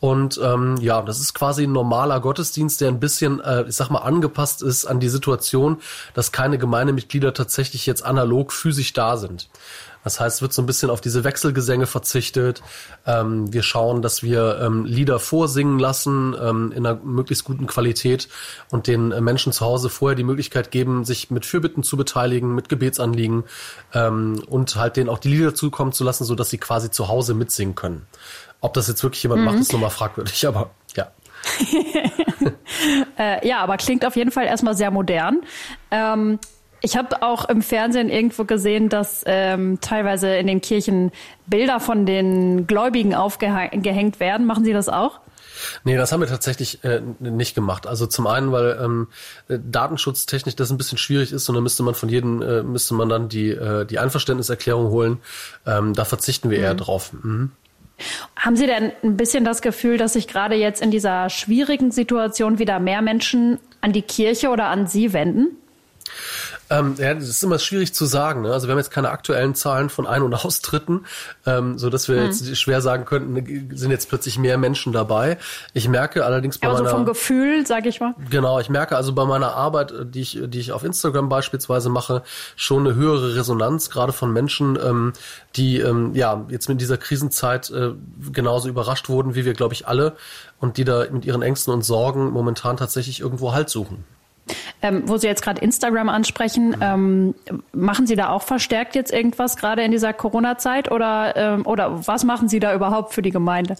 und 0.00 0.40
ähm, 0.42 0.78
ja, 0.80 1.02
das 1.02 1.20
ist 1.20 1.34
quasi 1.34 1.64
ein 1.64 1.72
normaler 1.72 2.20
Gottesdienst, 2.20 2.80
der 2.80 2.88
ein 2.88 3.00
bisschen, 3.00 3.40
äh, 3.40 3.64
ich 3.68 3.76
sag 3.76 3.90
mal, 3.90 3.98
angepasst 3.98 4.62
ist 4.62 4.86
an 4.86 4.98
die 4.98 5.10
Situation, 5.10 5.76
dass 6.14 6.32
keine 6.32 6.56
Gemeindemitglieder 6.56 7.34
tatsächlich 7.34 7.84
jetzt 7.84 8.04
analog 8.04 8.52
physisch 8.52 8.94
da 8.94 9.18
sind. 9.18 9.50
Das 10.02 10.18
heißt, 10.18 10.36
es 10.36 10.42
wird 10.42 10.54
so 10.54 10.62
ein 10.62 10.66
bisschen 10.66 10.88
auf 10.88 11.02
diese 11.02 11.24
Wechselgesänge 11.24 11.86
verzichtet. 11.86 12.62
Ähm, 13.06 13.52
wir 13.52 13.62
schauen, 13.62 14.00
dass 14.00 14.22
wir 14.22 14.58
ähm, 14.62 14.86
Lieder 14.86 15.18
vorsingen 15.18 15.78
lassen 15.78 16.34
ähm, 16.40 16.72
in 16.72 16.86
einer 16.86 16.98
möglichst 17.02 17.44
guten 17.44 17.66
Qualität 17.66 18.28
und 18.70 18.86
den 18.86 19.12
äh, 19.12 19.20
Menschen 19.20 19.52
zu 19.52 19.64
Hause 19.66 19.90
vorher 19.90 20.16
die 20.16 20.24
Möglichkeit 20.24 20.70
geben, 20.70 21.04
sich 21.04 21.30
mit 21.30 21.44
Fürbitten 21.44 21.82
zu 21.82 21.98
beteiligen, 21.98 22.54
mit 22.54 22.70
Gebetsanliegen 22.70 23.44
ähm, 23.92 24.42
und 24.46 24.76
halt 24.76 24.96
denen 24.96 25.10
auch 25.10 25.18
die 25.18 25.28
Lieder 25.28 25.54
zukommen 25.54 25.92
zu 25.92 26.04
lassen, 26.04 26.24
so 26.24 26.34
dass 26.34 26.48
sie 26.48 26.58
quasi 26.58 26.90
zu 26.90 27.08
Hause 27.08 27.34
mitsingen 27.34 27.74
können. 27.74 28.06
Ob 28.60 28.74
das 28.74 28.88
jetzt 28.88 29.02
wirklich 29.02 29.22
jemand 29.22 29.40
mhm. 29.40 29.46
macht, 29.46 29.58
ist 29.58 29.72
nochmal 29.72 29.90
fragwürdig, 29.90 30.46
aber 30.46 30.70
ja. 30.96 31.10
äh, 33.18 33.46
ja, 33.46 33.60
aber 33.60 33.76
klingt 33.78 34.04
auf 34.04 34.16
jeden 34.16 34.30
Fall 34.30 34.46
erstmal 34.46 34.76
sehr 34.76 34.90
modern. 34.90 35.40
Ähm, 35.90 36.38
ich 36.82 36.96
habe 36.96 37.22
auch 37.22 37.48
im 37.48 37.62
Fernsehen 37.62 38.08
irgendwo 38.08 38.44
gesehen, 38.44 38.88
dass 38.88 39.22
ähm, 39.26 39.78
teilweise 39.80 40.34
in 40.36 40.46
den 40.46 40.60
Kirchen 40.60 41.12
Bilder 41.46 41.78
von 41.80 42.06
den 42.06 42.66
Gläubigen 42.66 43.14
aufgehängt 43.14 44.20
werden. 44.20 44.46
Machen 44.46 44.64
Sie 44.64 44.72
das 44.72 44.88
auch? 44.88 45.20
Nee, 45.84 45.96
das 45.96 46.10
haben 46.10 46.20
wir 46.20 46.28
tatsächlich 46.28 46.82
äh, 46.84 47.02
nicht 47.18 47.54
gemacht. 47.54 47.86
Also 47.86 48.06
zum 48.06 48.26
einen, 48.26 48.50
weil 48.50 48.78
ähm, 48.82 49.08
datenschutztechnisch 49.48 50.56
das 50.56 50.70
ein 50.70 50.78
bisschen 50.78 50.96
schwierig 50.96 51.32
ist 51.32 51.48
und 51.50 51.54
dann 51.54 51.62
müsste 51.62 51.82
man 51.82 51.94
von 51.94 52.08
jedem, 52.08 52.40
äh, 52.40 52.62
müsste 52.62 52.94
man 52.94 53.10
dann 53.10 53.28
die, 53.28 53.50
äh, 53.50 53.84
die 53.84 53.98
Einverständniserklärung 53.98 54.88
holen. 54.88 55.18
Ähm, 55.66 55.92
da 55.92 56.06
verzichten 56.06 56.48
wir 56.48 56.58
mhm. 56.58 56.64
eher 56.64 56.74
drauf. 56.74 57.12
Mhm. 57.12 57.52
Haben 58.36 58.56
Sie 58.56 58.66
denn 58.66 58.92
ein 59.02 59.16
bisschen 59.16 59.44
das 59.44 59.62
Gefühl, 59.62 59.98
dass 59.98 60.14
sich 60.14 60.28
gerade 60.28 60.54
jetzt 60.54 60.82
in 60.82 60.90
dieser 60.90 61.30
schwierigen 61.30 61.90
Situation 61.90 62.58
wieder 62.58 62.80
mehr 62.80 63.02
Menschen 63.02 63.58
an 63.80 63.92
die 63.92 64.02
Kirche 64.02 64.50
oder 64.50 64.66
an 64.66 64.86
Sie 64.86 65.12
wenden? 65.12 65.56
Ähm, 66.70 66.94
ja, 66.98 67.12
das 67.12 67.28
ist 67.28 67.42
immer 67.42 67.58
schwierig 67.58 67.92
zu 67.94 68.06
sagen. 68.06 68.42
Ne? 68.42 68.52
Also 68.52 68.68
wir 68.68 68.72
haben 68.72 68.78
jetzt 68.78 68.92
keine 68.92 69.10
aktuellen 69.10 69.54
Zahlen 69.56 69.90
von 69.90 70.06
Ein- 70.06 70.22
und 70.22 70.32
Austritten, 70.34 71.04
ähm, 71.44 71.78
so 71.78 71.90
dass 71.90 72.08
wir 72.08 72.16
hm. 72.16 72.26
jetzt 72.26 72.56
schwer 72.56 72.80
sagen 72.80 73.04
könnten, 73.04 73.32
ne, 73.32 73.76
sind 73.76 73.90
jetzt 73.90 74.08
plötzlich 74.08 74.38
mehr 74.38 74.56
Menschen 74.56 74.92
dabei. 74.92 75.38
Ich 75.74 75.88
merke 75.88 76.24
allerdings 76.24 76.58
bei 76.58 76.68
also 76.68 76.84
meiner... 76.84 76.94
vom 76.94 77.06
Gefühl, 77.06 77.66
sage 77.66 77.88
ich 77.88 78.00
mal. 78.00 78.14
Genau, 78.30 78.60
ich 78.60 78.70
merke 78.70 78.96
also 78.96 79.12
bei 79.12 79.24
meiner 79.24 79.54
Arbeit, 79.54 79.92
die 80.14 80.20
ich, 80.20 80.38
die 80.46 80.60
ich 80.60 80.72
auf 80.72 80.84
Instagram 80.84 81.28
beispielsweise 81.28 81.88
mache, 81.88 82.22
schon 82.54 82.86
eine 82.86 82.94
höhere 82.94 83.34
Resonanz, 83.34 83.90
gerade 83.90 84.12
von 84.12 84.32
Menschen, 84.32 84.78
ähm, 84.80 85.12
die 85.56 85.78
ähm, 85.78 86.14
ja 86.14 86.46
jetzt 86.48 86.68
mit 86.68 86.80
dieser 86.80 86.96
Krisenzeit 86.96 87.70
äh, 87.70 87.90
genauso 88.32 88.68
überrascht 88.68 89.08
wurden, 89.08 89.34
wie 89.34 89.44
wir, 89.44 89.54
glaube 89.54 89.74
ich, 89.74 89.88
alle, 89.88 90.14
und 90.60 90.76
die 90.76 90.84
da 90.84 91.06
mit 91.10 91.24
ihren 91.24 91.42
Ängsten 91.42 91.72
und 91.72 91.82
Sorgen 91.82 92.30
momentan 92.30 92.76
tatsächlich 92.76 93.20
irgendwo 93.20 93.52
Halt 93.52 93.70
suchen. 93.70 94.04
Ähm, 94.82 95.02
wo 95.06 95.18
Sie 95.18 95.26
jetzt 95.26 95.42
gerade 95.42 95.60
Instagram 95.60 96.08
ansprechen, 96.08 96.76
ähm, 96.80 97.34
machen 97.72 98.06
Sie 98.06 98.16
da 98.16 98.30
auch 98.30 98.42
verstärkt 98.42 98.94
jetzt 98.94 99.12
irgendwas 99.12 99.56
gerade 99.56 99.82
in 99.82 99.90
dieser 99.90 100.12
Corona-Zeit 100.12 100.90
oder, 100.90 101.36
ähm, 101.36 101.66
oder 101.66 102.06
was 102.06 102.24
machen 102.24 102.48
Sie 102.48 102.60
da 102.60 102.74
überhaupt 102.74 103.12
für 103.12 103.22
die 103.22 103.30
Gemeinde? 103.30 103.76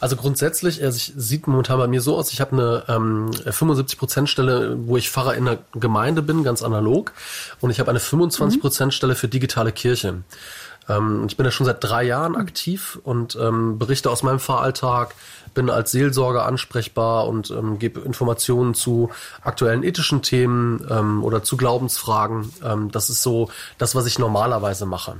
Also 0.00 0.16
grundsätzlich, 0.16 0.82
also 0.82 0.96
ich, 0.96 1.12
sieht 1.16 1.46
momentan 1.46 1.78
bei 1.78 1.86
mir 1.86 2.00
so 2.00 2.16
aus, 2.16 2.32
ich 2.32 2.40
habe 2.40 2.52
eine 2.52 2.84
ähm, 2.88 3.30
75-Prozent-Stelle, 3.30 4.76
wo 4.86 4.96
ich 4.96 5.10
Pfarrer 5.10 5.34
in 5.34 5.46
der 5.46 5.58
Gemeinde 5.74 6.22
bin, 6.22 6.44
ganz 6.44 6.62
analog, 6.62 7.12
und 7.60 7.70
ich 7.70 7.80
habe 7.80 7.90
eine 7.90 8.00
25-Prozent-Stelle 8.00 9.14
für 9.14 9.28
digitale 9.28 9.72
Kirche. 9.72 10.22
Ähm, 10.88 11.24
ich 11.28 11.36
bin 11.36 11.44
ja 11.44 11.52
schon 11.52 11.66
seit 11.66 11.82
drei 11.82 12.04
Jahren 12.04 12.36
aktiv 12.36 12.98
und 13.04 13.36
ähm, 13.40 13.78
berichte 13.78 14.10
aus 14.10 14.22
meinem 14.22 14.40
Fahralltag, 14.40 15.14
bin 15.54 15.70
als 15.70 15.92
Seelsorger 15.92 16.46
ansprechbar 16.46 17.26
und 17.28 17.50
ähm, 17.50 17.78
gebe 17.78 18.00
Informationen 18.00 18.74
zu 18.74 19.10
aktuellen 19.42 19.82
ethischen 19.82 20.22
Themen 20.22 20.86
ähm, 20.90 21.22
oder 21.22 21.42
zu 21.42 21.56
Glaubensfragen. 21.56 22.52
Ähm, 22.62 22.90
das 22.90 23.10
ist 23.10 23.22
so 23.22 23.50
das, 23.78 23.94
was 23.94 24.06
ich 24.06 24.18
normalerweise 24.18 24.86
mache. 24.86 25.16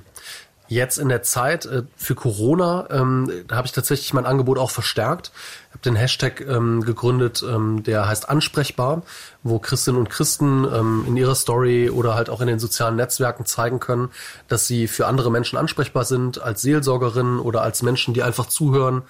Jetzt 0.66 0.98
in 0.98 1.10
der 1.10 1.22
Zeit 1.22 1.66
äh, 1.66 1.82
für 1.94 2.14
Corona 2.14 2.86
ähm, 2.90 3.30
habe 3.52 3.66
ich 3.66 3.72
tatsächlich 3.72 4.14
mein 4.14 4.24
Angebot 4.24 4.58
auch 4.58 4.70
verstärkt. 4.70 5.30
Ich 5.68 5.74
habe 5.74 5.82
den 5.82 5.94
Hashtag 5.94 6.40
ähm, 6.40 6.82
gegründet, 6.82 7.44
ähm, 7.46 7.82
der 7.82 8.08
heißt 8.08 8.30
ansprechbar, 8.30 9.02
wo 9.42 9.58
Christinnen 9.58 10.00
und 10.00 10.08
Christen 10.08 10.64
ähm, 10.64 11.04
in 11.06 11.18
ihrer 11.18 11.34
Story 11.34 11.90
oder 11.90 12.14
halt 12.14 12.30
auch 12.30 12.40
in 12.40 12.46
den 12.46 12.58
sozialen 12.58 12.96
Netzwerken 12.96 13.44
zeigen 13.44 13.78
können, 13.78 14.08
dass 14.48 14.66
sie 14.66 14.88
für 14.88 15.06
andere 15.06 15.30
Menschen 15.30 15.58
ansprechbar 15.58 16.04
sind, 16.04 16.40
als 16.40 16.62
Seelsorgerin 16.62 17.40
oder 17.40 17.60
als 17.60 17.82
Menschen, 17.82 18.14
die 18.14 18.22
einfach 18.22 18.46
zuhören, 18.46 19.02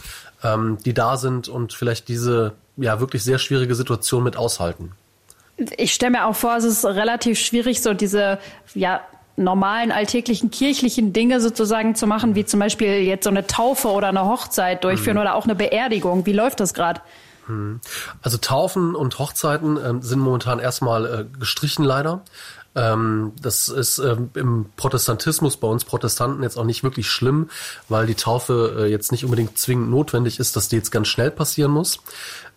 ähm, 0.42 0.78
die 0.84 0.92
da 0.92 1.16
sind 1.16 1.48
und 1.48 1.72
vielleicht 1.72 2.08
diese 2.08 2.54
ja 2.76 2.98
wirklich 2.98 3.22
sehr 3.22 3.38
schwierige 3.38 3.76
Situation 3.76 4.24
mit 4.24 4.36
aushalten. 4.36 4.92
Ich 5.76 5.94
stelle 5.94 6.10
mir 6.10 6.26
auch 6.26 6.34
vor, 6.34 6.56
es 6.56 6.64
ist 6.64 6.84
relativ 6.84 7.38
schwierig, 7.38 7.80
so 7.80 7.94
diese 7.94 8.40
ja 8.74 9.00
normalen 9.36 9.90
alltäglichen 9.90 10.50
kirchlichen 10.50 11.12
Dinge 11.12 11.40
sozusagen 11.40 11.94
zu 11.94 12.06
machen, 12.06 12.34
wie 12.34 12.44
zum 12.44 12.60
Beispiel 12.60 13.00
jetzt 13.00 13.24
so 13.24 13.30
eine 13.30 13.46
Taufe 13.46 13.88
oder 13.88 14.08
eine 14.08 14.24
Hochzeit 14.24 14.84
durchführen 14.84 15.16
mhm. 15.16 15.22
oder 15.22 15.34
auch 15.34 15.44
eine 15.44 15.54
Beerdigung. 15.54 16.26
Wie 16.26 16.32
läuft 16.32 16.60
das 16.60 16.74
gerade? 16.74 17.00
Mhm. 17.48 17.80
Also 18.22 18.38
Taufen 18.38 18.94
und 18.94 19.18
Hochzeiten 19.18 19.76
äh, 19.76 20.02
sind 20.02 20.20
momentan 20.20 20.58
erstmal 20.58 21.06
äh, 21.06 21.38
gestrichen 21.38 21.84
leider. 21.84 22.22
Ähm, 22.76 23.32
das 23.40 23.68
ist 23.68 23.98
ähm, 23.98 24.30
im 24.34 24.66
Protestantismus 24.76 25.56
bei 25.56 25.68
uns 25.68 25.84
Protestanten 25.84 26.42
jetzt 26.42 26.56
auch 26.56 26.64
nicht 26.64 26.82
wirklich 26.82 27.08
schlimm, 27.08 27.48
weil 27.88 28.06
die 28.06 28.16
Taufe 28.16 28.76
äh, 28.78 28.90
jetzt 28.90 29.12
nicht 29.12 29.24
unbedingt 29.24 29.58
zwingend 29.58 29.90
notwendig 29.90 30.40
ist, 30.40 30.56
dass 30.56 30.68
die 30.68 30.76
jetzt 30.76 30.90
ganz 30.90 31.06
schnell 31.08 31.30
passieren 31.30 31.70
muss. 31.70 32.00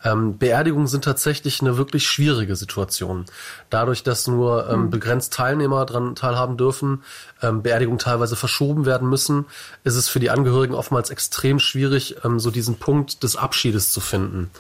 Ähm, 0.03 0.38
Beerdigungen 0.38 0.88
sind 0.88 1.03
tatsächlich 1.03 1.62
eine 1.62 1.77
wirklich 1.77 2.07
schwierige 2.07 2.55
Situation. 2.55 3.25
Dadurch, 3.69 4.03
dass 4.03 4.27
nur 4.27 4.67
ähm, 4.67 4.83
hm. 4.83 4.89
begrenzt 4.89 5.33
Teilnehmer 5.33 5.86
daran 5.86 6.15
teilhaben 6.15 6.57
dürfen, 6.57 7.03
ähm, 7.41 7.63
Beerdigungen 7.63 7.99
teilweise 7.99 8.36
verschoben 8.36 8.86
werden 8.86 9.10
müssen, 9.10 9.45
ist 9.83 9.95
es 9.95 10.07
für 10.07 10.19
die 10.19 10.29
Angehörigen 10.29 10.75
oftmals 10.75 11.10
extrem 11.10 11.60
schwierig, 11.60 12.17
ähm, 12.23 12.39
so 12.39 12.51
diesen 12.51 12.77
Punkt 12.77 13.23
des 13.23 13.36
Abschiedes 13.36 13.91
zu 13.91 13.99
finden 13.99 14.51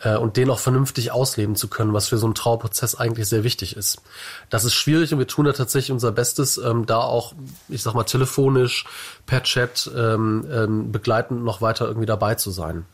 äh, 0.00 0.16
und 0.16 0.36
den 0.36 0.50
auch 0.50 0.58
vernünftig 0.58 1.12
ausleben 1.12 1.56
zu 1.56 1.68
können, 1.68 1.92
was 1.92 2.08
für 2.08 2.18
so 2.18 2.26
einen 2.26 2.34
Trauerprozess 2.34 2.94
eigentlich 2.94 3.28
sehr 3.28 3.44
wichtig 3.44 3.76
ist. 3.76 4.02
Das 4.50 4.64
ist 4.64 4.74
schwierig 4.74 5.12
und 5.12 5.18
wir 5.18 5.26
tun 5.26 5.46
da 5.46 5.52
tatsächlich 5.52 5.92
unser 5.92 6.12
Bestes, 6.12 6.58
ähm, 6.58 6.86
da 6.86 6.98
auch, 6.98 7.32
ich 7.68 7.82
sag 7.82 7.94
mal, 7.94 8.04
telefonisch, 8.04 8.84
per 9.26 9.42
Chat 9.42 9.90
ähm, 9.96 10.90
begleitend 10.92 11.44
noch 11.44 11.60
weiter 11.60 11.86
irgendwie 11.86 12.06
dabei 12.06 12.34
zu 12.34 12.50
sein. 12.50 12.84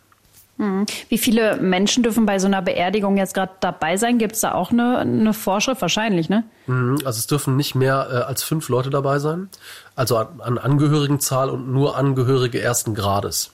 Mhm. 0.59 0.87
Wie 1.09 1.19
viele 1.19 1.57
Menschen 1.57 2.03
dürfen 2.03 2.27
bei 2.27 2.39
so 2.39 2.47
einer 2.47 2.61
Beerdigung 2.61 3.17
jetzt 3.17 3.33
gerade 3.33 3.53
dabei 3.61 3.97
sein? 3.97 4.19
Gibt 4.19 4.35
es 4.35 4.41
da 4.41 4.53
auch 4.53 4.71
eine, 4.71 4.99
eine 4.99 5.33
Vorschrift? 5.33 5.81
Wahrscheinlich, 5.81 6.29
ne? 6.29 6.45
Mhm. 6.67 6.99
Also 7.05 7.19
es 7.19 7.27
dürfen 7.27 7.57
nicht 7.57 7.75
mehr 7.75 8.09
äh, 8.11 8.15
als 8.17 8.43
fünf 8.43 8.69
Leute 8.69 8.91
dabei 8.91 9.21
sein. 9.21 9.49
Also 9.95 10.17
an, 10.17 10.41
an 10.41 10.59
Angehörigenzahl 10.59 11.49
und 11.49 11.73
nur 11.73 11.97
Angehörige 11.97 12.61
ersten 12.61 12.95
Grades. 12.95 13.53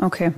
Okay. 0.00 0.32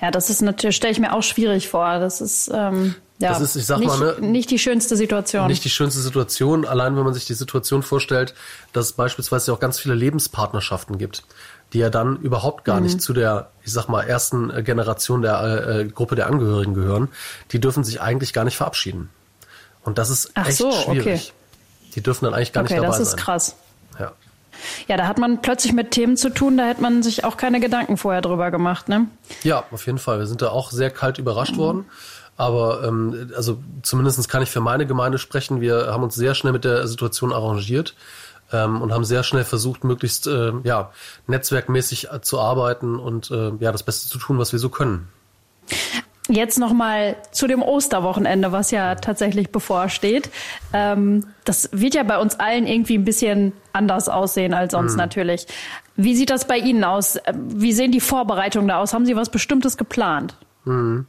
Ja, 0.00 0.10
das 0.10 0.30
ist 0.30 0.40
natürlich, 0.42 0.76
stelle 0.76 0.92
ich 0.92 1.00
mir 1.00 1.12
auch 1.12 1.22
schwierig 1.22 1.68
vor. 1.68 1.98
Das 1.98 2.20
ist, 2.20 2.50
ähm, 2.52 2.94
ja, 3.18 3.30
das 3.30 3.40
ist, 3.40 3.56
ich 3.56 3.66
sag 3.66 3.78
nicht, 3.78 3.88
mal, 3.88 4.16
ne, 4.20 4.26
nicht 4.26 4.50
die 4.50 4.58
schönste 4.58 4.96
Situation. 4.96 5.46
Nicht 5.46 5.64
die 5.64 5.70
schönste 5.70 6.00
Situation, 6.00 6.64
allein 6.66 6.96
wenn 6.96 7.04
man 7.04 7.14
sich 7.14 7.24
die 7.24 7.34
Situation 7.34 7.82
vorstellt, 7.82 8.34
dass 8.72 8.86
es 8.86 8.92
beispielsweise 8.92 9.52
auch 9.52 9.60
ganz 9.60 9.78
viele 9.78 9.94
Lebenspartnerschaften 9.94 10.98
gibt, 10.98 11.22
die 11.72 11.78
ja 11.78 11.90
dann 11.90 12.16
überhaupt 12.20 12.64
gar 12.64 12.76
mhm. 12.76 12.84
nicht 12.84 13.02
zu 13.02 13.12
der, 13.12 13.50
ich 13.64 13.72
sag 13.72 13.88
mal, 13.88 14.02
ersten 14.02 14.50
äh, 14.50 14.62
Generation 14.62 15.22
der 15.22 15.40
äh, 15.42 15.80
äh, 15.80 15.84
Gruppe 15.88 16.14
der 16.14 16.26
Angehörigen 16.26 16.74
gehören. 16.74 17.08
Die 17.52 17.60
dürfen 17.60 17.84
sich 17.84 18.00
eigentlich 18.00 18.32
gar 18.32 18.44
nicht 18.44 18.56
verabschieden. 18.56 19.10
Und 19.82 19.98
das 19.98 20.10
ist 20.10 20.30
Ach 20.34 20.48
echt 20.48 20.58
so, 20.58 20.70
schwierig. 20.70 21.32
Okay. 21.32 21.90
Die 21.94 22.02
dürfen 22.02 22.24
dann 22.24 22.34
eigentlich 22.34 22.52
gar 22.52 22.64
okay, 22.64 22.74
nicht 22.74 22.82
dabei 22.82 22.96
sein. 22.96 23.04
sein. 23.04 23.12
Das 23.12 23.20
ist 23.20 23.24
krass. 23.24 23.56
Ja. 23.98 24.12
Ja, 24.88 24.96
da 24.96 25.06
hat 25.06 25.18
man 25.18 25.42
plötzlich 25.42 25.72
mit 25.72 25.90
Themen 25.90 26.16
zu 26.16 26.30
tun, 26.30 26.56
da 26.56 26.66
hätte 26.66 26.80
man 26.80 27.02
sich 27.02 27.24
auch 27.24 27.36
keine 27.36 27.60
Gedanken 27.60 27.98
vorher 27.98 28.22
drüber 28.22 28.50
gemacht, 28.50 28.88
ne? 28.88 29.06
Ja, 29.42 29.64
auf 29.70 29.84
jeden 29.84 29.98
Fall. 29.98 30.18
Wir 30.18 30.26
sind 30.26 30.40
da 30.40 30.48
auch 30.48 30.70
sehr 30.70 30.90
kalt 30.90 31.18
überrascht 31.18 31.54
mhm. 31.54 31.58
worden. 31.58 31.84
Aber 32.38 32.84
ähm, 32.84 33.32
also 33.34 33.58
zumindest 33.82 34.28
kann 34.28 34.42
ich 34.42 34.50
für 34.50 34.60
meine 34.60 34.86
Gemeinde 34.86 35.18
sprechen. 35.18 35.60
Wir 35.60 35.86
haben 35.88 36.02
uns 36.02 36.14
sehr 36.14 36.34
schnell 36.34 36.52
mit 36.52 36.64
der 36.64 36.86
Situation 36.86 37.32
arrangiert 37.32 37.94
ähm, 38.52 38.82
und 38.82 38.92
haben 38.92 39.04
sehr 39.04 39.22
schnell 39.22 39.44
versucht, 39.44 39.84
möglichst 39.84 40.26
äh, 40.26 40.52
ja, 40.64 40.90
netzwerkmäßig 41.26 42.10
äh, 42.10 42.20
zu 42.20 42.40
arbeiten 42.40 42.98
und 42.98 43.30
äh, 43.30 43.52
ja, 43.60 43.72
das 43.72 43.82
Beste 43.82 44.08
zu 44.08 44.18
tun, 44.18 44.38
was 44.38 44.52
wir 44.52 44.58
so 44.58 44.68
können. 44.68 45.08
Jetzt 46.28 46.58
nochmal 46.58 47.16
zu 47.30 47.46
dem 47.46 47.62
Osterwochenende, 47.62 48.50
was 48.50 48.72
ja 48.72 48.96
tatsächlich 48.96 49.50
bevorsteht. 49.50 50.30
Ähm, 50.72 51.24
das 51.44 51.68
wird 51.72 51.94
ja 51.94 52.02
bei 52.02 52.18
uns 52.18 52.40
allen 52.40 52.66
irgendwie 52.66 52.98
ein 52.98 53.04
bisschen 53.04 53.52
anders 53.72 54.08
aussehen 54.08 54.52
als 54.52 54.72
sonst 54.72 54.92
mhm. 54.92 54.98
natürlich. 54.98 55.46
Wie 55.94 56.16
sieht 56.16 56.30
das 56.30 56.48
bei 56.48 56.58
Ihnen 56.58 56.82
aus? 56.82 57.18
Wie 57.32 57.72
sehen 57.72 57.92
die 57.92 58.00
Vorbereitungen 58.00 58.68
da 58.68 58.78
aus? 58.78 58.92
Haben 58.92 59.06
Sie 59.06 59.14
was 59.14 59.30
Bestimmtes 59.30 59.76
geplant? 59.76 60.36
Mhm. 60.64 61.06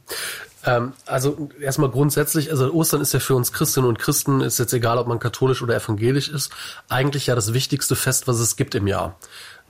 Ähm, 0.64 0.92
also 1.06 1.48
erstmal 1.60 1.90
grundsätzlich, 1.90 2.50
also 2.50 2.72
Ostern 2.72 3.00
ist 3.00 3.12
ja 3.12 3.20
für 3.20 3.34
uns 3.34 3.52
Christinnen 3.52 3.88
und 3.88 3.98
Christen, 3.98 4.40
ist 4.40 4.58
jetzt 4.58 4.72
egal, 4.72 4.98
ob 4.98 5.06
man 5.06 5.18
katholisch 5.18 5.62
oder 5.62 5.76
evangelisch 5.76 6.28
ist, 6.28 6.50
eigentlich 6.88 7.26
ja 7.28 7.34
das 7.34 7.52
wichtigste 7.52 7.96
Fest, 7.96 8.26
was 8.26 8.40
es 8.40 8.56
gibt 8.56 8.74
im 8.74 8.86
Jahr. 8.86 9.16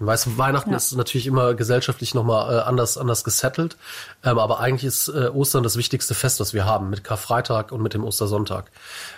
Weißt 0.01 0.39
Weihnachten 0.39 0.70
ja. 0.70 0.76
ist 0.76 0.95
natürlich 0.95 1.26
immer 1.26 1.55
gesellschaftlich 1.55 2.14
nochmal 2.14 2.55
äh, 2.55 2.61
anders, 2.61 2.97
anders 2.97 3.24
gesettelt. 3.24 3.76
Ähm, 4.22 4.39
aber 4.39 4.61
eigentlich 4.61 4.84
ist 4.84 5.09
äh, 5.09 5.28
Ostern 5.28 5.64
das 5.64 5.76
wichtigste 5.76 6.14
Fest, 6.14 6.39
das 6.39 6.55
wir 6.55 6.64
haben, 6.64 6.89
mit 6.89 7.03
Karfreitag 7.03 7.72
und 7.72 7.82
mit 7.82 7.95
dem 7.95 8.05
Ostersonntag. 8.05 8.70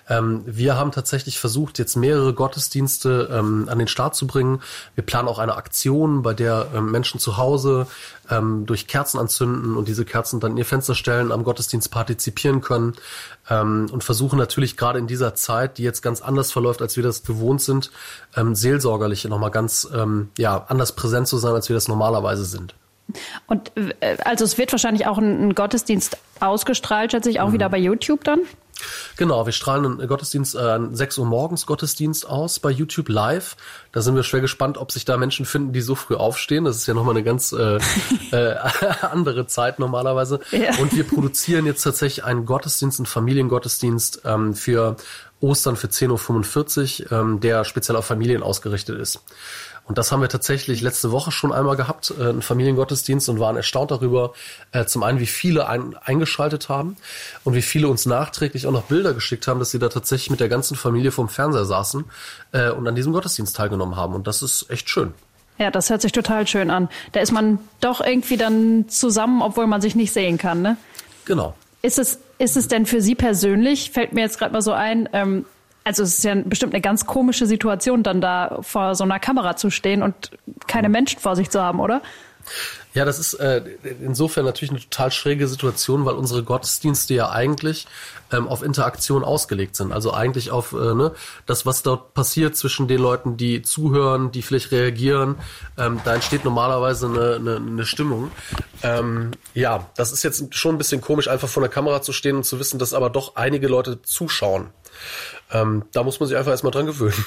Ähm, 0.09 0.43
wir 0.47 0.77
haben 0.77 0.91
tatsächlich 0.91 1.39
versucht, 1.39 1.79
jetzt 1.79 1.97
mehrere 1.97 2.33
Gottesdienste 2.33 3.29
ähm, 3.31 3.69
an 3.71 3.79
den 3.79 3.89
Start 3.89 4.15
zu 4.15 4.27
bringen. 4.27 4.63
Wir 4.95 5.05
planen 5.05 5.29
auch 5.29 5.39
eine 5.39 5.57
Aktion, 5.57 6.23
bei 6.23 6.33
der 6.33 6.69
ähm, 6.75 6.91
Menschen 6.91 7.21
zu 7.21 7.37
Hause 7.37 7.87
ähm, 8.31 8.67
durch 8.67 8.87
Kerzen 8.87 9.19
anzünden 9.19 9.77
und 9.77 9.89
diese 9.89 10.05
Kerzen 10.05 10.41
dann 10.41 10.53
in 10.53 10.59
ihr 10.59 10.65
Fenster 10.65 10.95
stellen, 10.95 11.33
am 11.33 11.45
Gottesdienst 11.45 11.91
partizipieren 11.91 12.61
können 12.61 12.95
ähm, 13.49 13.89
und 13.93 14.05
versuchen 14.05 14.39
natürlich 14.39 14.77
gerade 14.77 14.99
in 14.99 15.07
dieser 15.07 15.35
Zeit, 15.35 15.79
die 15.79 15.83
jetzt 15.83 16.03
ganz 16.03 16.23
anders 16.23 16.53
verläuft, 16.53 16.83
als 16.83 16.97
wir 16.97 17.03
das 17.03 17.23
gewohnt 17.25 17.63
sind, 17.63 17.91
ähm, 18.37 18.55
seelsorgerlich 18.55 19.25
nochmal 19.25 19.51
ganz 19.51 19.89
ähm, 19.95 20.31
ja, 20.39 20.65
anders 20.69 20.95
präsent 20.95 21.29
zu 21.29 21.39
sein, 21.39 21.53
als 21.53 21.69
wir 21.69 21.75
das 21.75 21.89
normalerweise 21.89 22.45
sind. 22.45 22.75
Und 23.47 23.73
äh, 23.77 24.17
also 24.25 24.45
es 24.45 24.59
wird 24.59 24.73
wahrscheinlich 24.73 25.07
auch 25.07 25.19
ein, 25.19 25.49
ein 25.49 25.55
Gottesdienst 25.55 26.17
ausgestrahlt, 26.39 27.13
schätze 27.13 27.31
ich, 27.31 27.41
auch 27.41 27.49
mhm. 27.49 27.55
wieder 27.55 27.69
bei 27.69 27.79
YouTube 27.79 28.25
dann? 28.25 28.41
Genau, 29.17 29.47
wir 29.47 29.53
strahlen 29.53 29.85
einen 29.85 30.09
Gottesdienst, 30.09 30.55
äh, 30.55 30.79
6 30.91 31.19
Uhr 31.19 31.27
morgens 31.27 31.67
Gottesdienst 31.67 32.29
aus 32.29 32.59
bei 32.59 32.71
YouTube 32.71 33.09
live. 33.09 33.57
Da 33.93 34.03
sind 34.03 34.15
wir 34.17 34.23
schwer 34.23 34.41
gespannt, 34.41 34.79
ob 34.79 34.93
sich 34.93 35.05
da 35.05 35.17
Menschen 35.17 35.47
finden, 35.47 35.73
die 35.73 35.81
so 35.81 35.95
früh 35.95 36.15
aufstehen. 36.15 36.65
Das 36.65 36.77
ist 36.77 36.87
ja 36.87 36.95
nochmal 36.95 37.15
eine 37.15 37.25
ganz 37.25 37.53
äh, 37.53 37.79
äh, 38.31 38.55
andere 39.03 39.47
Zeit 39.47 39.79
normalerweise. 39.79 40.41
Ja. 40.51 40.77
Und 40.79 40.95
wir 40.95 41.05
produzieren 41.05 41.67
jetzt 41.67 41.83
tatsächlich 41.83 42.25
einen 42.25 42.47
Gottesdienst, 42.47 43.01
einen 43.01 43.07
Familiengottesdienst 43.07 44.23
ähm, 44.25 44.55
für 44.55 44.97
Ostern 45.41 45.77
für 45.77 45.87
10.45 45.87 47.05
Uhr, 47.11 47.13
ähm, 47.13 47.41
der 47.41 47.65
speziell 47.65 47.97
auf 47.97 48.05
Familien 48.07 48.43
ausgerichtet 48.43 48.99
ist. 49.01 49.21
Und 49.91 49.99
das 49.99 50.13
haben 50.13 50.21
wir 50.21 50.29
tatsächlich 50.29 50.83
letzte 50.83 51.11
Woche 51.11 51.33
schon 51.33 51.53
einmal 51.53 51.75
gehabt, 51.75 52.15
äh, 52.17 52.29
einen 52.29 52.43
Familiengottesdienst 52.43 53.29
und 53.29 53.41
waren 53.41 53.57
erstaunt 53.57 53.91
darüber, 53.91 54.35
äh, 54.71 54.85
zum 54.85 55.03
einen, 55.03 55.19
wie 55.19 55.27
viele 55.27 55.67
ein, 55.67 55.97
eingeschaltet 56.05 56.69
haben 56.69 56.97
und 57.43 57.55
wie 57.55 57.61
viele 57.61 57.89
uns 57.89 58.07
nachträglich 58.07 58.69
auch 58.69 58.71
noch 58.71 58.85
Bilder 58.85 59.15
geschickt 59.15 59.49
haben, 59.49 59.59
dass 59.59 59.73
sie 59.73 59.81
da 59.81 59.89
tatsächlich 59.89 60.31
mit 60.31 60.39
der 60.39 60.49
ganzen 60.49 60.77
Familie 60.77 61.11
vorm 61.11 61.29
Fernseher 61.29 61.65
saßen 61.65 62.05
äh, 62.53 62.71
und 62.71 62.87
an 62.87 62.95
diesem 62.95 63.13
Gottesdienst 63.13 63.57
teilgenommen 63.57 63.97
haben. 63.97 64.15
Und 64.15 64.29
das 64.29 64.43
ist 64.43 64.71
echt 64.71 64.89
schön. 64.89 65.13
Ja, 65.59 65.73
das 65.73 65.91
hört 65.91 66.03
sich 66.03 66.13
total 66.13 66.47
schön 66.47 66.71
an. 66.71 66.89
Da 67.11 67.19
ist 67.19 67.33
man 67.33 67.59
doch 67.81 68.01
irgendwie 68.01 68.37
dann 68.37 68.89
zusammen, 68.89 69.43
obwohl 69.43 69.67
man 69.67 69.81
sich 69.81 69.97
nicht 69.97 70.13
sehen 70.13 70.39
kann, 70.39 70.63
ne? 70.63 70.77
Genau. 71.25 71.57
Ist 71.83 71.99
es, 71.99 72.21
ist 72.39 72.57
es 72.57 72.69
denn 72.69 72.87
für 72.87 73.03
Sie 73.03 73.17
persönlich, 73.17 73.91
fällt 73.91 74.13
mir 74.13 74.21
jetzt 74.21 74.39
gerade 74.39 74.53
mal 74.53 74.63
so 74.63 74.71
ein, 74.71 75.09
ähm, 75.13 75.47
also 75.91 76.05
es 76.05 76.19
ist 76.19 76.25
ja 76.25 76.37
bestimmt 76.37 76.73
eine 76.73 76.81
ganz 76.81 77.05
komische 77.05 77.47
Situation, 77.47 78.05
dann 78.05 78.21
da 78.21 78.59
vor 78.63 78.95
so 78.95 79.03
einer 79.03 79.19
Kamera 79.19 79.57
zu 79.57 79.71
stehen 79.71 80.03
und 80.05 80.31
keine 80.69 80.89
Menschen 80.89 81.19
vor 81.19 81.35
sich 81.35 81.51
zu 81.51 81.61
haben, 81.61 81.81
oder? 81.81 82.01
Ja, 82.95 83.05
das 83.05 83.19
ist 83.19 83.35
äh, 83.35 83.63
insofern 84.03 84.45
natürlich 84.45 84.71
eine 84.71 84.81
total 84.81 85.13
schräge 85.13 85.47
Situation, 85.47 86.05
weil 86.05 86.15
unsere 86.15 86.43
Gottesdienste 86.43 87.15
ja 87.15 87.31
eigentlich 87.31 87.87
ähm, 88.33 88.49
auf 88.49 88.63
Interaktion 88.63 89.23
ausgelegt 89.23 89.77
sind. 89.77 89.93
Also 89.93 90.13
eigentlich 90.13 90.51
auf 90.51 90.73
äh, 90.73 90.95
ne, 90.95 91.13
das, 91.47 91.67
was 91.67 91.83
dort 91.83 92.15
passiert 92.15 92.57
zwischen 92.57 92.89
den 92.89 93.01
Leuten, 93.01 93.37
die 93.37 93.63
zuhören, 93.63 94.33
die 94.33 94.43
vielleicht 94.43 94.73
reagieren. 94.73 95.37
Ähm, 95.79 96.01
da 96.05 96.15
entsteht 96.15 96.45
normalerweise 96.45 97.07
eine, 97.07 97.37
eine, 97.37 97.57
eine 97.57 97.87
Stimmung. 97.87 98.33
Ähm, 98.83 99.33
ja, 99.55 99.89
das 99.97 100.11
ist 100.11 100.25
jetzt 100.25 100.55
schon 100.55 100.75
ein 100.75 100.79
bisschen 100.79 101.01
komisch, 101.01 101.29
einfach 101.29 101.49
vor 101.49 101.63
der 101.63 101.71
Kamera 101.71 102.03
zu 102.03 102.13
stehen 102.13 102.37
und 102.37 102.45
zu 102.45 102.59
wissen, 102.59 102.81
dass 102.81 102.95
aber 102.95 103.11
doch 103.11 103.37
einige 103.37 103.69
Leute 103.69 104.03
zuschauen. 104.03 104.71
Ähm, 105.53 105.85
da 105.93 106.03
muss 106.03 106.21
man 106.21 106.29
sich 106.29 106.37
einfach 106.37 106.51
erstmal 106.51 106.73
dran 106.73 106.87
gewöhnen. 106.87 107.25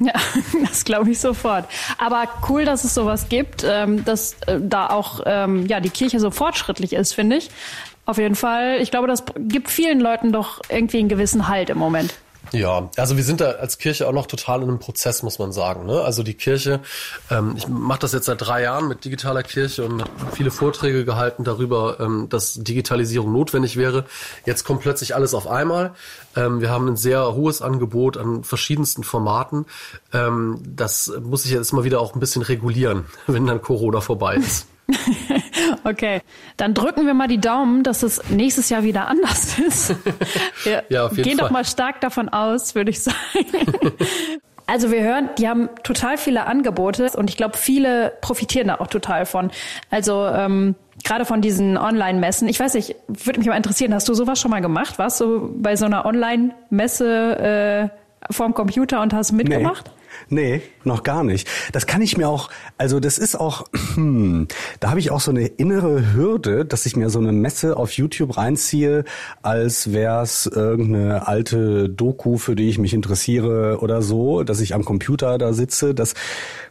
Ja, 0.00 0.12
das 0.68 0.84
glaube 0.84 1.10
ich 1.10 1.20
sofort. 1.20 1.68
Aber 1.98 2.28
cool, 2.48 2.64
dass 2.64 2.84
es 2.84 2.94
sowas 2.94 3.28
gibt, 3.28 3.64
ähm, 3.66 4.04
dass 4.04 4.34
äh, 4.46 4.60
da 4.60 4.88
auch 4.88 5.20
ähm, 5.26 5.66
ja 5.66 5.80
die 5.80 5.90
Kirche 5.90 6.20
so 6.20 6.30
fortschrittlich 6.30 6.92
ist, 6.92 7.14
finde 7.14 7.36
ich. 7.36 7.50
Auf 8.06 8.16
jeden 8.16 8.36
Fall. 8.36 8.80
Ich 8.80 8.90
glaube, 8.90 9.06
das 9.06 9.24
gibt 9.36 9.70
vielen 9.70 10.00
Leuten 10.00 10.32
doch 10.32 10.60
irgendwie 10.68 10.98
einen 10.98 11.08
gewissen 11.08 11.48
Halt 11.48 11.68
im 11.68 11.78
Moment. 11.78 12.14
Ja, 12.52 12.90
also 12.96 13.16
wir 13.16 13.24
sind 13.24 13.40
da 13.40 13.52
als 13.52 13.78
Kirche 13.78 14.08
auch 14.08 14.12
noch 14.12 14.26
total 14.26 14.62
in 14.62 14.68
einem 14.68 14.78
Prozess, 14.78 15.22
muss 15.22 15.38
man 15.38 15.52
sagen. 15.52 15.86
Ne? 15.86 16.00
Also 16.00 16.22
die 16.22 16.34
Kirche, 16.34 16.80
ähm, 17.30 17.54
ich 17.56 17.68
mache 17.68 18.00
das 18.00 18.12
jetzt 18.12 18.26
seit 18.26 18.40
drei 18.40 18.62
Jahren 18.62 18.88
mit 18.88 19.04
digitaler 19.04 19.42
Kirche 19.42 19.84
und 19.84 20.04
viele 20.32 20.50
Vorträge 20.50 21.04
gehalten 21.04 21.44
darüber, 21.44 21.98
ähm, 22.00 22.28
dass 22.28 22.54
Digitalisierung 22.54 23.32
notwendig 23.32 23.76
wäre. 23.76 24.04
Jetzt 24.46 24.64
kommt 24.64 24.80
plötzlich 24.80 25.14
alles 25.14 25.34
auf 25.34 25.46
einmal. 25.46 25.94
Ähm, 26.36 26.60
wir 26.60 26.70
haben 26.70 26.88
ein 26.88 26.96
sehr 26.96 27.34
hohes 27.34 27.62
Angebot 27.62 28.16
an 28.16 28.44
verschiedensten 28.44 29.04
Formaten. 29.04 29.66
Ähm, 30.12 30.60
das 30.64 31.12
muss 31.22 31.44
ich 31.44 31.50
jetzt 31.50 31.72
mal 31.72 31.84
wieder 31.84 32.00
auch 32.00 32.14
ein 32.14 32.20
bisschen 32.20 32.42
regulieren, 32.42 33.06
wenn 33.26 33.46
dann 33.46 33.62
Corona 33.62 34.00
vorbei 34.00 34.36
ist. 34.36 34.66
okay, 35.84 36.22
dann 36.56 36.74
drücken 36.74 37.06
wir 37.06 37.14
mal 37.14 37.28
die 37.28 37.40
Daumen, 37.40 37.82
dass 37.82 38.02
es 38.02 38.22
nächstes 38.30 38.70
Jahr 38.70 38.82
wieder 38.82 39.08
anders 39.08 39.58
ist. 39.66 39.94
Wir 40.64 40.84
ja, 40.88 41.06
auf 41.06 41.12
jeden 41.12 41.28
gehen 41.28 41.38
Fall. 41.38 41.48
doch 41.48 41.52
mal 41.52 41.64
stark 41.64 42.00
davon 42.00 42.28
aus, 42.28 42.74
würde 42.74 42.90
ich 42.90 43.02
sagen. 43.02 43.18
Also 44.66 44.90
wir 44.90 45.02
hören, 45.02 45.30
die 45.38 45.48
haben 45.48 45.70
total 45.82 46.18
viele 46.18 46.46
Angebote 46.46 47.10
und 47.16 47.30
ich 47.30 47.36
glaube, 47.36 47.56
viele 47.56 48.12
profitieren 48.20 48.68
da 48.68 48.76
auch 48.76 48.88
total 48.88 49.24
von. 49.24 49.50
Also 49.90 50.26
ähm, 50.26 50.74
gerade 51.04 51.24
von 51.24 51.40
diesen 51.40 51.78
Online-Messen. 51.78 52.48
Ich 52.48 52.60
weiß 52.60 52.74
nicht, 52.74 52.94
würde 53.08 53.38
mich 53.38 53.48
mal 53.48 53.56
interessieren, 53.56 53.94
hast 53.94 54.08
du 54.08 54.14
sowas 54.14 54.38
schon 54.38 54.50
mal 54.50 54.60
gemacht? 54.60 54.98
Warst 54.98 55.20
du 55.20 55.54
bei 55.56 55.76
so 55.76 55.86
einer 55.86 56.04
Online-Messe 56.04 57.90
äh, 57.90 58.32
vorm 58.32 58.52
Computer 58.52 59.00
und 59.00 59.14
hast 59.14 59.32
mitgemacht? 59.32 59.86
Nee. 59.86 59.94
Nee, 60.30 60.62
noch 60.88 61.04
gar 61.04 61.22
nicht. 61.22 61.48
Das 61.72 61.86
kann 61.86 62.02
ich 62.02 62.16
mir 62.16 62.28
auch, 62.28 62.50
also 62.76 62.98
das 62.98 63.18
ist 63.18 63.36
auch, 63.36 63.66
hm, 63.94 64.48
da 64.80 64.90
habe 64.90 64.98
ich 64.98 65.10
auch 65.10 65.20
so 65.20 65.30
eine 65.30 65.46
innere 65.46 66.14
Hürde, 66.14 66.64
dass 66.64 66.86
ich 66.86 66.96
mir 66.96 67.10
so 67.10 67.20
eine 67.20 67.32
Messe 67.32 67.76
auf 67.76 67.92
YouTube 67.92 68.36
reinziehe, 68.36 69.04
als 69.42 69.92
wär's 69.92 70.46
irgendeine 70.46 71.28
alte 71.28 71.88
Doku, 71.88 72.38
für 72.38 72.56
die 72.56 72.68
ich 72.68 72.78
mich 72.78 72.94
interessiere 72.94 73.78
oder 73.80 74.02
so, 74.02 74.42
dass 74.42 74.60
ich 74.60 74.74
am 74.74 74.84
Computer 74.84 75.38
da 75.38 75.52
sitze. 75.52 75.94
Das 75.94 76.14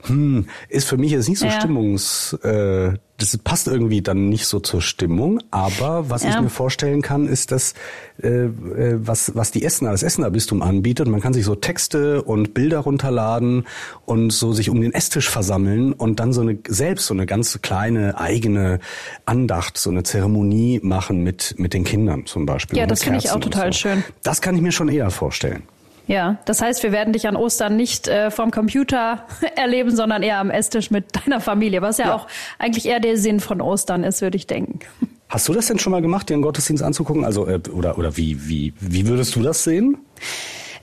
hm, 0.04 0.48
ist 0.68 0.88
für 0.88 0.98
mich 0.98 1.12
jetzt 1.12 1.30
nicht 1.30 1.40
so 1.40 1.46
ja. 1.46 1.52
stimmungs, 1.52 2.34
äh, 2.44 2.94
das 3.18 3.36
passt 3.40 3.68
irgendwie 3.68 4.02
dann 4.02 4.30
nicht 4.30 4.46
so 4.46 4.60
zur 4.60 4.82
Stimmung. 4.82 5.42
Aber 5.50 6.10
was 6.10 6.24
ja. 6.24 6.30
ich 6.30 6.40
mir 6.40 6.50
vorstellen 6.50 7.02
kann, 7.02 7.28
ist, 7.28 7.52
dass 7.52 7.74
äh, 8.22 8.46
äh, 8.46 9.00
was 9.00 9.36
was 9.36 9.52
die 9.52 9.64
Essener, 9.64 9.92
das 9.92 10.04
Essener 10.04 10.30
Bistum 10.30 10.62
anbietet. 10.62 11.08
Man 11.08 11.20
kann 11.20 11.34
sich 11.34 11.46
so 11.46 11.56
Texte 11.56 12.22
und 12.22 12.54
Bilder 12.54 12.80
runterladen 12.80 13.66
und 14.08 14.32
so 14.32 14.54
sich 14.54 14.70
um 14.70 14.80
den 14.80 14.94
Esstisch 14.94 15.30
versammeln 15.30 15.92
und 15.92 16.22
dann 16.22 16.32
so 16.32 16.40
eine 16.40 16.58
selbst 16.66 17.08
so 17.08 17.14
eine 17.14 17.26
ganz 17.26 17.62
kleine 17.62 18.18
eigene 18.18 18.80
Andacht, 19.26 19.78
so 19.78 19.90
eine 19.90 20.04
Zeremonie 20.04 20.80
machen 20.82 21.24
mit 21.24 21.56
mit 21.58 21.74
den 21.74 21.84
Kindern 21.84 22.26
zum 22.26 22.46
Beispiel. 22.46 22.80
Ja, 22.80 22.86
das 22.86 23.04
finde 23.04 23.20
ich 23.20 23.32
auch 23.32 23.40
total 23.42 23.74
so. 23.74 23.80
schön. 23.80 24.06
Das 24.24 24.42
kann 24.42 24.56
ich 24.56 24.62
mir 24.62 24.72
schon 24.72 24.88
eher 24.88 25.12
vorstellen. 25.12 25.64
Ja, 26.08 26.38
das 26.46 26.62
heißt, 26.62 26.84
wir 26.84 26.94
werden 26.94 27.12
dich 27.12 27.28
an 27.28 27.36
Ostern 27.36 27.76
nicht 27.76 28.08
äh, 28.08 28.32
vom 28.32 28.52
Computer 28.52 29.26
erleben, 29.58 29.94
sondern 29.94 30.24
eher 30.24 30.40
am 30.40 30.52
Esstisch 30.52 30.90
mit 30.90 31.08
deiner 31.14 31.42
Familie, 31.42 31.82
was 31.82 31.98
ja, 31.98 32.06
ja, 32.06 32.16
auch 32.16 32.28
eigentlich 32.60 32.86
eher 32.86 33.02
der 33.02 33.18
Sinn 33.18 33.42
von 33.42 33.60
Ostern 33.60 34.06
ist, 34.06 34.22
würde 34.22 34.38
ich 34.38 34.48
denken. 34.48 34.80
Hast 35.28 35.50
du 35.50 35.54
das 35.54 35.68
denn 35.68 35.80
schon 35.80 35.92
mal 35.92 36.02
gemacht, 36.02 36.30
dir 36.30 36.36
einen 36.36 36.44
Gottesdienst 36.44 36.82
anzugucken? 36.82 37.26
Also 37.26 37.46
äh, 37.46 37.60
oder 37.74 37.98
oder 37.98 38.16
wie 38.16 38.48
wie 38.48 38.74
wie 38.80 39.06
würdest 39.06 39.36
du 39.36 39.42
das 39.42 39.66
sehen? 39.66 39.98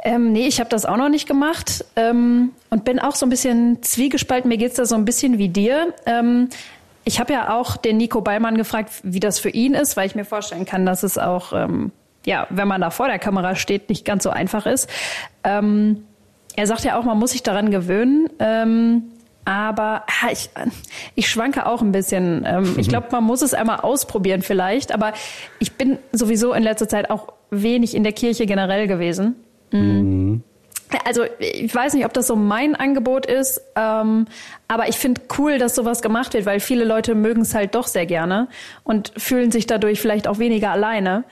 Ähm, 0.04 0.32
nee, 0.32 0.46
ich 0.46 0.60
habe 0.60 0.70
das 0.70 0.84
auch 0.84 0.96
noch 0.96 1.08
nicht 1.08 1.26
gemacht 1.26 1.84
ähm, 1.96 2.52
und 2.70 2.84
bin 2.84 2.98
auch 2.98 3.14
so 3.14 3.26
ein 3.26 3.30
bisschen 3.30 3.82
zwiegespalten. 3.82 4.48
Mir 4.48 4.58
geht's 4.58 4.76
da 4.76 4.84
so 4.84 4.94
ein 4.94 5.04
bisschen 5.04 5.38
wie 5.38 5.48
dir. 5.48 5.94
Ähm, 6.06 6.50
ich 7.04 7.20
habe 7.20 7.32
ja 7.32 7.54
auch 7.54 7.76
den 7.76 7.96
Nico 7.96 8.20
Ballmann 8.20 8.56
gefragt, 8.56 8.90
wie 9.02 9.20
das 9.20 9.38
für 9.38 9.50
ihn 9.50 9.74
ist, 9.74 9.96
weil 9.96 10.06
ich 10.06 10.14
mir 10.14 10.24
vorstellen 10.24 10.66
kann, 10.66 10.86
dass 10.86 11.02
es 11.02 11.18
auch 11.18 11.52
ähm, 11.52 11.90
ja, 12.26 12.46
wenn 12.50 12.68
man 12.68 12.80
da 12.80 12.90
vor 12.90 13.06
der 13.06 13.18
Kamera 13.18 13.54
steht, 13.54 13.88
nicht 13.88 14.04
ganz 14.04 14.24
so 14.24 14.30
einfach 14.30 14.66
ist. 14.66 14.88
Ähm, 15.42 16.04
er 16.56 16.66
sagt 16.66 16.84
ja 16.84 16.98
auch, 16.98 17.04
man 17.04 17.18
muss 17.18 17.32
sich 17.32 17.42
daran 17.42 17.70
gewöhnen. 17.70 18.28
Ähm, 18.38 19.04
aber 19.44 20.04
ich, 20.30 20.50
ich 21.14 21.28
schwanke 21.28 21.66
auch 21.66 21.82
ein 21.82 21.92
bisschen. 21.92 22.44
Ähm, 22.46 22.76
ich 22.78 22.88
glaube, 22.88 23.08
man 23.10 23.24
muss 23.24 23.42
es 23.42 23.54
einmal 23.54 23.80
ausprobieren 23.80 24.42
vielleicht. 24.42 24.92
Aber 24.92 25.12
ich 25.58 25.72
bin 25.72 25.98
sowieso 26.12 26.52
in 26.52 26.62
letzter 26.62 26.88
Zeit 26.88 27.10
auch 27.10 27.32
wenig 27.50 27.94
in 27.94 28.04
der 28.04 28.12
Kirche 28.12 28.46
generell 28.46 28.86
gewesen. 28.86 29.36
Mhm. 29.80 30.42
Also 31.04 31.24
ich 31.38 31.74
weiß 31.74 31.94
nicht, 31.94 32.04
ob 32.04 32.12
das 32.12 32.26
so 32.26 32.36
mein 32.36 32.76
Angebot 32.76 33.26
ist, 33.26 33.60
ähm, 33.74 34.26
aber 34.68 34.88
ich 34.88 34.96
finde 34.96 35.22
cool, 35.38 35.58
dass 35.58 35.74
sowas 35.74 36.02
gemacht 36.02 36.34
wird, 36.34 36.46
weil 36.46 36.60
viele 36.60 36.84
Leute 36.84 37.14
mögen 37.14 37.42
es 37.42 37.54
halt 37.54 37.74
doch 37.74 37.86
sehr 37.86 38.06
gerne 38.06 38.48
und 38.84 39.12
fühlen 39.16 39.50
sich 39.50 39.66
dadurch 39.66 40.00
vielleicht 40.00 40.28
auch 40.28 40.38
weniger 40.38 40.70
alleine. 40.70 41.24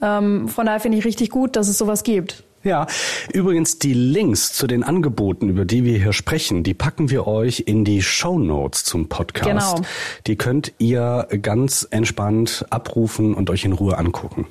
Ähm, 0.00 0.48
von 0.48 0.66
daher 0.66 0.80
finde 0.80 0.96
ich 0.98 1.04
richtig 1.04 1.30
gut, 1.30 1.56
dass 1.56 1.68
es 1.68 1.76
sowas 1.76 2.02
gibt. 2.02 2.44
Ja, 2.62 2.86
übrigens 3.32 3.78
die 3.78 3.94
Links 3.94 4.52
zu 4.52 4.66
den 4.66 4.84
Angeboten, 4.84 5.48
über 5.48 5.64
die 5.64 5.84
wir 5.84 5.98
hier 5.98 6.12
sprechen, 6.12 6.62
die 6.62 6.74
packen 6.74 7.10
wir 7.10 7.26
euch 7.26 7.64
in 7.66 7.86
die 7.86 8.02
Show 8.02 8.38
Notes 8.38 8.84
zum 8.84 9.08
Podcast. 9.08 9.76
Genau. 9.76 9.88
Die 10.26 10.36
könnt 10.36 10.72
ihr 10.78 11.26
ganz 11.40 11.88
entspannt 11.90 12.66
abrufen 12.68 13.32
und 13.32 13.48
euch 13.48 13.64
in 13.64 13.72
Ruhe 13.72 13.96
angucken. 13.96 14.46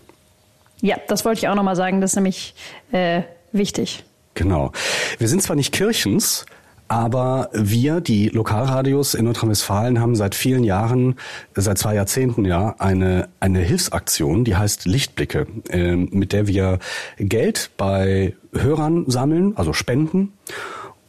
Ja, 0.82 0.98
das 1.08 1.24
wollte 1.24 1.40
ich 1.40 1.48
auch 1.50 1.56
nochmal 1.56 1.76
sagen, 1.76 2.02
das 2.02 2.12
ist 2.12 2.16
nämlich 2.16 2.56
äh, 2.92 3.22
wichtig. 3.52 4.04
Genau. 4.36 4.72
Wir 5.18 5.28
sind 5.28 5.42
zwar 5.42 5.56
nicht 5.56 5.74
Kirchens, 5.74 6.46
aber 6.88 7.50
wir, 7.54 8.02
die 8.02 8.30
Lokalradios 8.30 9.14
in 9.14 9.26
Nordrhein-Westfalen, 9.26 10.00
haben 10.00 10.16
seit 10.16 10.34
vielen 10.34 10.64
Jahren, 10.64 11.16
seit 11.54 11.78
zwei 11.78 11.94
Jahrzehnten 11.94 12.46
ja, 12.46 12.76
eine, 12.80 13.30
eine 13.40 13.60
Hilfsaktion, 13.60 14.44
die 14.44 14.56
heißt 14.56 14.86
Lichtblicke, 14.86 15.46
äh, 15.70 15.96
mit 15.96 16.34
der 16.34 16.48
wir 16.48 16.80
Geld 17.18 17.72
bei 17.78 18.36
Hörern 18.54 19.06
sammeln, 19.08 19.56
also 19.56 19.72
spenden 19.74 20.34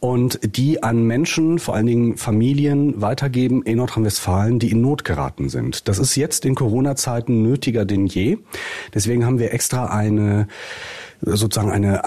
und 0.01 0.39
die 0.43 0.81
an 0.81 1.03
Menschen, 1.03 1.59
vor 1.59 1.75
allen 1.75 1.85
Dingen 1.85 2.17
Familien, 2.17 3.01
weitergeben 3.01 3.61
in 3.61 3.77
Nordrhein-Westfalen, 3.77 4.57
die 4.57 4.71
in 4.71 4.81
Not 4.81 5.05
geraten 5.05 5.47
sind. 5.47 5.87
Das 5.87 5.99
ist 5.99 6.15
jetzt 6.15 6.43
in 6.43 6.55
Corona-Zeiten 6.55 7.43
nötiger 7.43 7.85
denn 7.85 8.07
je. 8.07 8.39
Deswegen 8.95 9.25
haben 9.25 9.37
wir 9.37 9.53
extra 9.53 9.85
eine 9.85 10.47
sozusagen 11.21 11.71
eine, 11.71 12.01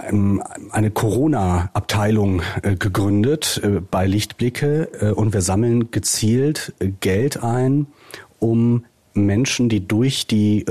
eine 0.73 0.91
Corona-Abteilung 0.91 2.43
äh, 2.63 2.75
gegründet 2.77 3.61
äh, 3.63 3.81
bei 3.81 4.07
Lichtblicke 4.07 4.89
äh, 5.01 5.11
und 5.11 5.33
wir 5.33 5.41
sammeln 5.41 5.91
gezielt 5.91 6.75
Geld 7.01 7.43
ein, 7.43 7.87
um 8.39 8.85
Menschen, 9.15 9.69
die 9.69 9.87
durch 9.87 10.27
die 10.27 10.65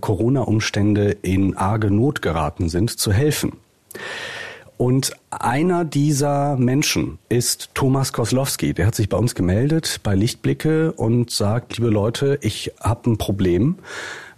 Corona-Umstände 0.00 1.10
in 1.20 1.58
arge 1.58 1.90
Not 1.90 2.22
geraten 2.22 2.70
sind, 2.70 2.88
zu 2.88 3.12
helfen. 3.12 3.52
Und 4.78 5.12
einer 5.30 5.84
dieser 5.84 6.56
Menschen 6.56 7.18
ist 7.28 7.70
Thomas 7.74 8.14
Koslowski. 8.14 8.72
Der 8.72 8.86
hat 8.86 8.94
sich 8.94 9.10
bei 9.10 9.18
uns 9.18 9.34
gemeldet 9.34 10.00
bei 10.02 10.14
Lichtblicke 10.14 10.92
und 10.92 11.30
sagt, 11.30 11.76
liebe 11.76 11.90
Leute, 11.90 12.38
ich 12.40 12.72
habe 12.80 13.10
ein 13.10 13.18
Problem 13.18 13.76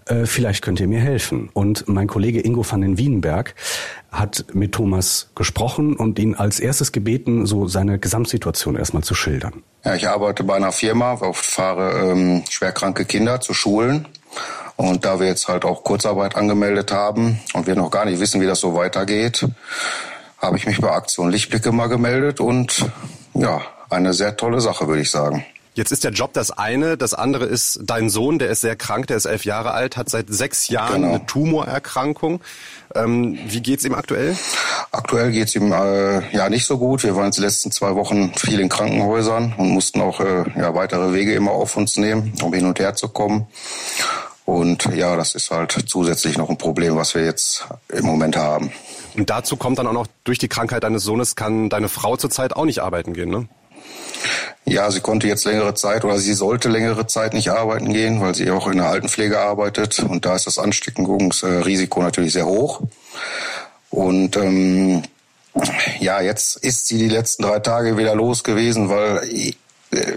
äh, 0.07 0.27
vielleicht 0.27 0.63
könnt 0.63 0.81
ihr 0.81 0.89
mir 0.89 1.01
helfen. 1.01 1.51
Und 1.53 1.89
mein 1.89 2.07
Kollege 2.07 2.41
Ingo 2.41 2.65
van 2.69 2.81
den 2.81 2.99
Wienberg 2.99 3.55
hat 4.11 4.47
mit 4.53 4.73
Thomas 4.73 5.31
gesprochen 5.35 5.97
und 5.97 6.19
ihn 6.19 6.35
als 6.35 6.61
erstes 6.61 6.93
gebeten, 6.93 7.47
so 7.47 7.67
seine 7.67 7.99
Gesamtsituation 7.99 8.77
erstmal 8.77 9.03
zu 9.03 9.15
schildern. 9.15 9.63
Ja, 9.85 9.95
ich 9.95 10.09
arbeite 10.09 10.45
bei 10.45 10.57
einer 10.57 10.73
Firma, 10.73 11.13
oft 11.21 11.45
fahre 11.45 12.11
ähm, 12.11 12.43
schwerkranke 12.49 13.05
Kinder 13.05 13.41
zu 13.41 13.55
Schulen. 13.55 14.07
Und 14.77 15.05
da 15.05 15.21
wir 15.21 15.27
jetzt 15.27 15.49
halt 15.49 15.65
auch 15.65 15.85
Kurzarbeit 15.85 16.37
angemeldet 16.37 16.93
haben 16.93 17.41
und 17.53 17.67
wir 17.67 17.77
noch 17.77 17.91
gar 17.91 18.05
nicht 18.05 18.19
wissen, 18.19 18.41
wie 18.41 18.47
das 18.47 18.61
so 18.61 18.75
weitergeht, 18.75 19.47
habe 20.39 20.57
ich 20.57 20.67
mich 20.67 20.81
bei 20.81 20.91
Aktion 20.91 21.31
Lichtblicke 21.31 21.71
mal 21.71 21.89
gemeldet 21.89 22.41
und 22.41 22.85
ja, 23.35 23.63
eine 23.89 24.13
sehr 24.13 24.37
tolle 24.37 24.61
Sache, 24.61 24.89
würde 24.89 25.03
ich 25.03 25.11
sagen. 25.11 25.45
Jetzt 25.77 25.91
ist 25.91 26.05
der 26.05 26.13
Job 26.13 26.33
das 26.35 26.53
eine, 26.53 26.97
das 26.97 27.15
andere 27.15 27.47
ist 27.47 27.81
dein 27.83 28.09
Sohn, 28.09 28.39
der 28.39 28.49
ist 28.49 28.61
sehr 28.61 28.77
krank, 28.77 29.09
der 29.09 29.17
ist 29.17 29.25
elf 29.25 29.45
Jahre 29.45 29.73
alt, 29.73 29.97
hat 29.97 30.09
seit 30.09 30.27
sechs 30.29 30.69
Jahren 30.69 31.03
genau. 31.03 31.15
eine 31.15 31.27
Tumorerkrankung. 31.27 32.41
Ähm, 32.95 33.37
wie 33.49 33.61
geht's 33.61 33.85
ihm 33.85 33.95
aktuell? 33.95 34.37
Aktuell 34.93 35.33
geht's 35.33 35.57
ihm 35.57 35.73
äh, 35.73 36.33
ja 36.33 36.49
nicht 36.49 36.65
so 36.65 36.79
gut. 36.79 37.03
Wir 37.03 37.17
waren 37.17 37.27
jetzt 37.27 37.39
die 37.39 37.43
letzten 37.43 37.73
zwei 37.73 37.97
Wochen 37.97 38.33
viel 38.35 38.61
in 38.61 38.69
Krankenhäusern 38.69 39.55
und 39.57 39.71
mussten 39.71 40.01
auch 40.01 40.21
äh, 40.21 40.45
ja, 40.57 40.77
weitere 40.77 41.13
Wege 41.13 41.35
immer 41.35 41.51
auf 41.51 41.77
uns 41.77 41.97
nehmen, 41.97 42.33
um 42.41 42.53
hin 42.53 42.67
und 42.67 42.79
her 42.79 42.95
zu 42.95 43.09
kommen. 43.09 43.49
Und 44.45 44.85
ja, 44.95 45.17
das 45.17 45.35
ist 45.35 45.51
halt 45.51 45.77
zusätzlich 45.87 46.39
noch 46.39 46.51
ein 46.51 46.59
Problem, 46.59 46.95
was 46.95 47.17
wir 47.17 47.25
jetzt 47.25 47.67
im 47.89 48.05
Moment 48.05 48.37
haben. 48.37 48.71
Und 49.17 49.29
dazu 49.29 49.57
kommt 49.57 49.79
dann 49.79 49.89
auch 49.89 49.93
noch, 49.93 50.07
durch 50.23 50.39
die 50.39 50.49
Krankheit 50.49 50.85
deines 50.85 51.03
Sohnes 51.03 51.35
kann 51.35 51.69
deine 51.69 51.89
Frau 51.89 52.17
zurzeit 52.17 52.55
auch 52.55 52.65
nicht 52.65 52.81
arbeiten 52.81 53.13
gehen, 53.13 53.31
ne? 53.31 53.49
Ja, 54.67 54.91
sie 54.91 55.01
konnte 55.01 55.29
jetzt 55.29 55.45
längere 55.45 55.75
Zeit 55.75 56.05
oder 56.05 56.19
sie 56.19 56.33
sollte 56.33 56.69
längere 56.69 57.07
Zeit 57.07 57.35
nicht 57.35 57.51
arbeiten 57.51 57.93
gehen, 57.93 58.21
weil 58.21 58.35
sie 58.35 58.51
auch 58.51 58.67
in 58.67 58.79
der 58.79 58.89
Altenpflege 58.89 59.39
arbeitet 59.39 59.99
und 59.99 60.25
da 60.25 60.35
ist 60.35 60.47
das 60.47 60.59
Ansteckungsrisiko 60.59 62.03
natürlich 62.03 62.33
sehr 62.33 62.47
hoch. 62.47 62.81
Und 63.91 64.37
ähm, 64.37 65.03
ja, 66.01 66.21
jetzt 66.21 66.57
ist 66.57 66.87
sie 66.89 66.99
die 66.99 67.09
letzten 67.09 67.43
drei 67.43 67.61
Tage 67.61 67.99
wieder 67.99 68.15
los 68.15 68.43
gewesen, 68.43 68.89
weil 68.89 69.55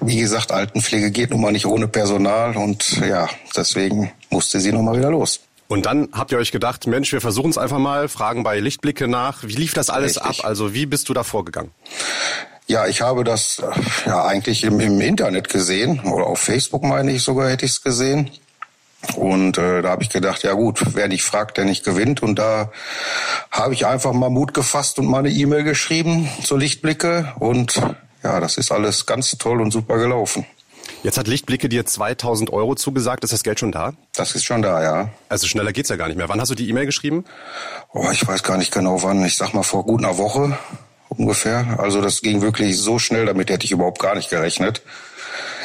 wie 0.01 0.18
gesagt, 0.18 0.51
Altenpflege 0.51 1.11
geht 1.11 1.32
nun 1.32 1.41
mal 1.41 1.51
nicht 1.51 1.65
ohne 1.65 1.88
Personal 1.88 2.55
und 2.57 2.97
ja, 2.99 3.30
deswegen 3.55 4.11
musste 4.30 4.59
sie 4.59 4.72
nun 4.72 4.86
mal 4.86 4.97
wieder 4.97 5.11
los. 5.11 5.41
Und 5.68 5.86
dann 5.86 6.09
habt 6.13 6.32
ihr 6.32 6.38
euch 6.38 6.51
gedacht, 6.51 6.88
Mensch, 6.88 7.11
wir 7.11 7.20
versuchen 7.20 7.49
es 7.49 7.57
einfach 7.57 7.78
mal, 7.78 8.07
fragen 8.07 8.43
bei 8.43 8.59
Lichtblicke 8.59 9.07
nach. 9.07 9.43
Wie 9.43 9.55
lief 9.55 9.74
das 9.74 9.89
alles 9.89 10.15
Richtig. 10.15 10.39
ab? 10.39 10.45
Also 10.45 10.74
wie 10.74 10.86
bist 10.86 11.09
du 11.09 11.13
da 11.13 11.24
vorgegangen? 11.24 11.72
Ja, 12.68 12.86
ich 12.86 13.01
habe 13.01 13.24
das 13.24 13.59
äh, 13.59 14.09
ja 14.09 14.26
eigentlich 14.26 14.65
im, 14.65 14.82
im 14.82 14.99
Internet 14.99 15.47
gesehen 15.47 16.01
oder 16.01 16.28
auf 16.28 16.39
Facebook 16.39 16.84
meine 16.84 17.11
ich 17.11 17.24
sogar 17.24 17.49
hätte 17.49 17.65
ich 17.65 17.72
es 17.72 17.82
gesehen. 17.82 18.30
Und 19.15 19.57
äh, 19.57 19.82
da 19.82 19.89
habe 19.89 20.03
ich 20.03 20.09
gedacht, 20.09 20.43
ja 20.43 20.51
gut, 20.51 20.82
wer 20.93 21.07
nicht 21.07 21.24
fragt, 21.24 21.57
der 21.57 21.63
nicht 21.63 21.86
gewinnt. 21.86 22.22
Und 22.22 22.39
da 22.39 22.72
habe 23.51 23.74
ich 23.74 23.86
einfach 23.86 24.11
mal 24.11 24.30
Mut 24.30 24.53
gefasst 24.53 24.99
und 24.99 25.05
mal 25.05 25.20
eine 25.20 25.30
E-Mail 25.30 25.63
geschrieben 25.63 26.30
zur 26.43 26.59
Lichtblicke. 26.59 27.34
Und 27.39 27.82
ja, 28.22 28.39
das 28.41 28.57
ist 28.57 28.72
alles 28.72 29.05
ganz 29.05 29.32
toll 29.38 29.61
und 29.61 29.72
super 29.72 29.97
gelaufen. 29.97 30.45
Jetzt 31.03 31.18
hat 31.18 31.28
Lichtblicke 31.28 31.70
dir 31.70 31.86
2000 31.86 32.51
Euro 32.51 32.76
zugesagt. 32.76 33.24
Ist 33.24 33.32
das 33.32 33.43
Geld 33.43 33.59
schon 33.59 33.72
da? 33.72 33.93
Das 34.13 34.36
ist 34.36 34.43
schon 34.43 34.61
da, 34.61 34.84
ja. 34.84 35.09
Also 35.30 35.47
schneller 35.47 35.72
geht's 35.72 35.89
ja 35.89 35.95
gar 35.95 36.07
nicht 36.07 36.18
mehr. 36.18 36.28
Wann 36.28 36.41
hast 36.41 36.49
du 36.49 36.55
die 36.55 36.68
E-Mail 36.68 36.86
geschrieben? 36.86 37.24
Oh, 37.93 38.09
ich 38.11 38.28
weiß 38.28 38.43
gar 38.43 38.57
nicht 38.57 38.74
genau 38.74 39.03
wann. 39.03 39.24
Ich 39.24 39.38
sag 39.38 39.53
mal 39.53 39.63
vor 39.63 39.86
gut 39.86 40.03
einer 40.03 40.18
Woche 40.18 40.57
ungefähr. 41.10 41.80
Also 41.80 42.01
das 42.01 42.22
ging 42.22 42.41
wirklich 42.41 42.78
so 42.78 42.99
schnell, 42.99 43.26
damit 43.26 43.49
hätte 43.49 43.66
ich 43.66 43.72
überhaupt 43.72 43.99
gar 43.99 44.16
nicht 44.16 44.30
gerechnet. 44.30 44.82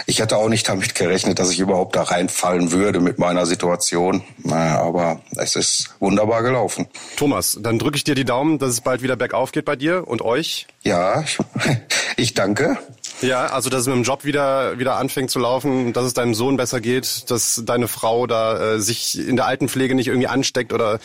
ich 0.07 0.21
hätte 0.21 0.37
auch 0.37 0.49
nicht 0.49 0.69
damit 0.69 0.95
gerechnet, 0.95 1.39
dass 1.39 1.51
ich 1.51 1.61
überhaupt 1.61 1.97
da 1.97 2.03
reinfallen 2.03 2.73
würde 2.73 3.01
mit 3.01 3.19
meiner 3.19 3.47
Situation. 3.47 4.23
Aber 4.49 5.21
es 5.37 5.57
ist 5.57 5.95
wunderbar 6.01 6.43
gelaufen. 6.43 6.87
Thomas, 7.17 7.59
dann 7.61 7.79
drücke 7.79 7.97
ich 7.97 8.05
dir 8.05 8.15
die 8.15 8.25
Daumen, 8.25 8.59
dass 8.59 8.71
es 8.71 8.81
bald 8.81 9.03
wieder 9.03 9.17
bergauf 9.17 9.53
geht 9.53 9.65
bei 9.65 9.77
dir 9.77 10.07
und 10.07 10.23
euch. 10.23 10.67
Ja, 10.83 11.25
ich 12.17 12.35
danke. 12.35 12.79
Ja, 13.21 13.47
also 13.47 13.71
dass 13.71 13.83
es 13.83 13.87
mit 13.87 13.95
dem 13.95 14.03
Job 14.03 14.25
wieder 14.25 14.79
wieder 14.79 14.97
anfängt 14.97 15.31
zu 15.31 15.39
laufen, 15.39 15.93
dass 15.93 16.05
es 16.05 16.15
deinem 16.15 16.35
Sohn 16.35 16.57
besser 16.57 16.81
geht, 16.81 17.31
dass 17.31 17.63
deine 17.65 17.87
Frau 17.87 18.27
da 18.27 18.75
äh, 18.75 18.81
sich 18.81 19.17
in 19.17 19.37
der 19.37 19.47
Altenpflege 19.47 19.95
nicht 19.95 20.09
irgendwie 20.09 20.27
ansteckt 20.27 20.73
oder 20.73 20.99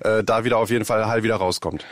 äh, 0.00 0.24
da 0.24 0.44
wieder 0.44 0.56
auf 0.56 0.70
jeden 0.70 0.86
Fall 0.86 1.06
heil 1.06 1.22
wieder 1.22 1.36
rauskommt. 1.36 1.84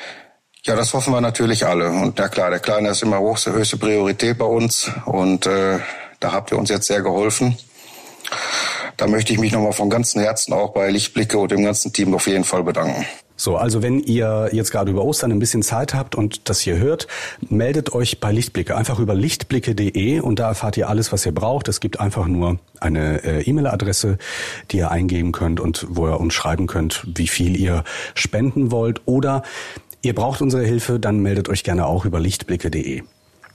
Ja, 0.67 0.75
das 0.75 0.93
hoffen 0.95 1.13
wir 1.13 1.21
natürlich 1.21 1.65
alle. 1.65 1.91
Und 1.91 2.19
na 2.19 2.27
klar, 2.27 2.51
der 2.51 2.59
Kleine 2.59 2.89
ist 2.89 3.01
immer 3.01 3.21
hochste, 3.21 3.53
höchste 3.53 3.77
Priorität 3.77 4.37
bei 4.37 4.47
uns 4.47 4.91
und 5.05 5.47
äh, 5.47 5.79
da 6.19 6.33
habt 6.33 6.51
ihr 6.51 6.59
uns 6.59 6.71
jetzt 6.71 6.89
sehr 6.89 7.03
geholfen. 7.03 7.57
Da 8.97 9.07
möchte 9.07 9.33
ich 9.33 9.39
mich 9.39 9.53
nochmal 9.53 9.73
von 9.73 9.89
ganzem 9.89 10.23
Herzen 10.23 10.53
auch 10.53 10.73
bei 10.73 10.91
Lichtblicke 10.91 11.39
und 11.39 11.53
dem 11.53 11.63
ganzen 11.63 11.93
Team 11.93 12.13
auf 12.15 12.27
jeden 12.27 12.43
Fall 12.43 12.65
bedanken. 12.65 13.07
So, 13.37 13.57
also 13.57 13.83
wenn 13.83 14.01
ihr 14.01 14.49
jetzt 14.53 14.73
gerade 14.73 14.91
über 14.91 15.05
Ostern 15.05 15.31
ein 15.31 15.39
bisschen 15.39 15.63
Zeit 15.63 15.93
habt 15.95 16.15
und 16.15 16.49
das 16.49 16.61
hier 16.61 16.79
hört, 16.79 17.07
meldet 17.49 17.93
euch 17.93 18.19
bei 18.19 18.33
Lichtblicke. 18.33 18.75
Einfach 18.75 18.99
über 18.99 19.15
lichtblicke.de 19.15 20.21
und 20.21 20.39
da 20.39 20.49
erfahrt 20.49 20.79
ihr 20.79 20.89
alles, 20.89 21.13
was 21.13 21.27
ihr 21.27 21.33
braucht. 21.33 21.69
Es 21.69 21.81
gibt 21.81 22.01
einfach 22.01 22.27
nur 22.27 22.59
eine 22.81 23.23
äh, 23.25 23.43
E-Mail-Adresse, 23.43 24.17
die 24.71 24.79
ihr 24.79 24.91
eingeben 24.91 25.33
könnt 25.33 25.61
und 25.61 25.87
wo 25.91 26.09
ihr 26.09 26.19
uns 26.19 26.33
schreiben 26.33 26.67
könnt, 26.67 27.07
wie 27.15 27.29
viel 27.29 27.57
ihr 27.57 27.85
spenden 28.15 28.71
wollt. 28.71 29.03
Oder 29.05 29.43
ihr 30.03 30.15
braucht 30.15 30.41
unsere 30.41 30.65
Hilfe, 30.65 30.99
dann 31.01 31.21
meldet 31.21 31.49
euch 31.49 31.65
gerne 31.65 31.87
auch 31.87 32.05
über 32.05 32.21
lichtblicke.de. 32.21 33.03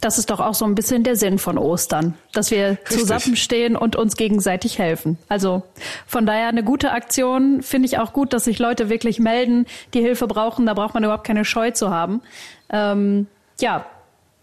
Das 0.02 0.18
ist 0.18 0.32
doch 0.32 0.40
auch 0.40 0.56
so 0.56 0.66
ein 0.66 0.74
bisschen 0.74 1.04
der 1.04 1.16
Sinn 1.16 1.38
von 1.38 1.60
Ostern, 1.60 2.16
dass 2.34 2.50
wir 2.50 2.72
Richtig. 2.72 2.98
zusammenstehen 2.98 3.76
und 3.76 3.96
uns 3.96 4.16
gegenseitig 4.16 4.80
helfen. 4.80 5.20
Also 5.30 5.62
von 6.08 6.26
daher 6.26 6.48
eine 6.48 6.64
gute 6.64 6.92
Aktion. 6.92 7.62
Finde 7.62 7.86
ich 7.86 8.00
auch 8.00 8.12
gut, 8.12 8.34
dass 8.34 8.46
sich 8.46 8.58
Leute 8.58 8.90
wirklich 8.90 9.20
melden, 9.20 9.68
die 9.94 10.02
Hilfe 10.02 10.26
brauchen. 10.26 10.66
Da 10.66 10.74
braucht 10.74 10.96
man 10.96 11.04
überhaupt 11.04 11.26
keine 11.26 11.46
Scheu 11.46 11.70
zu 11.70 11.92
haben. 11.92 12.22
Ähm, 12.72 13.28
ja, 13.60 13.86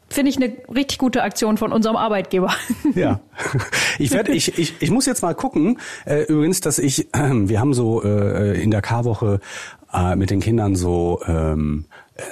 finde 0.09 0.31
ich 0.31 0.37
eine 0.37 0.53
richtig 0.73 0.99
gute 0.99 1.23
Aktion 1.23 1.57
von 1.57 1.73
unserem 1.73 1.97
Arbeitgeber. 1.97 2.55
Ja, 2.95 3.21
ich 3.99 4.13
werde, 4.13 4.33
ich, 4.33 4.59
ich, 4.59 4.75
ich 4.81 4.91
muss 4.91 5.07
jetzt 5.07 5.23
mal 5.23 5.35
gucken. 5.35 5.79
Äh, 6.07 6.23
übrigens, 6.23 6.61
dass 6.61 6.79
ich, 6.79 7.13
äh, 7.15 7.31
wir 7.33 7.61
haben 7.61 7.75
so 7.75 8.03
äh, 8.03 8.63
in 8.63 8.71
der 8.71 8.81
Karwoche 8.81 9.41
äh, 9.93 10.16
mit 10.16 10.30
den 10.30 10.41
Kindern 10.41 10.76
so 10.76 11.20
ähm, 11.26 11.86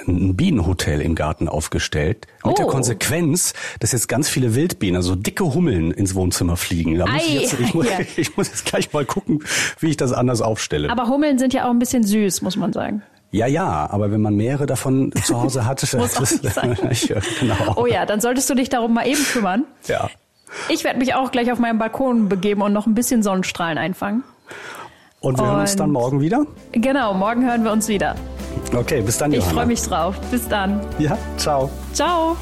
ein 0.07 0.35
Bienenhotel 0.35 1.01
im 1.01 1.15
Garten 1.15 1.47
aufgestellt. 1.47 2.27
Mit 2.43 2.53
oh. 2.53 2.55
der 2.57 2.65
Konsequenz, 2.67 3.53
dass 3.79 3.93
jetzt 3.93 4.07
ganz 4.07 4.27
viele 4.27 4.53
Wildbienen, 4.55 4.97
also 4.97 5.15
dicke 5.15 5.53
Hummeln 5.53 5.91
ins 5.91 6.13
Wohnzimmer 6.15 6.57
fliegen. 6.57 6.97
Da 6.97 7.05
muss 7.05 7.23
Ei, 7.23 7.25
ich, 7.27 7.41
jetzt, 7.41 7.59
ich, 7.59 7.73
muss, 7.73 7.87
ich 8.17 8.37
muss 8.37 8.49
jetzt 8.49 8.65
gleich 8.65 8.91
mal 8.93 9.05
gucken, 9.05 9.43
wie 9.79 9.89
ich 9.89 9.97
das 9.97 10.11
anders 10.11 10.41
aufstelle. 10.41 10.89
Aber 10.89 11.07
Hummeln 11.07 11.39
sind 11.39 11.53
ja 11.53 11.65
auch 11.65 11.71
ein 11.71 11.79
bisschen 11.79 12.03
süß, 12.03 12.41
muss 12.41 12.57
man 12.57 12.73
sagen. 12.73 13.01
Ja, 13.31 13.45
ja, 13.45 13.89
aber 13.89 14.11
wenn 14.11 14.21
man 14.21 14.35
mehrere 14.35 14.65
davon 14.65 15.11
zu 15.23 15.41
Hause 15.41 15.65
hat, 15.65 15.81
muss 15.93 16.13
das, 16.13 16.55
sein. 16.55 16.77
genau. 17.39 17.73
Oh 17.75 17.85
ja, 17.85 18.05
dann 18.05 18.21
solltest 18.21 18.49
du 18.49 18.55
dich 18.55 18.69
darum 18.69 18.93
mal 18.93 19.07
eben 19.07 19.23
kümmern. 19.23 19.65
Ja. 19.87 20.09
Ich 20.69 20.85
werde 20.85 20.97
mich 20.97 21.13
auch 21.13 21.31
gleich 21.31 21.51
auf 21.51 21.59
meinen 21.59 21.77
Balkon 21.77 22.29
begeben 22.29 22.61
und 22.61 22.71
noch 22.71 22.87
ein 22.87 22.95
bisschen 22.95 23.21
Sonnenstrahlen 23.23 23.77
einfangen. 23.77 24.23
Und 25.19 25.37
wir 25.37 25.43
und 25.43 25.49
hören 25.49 25.61
uns 25.61 25.75
dann 25.75 25.91
morgen 25.91 26.21
wieder? 26.21 26.45
Genau, 26.71 27.13
morgen 27.13 27.43
hören 27.45 27.63
wir 27.63 27.71
uns 27.71 27.87
wieder. 27.87 28.15
Okay, 28.75 29.01
bis 29.01 29.17
dann, 29.17 29.31
Johanna. 29.31 29.47
Ich 29.49 29.53
freue 29.55 29.65
mich 29.65 29.81
drauf. 29.81 30.15
Bis 30.31 30.47
dann. 30.47 30.81
Ja, 30.99 31.17
ciao. 31.37 31.69
Ciao. 31.93 32.35